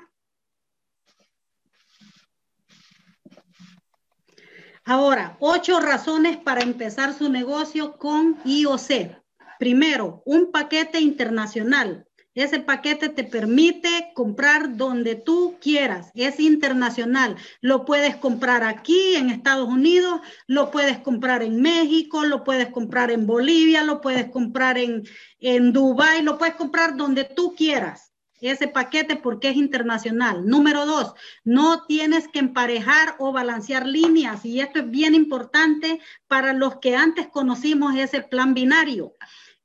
Ahora, 4.85 5.35
ocho 5.39 5.79
razones 5.81 6.37
para 6.37 6.61
empezar 6.61 7.13
su 7.13 7.29
negocio 7.29 7.97
con 7.97 8.37
IOC. 8.45 9.21
Primero, 9.59 10.23
un 10.25 10.51
paquete 10.51 11.01
internacional. 11.01 12.06
Ese 12.37 12.59
paquete 12.59 13.09
te 13.09 13.23
permite 13.23 14.11
comprar 14.13 14.77
donde 14.77 15.15
tú 15.15 15.57
quieras. 15.59 16.11
Es 16.13 16.39
internacional. 16.39 17.35
Lo 17.61 17.83
puedes 17.83 18.15
comprar 18.15 18.63
aquí 18.63 19.15
en 19.15 19.31
Estados 19.31 19.67
Unidos, 19.67 20.21
lo 20.45 20.69
puedes 20.69 20.99
comprar 20.99 21.41
en 21.41 21.59
México, 21.59 22.25
lo 22.25 22.43
puedes 22.43 22.67
comprar 22.67 23.09
en 23.09 23.25
Bolivia, 23.25 23.83
lo 23.83 24.01
puedes 24.01 24.29
comprar 24.29 24.77
en, 24.77 25.03
en 25.39 25.73
Dubái, 25.73 26.21
lo 26.21 26.37
puedes 26.37 26.53
comprar 26.53 26.95
donde 26.95 27.23
tú 27.23 27.55
quieras 27.55 28.13
ese 28.39 28.67
paquete 28.67 29.15
porque 29.15 29.49
es 29.49 29.55
internacional. 29.55 30.45
Número 30.45 30.85
dos, 30.85 31.13
no 31.43 31.85
tienes 31.85 32.27
que 32.27 32.37
emparejar 32.37 33.15
o 33.17 33.31
balancear 33.31 33.87
líneas 33.87 34.45
y 34.45 34.59
esto 34.59 34.79
es 34.79 34.91
bien 34.91 35.15
importante 35.15 35.99
para 36.27 36.53
los 36.53 36.77
que 36.77 36.95
antes 36.95 37.27
conocimos 37.29 37.95
ese 37.95 38.21
plan 38.21 38.53
binario. 38.53 39.15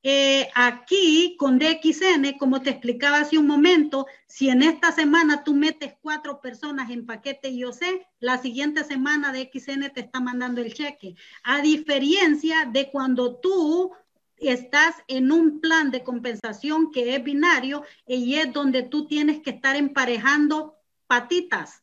Eh, 0.05 0.49
aquí 0.57 1.37
con 1.39 1.61
DXN, 1.61 2.37
como 2.37 2.61
te 2.61 2.71
explicaba 2.71 3.21
hace 3.21 3.39
un 3.39 3.47
momento, 3.47 4.07
si 4.27 4.49
en 4.49 4.63
esta 4.63 4.91
semana 4.91 5.45
tú 5.45 5.55
metes 5.55 5.95
cuatro 6.01 6.41
personas 6.41 6.91
en 6.91 7.07
paquete 7.07 7.51
IOC, 7.51 8.05
la 8.19 8.39
siguiente 8.39 8.83
semana 8.83 9.33
DXN 9.33 9.91
te 9.93 10.01
está 10.01 10.19
mandando 10.21 10.61
el 10.61 10.75
cheque. 10.75 11.15
A 11.45 11.61
diferencia 11.61 12.65
de 12.65 12.91
cuando 12.91 13.37
tú 13.37 13.93
estás 14.39 14.97
en 15.07 15.31
un 15.31 15.61
plan 15.61 15.93
de 15.93 16.03
compensación 16.03 16.91
que 16.91 17.15
es 17.15 17.23
binario 17.23 17.85
y 18.05 18.35
es 18.35 18.53
donde 18.53 18.83
tú 18.83 19.07
tienes 19.07 19.41
que 19.41 19.51
estar 19.51 19.77
emparejando 19.77 20.75
patitas, 21.07 21.83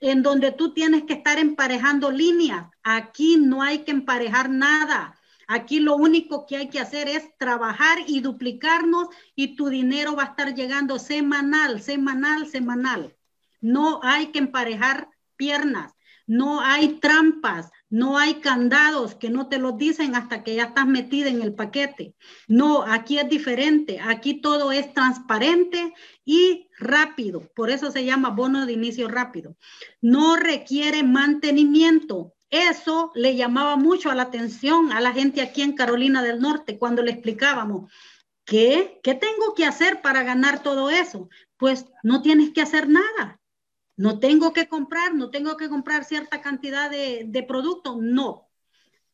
en 0.00 0.22
donde 0.22 0.52
tú 0.52 0.72
tienes 0.72 1.04
que 1.04 1.12
estar 1.12 1.38
emparejando 1.38 2.10
líneas. 2.10 2.66
Aquí 2.82 3.36
no 3.36 3.62
hay 3.62 3.80
que 3.80 3.90
emparejar 3.90 4.48
nada. 4.48 5.18
Aquí 5.52 5.80
lo 5.80 5.96
único 5.96 6.46
que 6.46 6.56
hay 6.56 6.70
que 6.70 6.80
hacer 6.80 7.08
es 7.08 7.36
trabajar 7.36 7.98
y 8.06 8.20
duplicarnos 8.20 9.08
y 9.36 9.54
tu 9.54 9.68
dinero 9.68 10.16
va 10.16 10.22
a 10.22 10.26
estar 10.28 10.54
llegando 10.54 10.98
semanal, 10.98 11.82
semanal, 11.82 12.46
semanal. 12.46 13.14
No 13.60 14.00
hay 14.02 14.28
que 14.28 14.38
emparejar 14.38 15.10
piernas, 15.36 15.92
no 16.26 16.62
hay 16.62 17.00
trampas, 17.00 17.70
no 17.90 18.16
hay 18.16 18.36
candados 18.36 19.14
que 19.14 19.28
no 19.28 19.48
te 19.48 19.58
los 19.58 19.76
dicen 19.76 20.14
hasta 20.14 20.42
que 20.42 20.54
ya 20.54 20.64
estás 20.64 20.86
metida 20.86 21.28
en 21.28 21.42
el 21.42 21.52
paquete. 21.52 22.14
No, 22.48 22.84
aquí 22.84 23.18
es 23.18 23.28
diferente. 23.28 24.00
Aquí 24.00 24.40
todo 24.40 24.72
es 24.72 24.94
transparente 24.94 25.92
y 26.24 26.70
rápido. 26.78 27.52
Por 27.54 27.68
eso 27.68 27.90
se 27.90 28.06
llama 28.06 28.30
bono 28.30 28.64
de 28.64 28.72
inicio 28.72 29.06
rápido. 29.06 29.58
No 30.00 30.36
requiere 30.36 31.02
mantenimiento. 31.02 32.32
Eso 32.52 33.10
le 33.16 33.34
llamaba 33.34 33.74
mucho 33.74 34.12
a 34.12 34.14
la 34.14 34.22
atención 34.22 34.92
a 34.92 35.00
la 35.00 35.12
gente 35.12 35.42
aquí 35.42 35.62
en 35.62 35.74
Carolina 35.74 36.22
del 36.22 36.40
Norte 36.40 36.78
cuando 36.78 37.02
le 37.02 37.10
explicábamos. 37.10 37.90
¿Qué? 38.44 39.00
¿Qué 39.02 39.14
tengo 39.14 39.54
que 39.56 39.64
hacer 39.64 40.02
para 40.02 40.22
ganar 40.22 40.62
todo 40.62 40.88
eso? 40.90 41.28
Pues 41.56 41.86
no 42.04 42.22
tienes 42.22 42.50
que 42.52 42.62
hacer 42.62 42.88
nada 42.88 43.40
no 43.96 44.18
tengo 44.18 44.52
que 44.52 44.68
comprar, 44.68 45.14
no 45.14 45.30
tengo 45.30 45.56
que 45.56 45.68
comprar 45.68 46.04
cierta 46.04 46.40
cantidad 46.40 46.90
de, 46.90 47.24
de 47.26 47.42
producto, 47.42 47.98
no. 48.00 48.48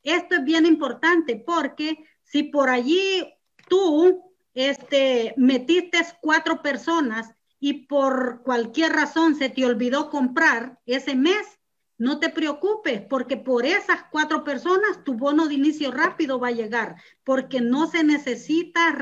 Esto 0.03 0.37
es 0.37 0.45
bien 0.45 0.67
importante 0.67 1.37
porque 1.37 2.05
si 2.23 2.45
por 2.45 2.71
allí 2.71 3.35
tú 3.69 4.33
este, 4.55 5.35
metiste 5.37 5.99
cuatro 6.21 6.63
personas 6.63 7.35
y 7.61 7.87
por 7.87 8.43
cualquier 8.45 8.93
razón 8.93 9.35
se 9.35 9.51
te 9.51 9.67
olvidó 9.67 10.11
comprar 10.11 10.79
ese 10.87 11.17
mes, 11.17 11.58
no 11.99 12.21
te 12.21 12.31
preocupes 12.31 13.03
porque 13.03 13.37
por 13.37 13.67
esas 13.67 14.05
cuatro 14.11 14.45
personas 14.45 15.05
tu 15.05 15.15
bono 15.15 15.49
de 15.49 15.55
inicio 15.55 15.91
rápido 15.91 16.39
va 16.39 16.49
a 16.49 16.53
llegar 16.53 16.97
porque 17.25 17.61
no 17.61 17.89
se 17.89 18.05
necesita 18.05 18.97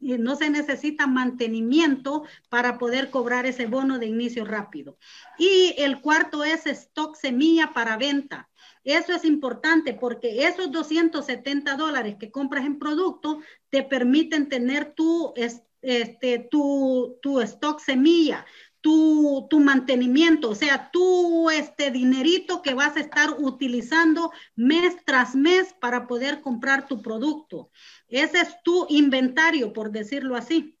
no 0.00 0.36
se 0.36 0.50
necesita 0.50 1.06
mantenimiento 1.06 2.24
para 2.48 2.76
poder 2.76 3.10
cobrar 3.10 3.46
ese 3.46 3.66
bono 3.66 3.98
de 4.00 4.06
inicio 4.06 4.44
rápido. 4.44 4.98
Y 5.38 5.74
el 5.78 6.00
cuarto 6.00 6.42
es 6.42 6.66
stock 6.66 7.14
semilla 7.14 7.72
para 7.72 7.96
venta. 7.96 8.50
Eso 8.82 9.12
es 9.14 9.24
importante 9.24 9.94
porque 9.94 10.46
esos 10.46 10.72
270 10.72 11.76
dólares 11.76 12.16
que 12.18 12.32
compras 12.32 12.66
en 12.66 12.80
producto 12.80 13.40
te 13.70 13.84
permiten 13.84 14.48
tener 14.48 14.92
tu, 14.92 15.32
este, 15.36 16.48
tu, 16.50 17.18
tu 17.22 17.40
stock 17.40 17.78
semilla 17.78 18.44
tu, 18.82 19.48
mantenimiento, 19.60 20.50
o 20.50 20.54
sea, 20.54 20.90
tu 20.90 21.48
este 21.50 21.90
dinerito 21.90 22.62
que 22.62 22.74
vas 22.74 22.96
a 22.96 23.00
estar 23.00 23.30
utilizando 23.38 24.32
mes 24.56 24.96
tras 25.04 25.34
mes 25.34 25.72
para 25.80 26.06
poder 26.06 26.40
comprar 26.40 26.88
tu 26.88 27.00
producto. 27.00 27.70
Ese 28.08 28.40
es 28.40 28.56
tu 28.64 28.86
inventario, 28.90 29.72
por 29.72 29.92
decirlo 29.92 30.36
así. 30.36 30.76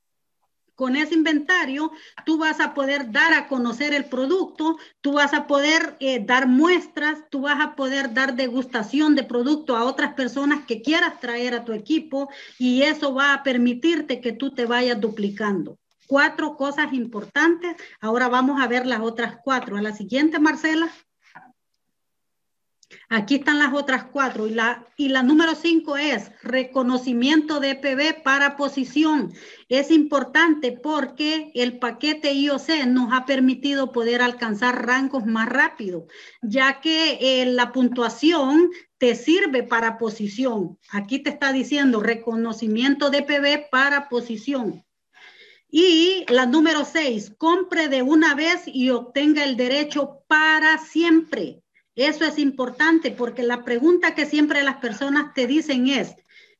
Con 0.74 0.96
ese 0.96 1.14
inventario, 1.14 1.92
tú 2.24 2.38
vas 2.38 2.58
a 2.58 2.74
poder 2.74 3.12
dar 3.12 3.34
a 3.34 3.46
conocer 3.46 3.94
el 3.94 4.06
producto, 4.06 4.78
tú 5.00 5.12
vas 5.12 5.32
a 5.32 5.46
poder 5.46 5.96
eh, 6.00 6.24
dar 6.24 6.48
muestras, 6.48 7.20
tú 7.30 7.42
vas 7.42 7.60
a 7.60 7.76
poder 7.76 8.14
dar 8.14 8.34
degustación 8.34 9.14
de 9.14 9.22
producto 9.22 9.76
a 9.76 9.84
otras 9.84 10.14
personas 10.14 10.66
que 10.66 10.82
quieras 10.82 11.20
traer 11.20 11.54
a 11.54 11.64
tu 11.64 11.72
equipo 11.72 12.30
y 12.58 12.82
eso 12.82 13.14
va 13.14 13.34
a 13.34 13.42
permitirte 13.44 14.20
que 14.20 14.32
tú 14.32 14.54
te 14.54 14.66
vayas 14.66 15.00
duplicando 15.00 15.78
cuatro 16.06 16.56
cosas 16.56 16.92
importantes. 16.92 17.76
Ahora 18.00 18.28
vamos 18.28 18.60
a 18.60 18.66
ver 18.66 18.86
las 18.86 19.00
otras 19.00 19.36
cuatro. 19.42 19.76
A 19.76 19.82
la 19.82 19.92
siguiente, 19.92 20.38
Marcela. 20.38 20.90
Aquí 23.08 23.36
están 23.36 23.58
las 23.58 23.72
otras 23.74 24.04
cuatro. 24.04 24.46
Y 24.46 24.54
la, 24.54 24.86
y 24.96 25.08
la 25.08 25.22
número 25.22 25.54
cinco 25.54 25.96
es 25.96 26.30
reconocimiento 26.42 27.60
de 27.60 27.74
PB 27.74 28.22
para 28.22 28.56
posición. 28.56 29.32
Es 29.68 29.90
importante 29.90 30.72
porque 30.72 31.50
el 31.54 31.78
paquete 31.78 32.32
IOC 32.32 32.86
nos 32.86 33.12
ha 33.12 33.26
permitido 33.26 33.92
poder 33.92 34.22
alcanzar 34.22 34.86
rangos 34.86 35.26
más 35.26 35.48
rápido, 35.48 36.06
ya 36.40 36.80
que 36.80 37.18
eh, 37.20 37.46
la 37.46 37.72
puntuación 37.72 38.70
te 38.98 39.14
sirve 39.14 39.62
para 39.62 39.98
posición. 39.98 40.78
Aquí 40.90 41.18
te 41.18 41.30
está 41.30 41.52
diciendo 41.52 42.00
reconocimiento 42.00 43.10
de 43.10 43.22
PB 43.22 43.70
para 43.70 44.08
posición. 44.08 44.84
Y 45.74 46.26
la 46.28 46.44
número 46.44 46.84
seis, 46.84 47.32
compre 47.38 47.88
de 47.88 48.02
una 48.02 48.34
vez 48.34 48.64
y 48.66 48.90
obtenga 48.90 49.42
el 49.42 49.56
derecho 49.56 50.22
para 50.26 50.76
siempre. 50.76 51.62
Eso 51.94 52.26
es 52.26 52.38
importante 52.38 53.10
porque 53.10 53.42
la 53.42 53.64
pregunta 53.64 54.14
que 54.14 54.26
siempre 54.26 54.62
las 54.64 54.76
personas 54.76 55.32
te 55.32 55.46
dicen 55.46 55.88
es, 55.88 56.14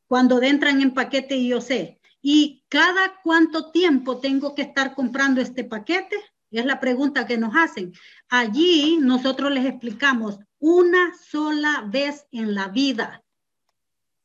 cuando 0.06 0.40
entran 0.40 0.80
en 0.80 0.94
paquete 0.94 1.36
IOC, 1.36 1.98
¿y 2.22 2.64
cada 2.70 3.20
cuánto 3.22 3.70
tiempo 3.70 4.18
tengo 4.18 4.54
que 4.54 4.62
estar 4.62 4.94
comprando 4.94 5.42
este 5.42 5.64
paquete? 5.64 6.16
Es 6.50 6.64
la 6.64 6.80
pregunta 6.80 7.26
que 7.26 7.36
nos 7.36 7.54
hacen. 7.54 7.92
Allí 8.30 8.96
nosotros 8.98 9.52
les 9.52 9.66
explicamos 9.66 10.38
una 10.58 11.12
sola 11.18 11.84
vez 11.86 12.26
en 12.32 12.54
la 12.54 12.68
vida 12.68 13.21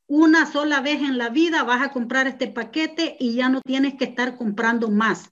una 0.07 0.49
sola 0.49 0.79
vez 0.79 1.01
en 1.01 1.17
la 1.17 1.29
vida 1.29 1.63
vas 1.63 1.81
a 1.81 1.91
comprar 1.91 2.27
este 2.27 2.47
paquete 2.47 3.17
y 3.19 3.35
ya 3.35 3.49
no 3.49 3.61
tienes 3.61 3.95
que 3.95 4.05
estar 4.05 4.37
comprando 4.37 4.89
más. 4.89 5.31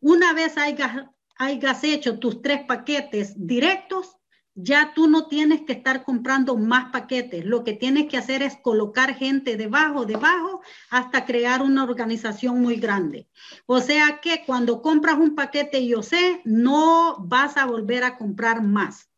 Una 0.00 0.32
vez 0.32 0.56
hayas, 0.56 1.06
hayas 1.36 1.84
hecho 1.84 2.18
tus 2.18 2.40
tres 2.40 2.64
paquetes 2.64 3.34
directos, 3.36 4.16
ya 4.54 4.92
tú 4.94 5.08
no 5.08 5.26
tienes 5.26 5.62
que 5.62 5.72
estar 5.72 6.04
comprando 6.04 6.56
más 6.56 6.90
paquetes. 6.90 7.44
Lo 7.44 7.64
que 7.64 7.72
tienes 7.74 8.06
que 8.06 8.16
hacer 8.16 8.42
es 8.42 8.56
colocar 8.56 9.14
gente 9.14 9.56
debajo, 9.56 10.06
debajo, 10.06 10.62
hasta 10.90 11.26
crear 11.26 11.60
una 11.60 11.82
organización 11.82 12.62
muy 12.62 12.76
grande. 12.76 13.28
O 13.66 13.80
sea 13.80 14.20
que 14.22 14.44
cuando 14.46 14.80
compras 14.80 15.18
un 15.18 15.34
paquete 15.34 15.86
yo 15.86 16.02
sé, 16.02 16.40
no 16.44 17.16
vas 17.18 17.56
a 17.56 17.66
volver 17.66 18.04
a 18.04 18.16
comprar 18.16 18.62
más. 18.62 19.10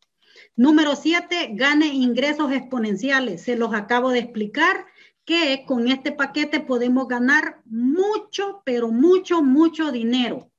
Número 0.55 0.95
siete, 0.95 1.51
gane 1.53 1.85
ingresos 1.85 2.51
exponenciales. 2.51 3.43
Se 3.43 3.55
los 3.55 3.75
acabo 3.75 4.09
de 4.09 4.19
explicar 4.19 4.87
que 5.27 5.65
con 5.67 5.89
este 5.89 6.13
paquete 6.13 6.61
podemos 6.61 7.05
ganar 7.05 7.61
mucho, 7.65 8.61
pero 8.63 8.87
mucho, 8.87 9.43
mucho 9.43 9.91
dinero. 9.91 10.49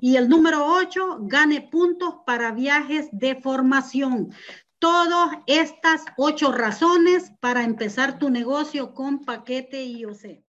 Y 0.00 0.16
el 0.16 0.28
número 0.28 0.66
8, 0.66 1.18
gane 1.20 1.62
puntos 1.62 2.16
para 2.26 2.50
viajes 2.50 3.08
de 3.12 3.36
formación. 3.36 4.32
Todas 4.80 5.38
estas 5.46 6.04
ocho 6.18 6.50
razones 6.50 7.30
para 7.38 7.62
empezar 7.62 8.18
tu 8.18 8.28
negocio 8.28 8.94
con 8.94 9.24
paquete 9.24 9.84
IOC. 9.84 10.44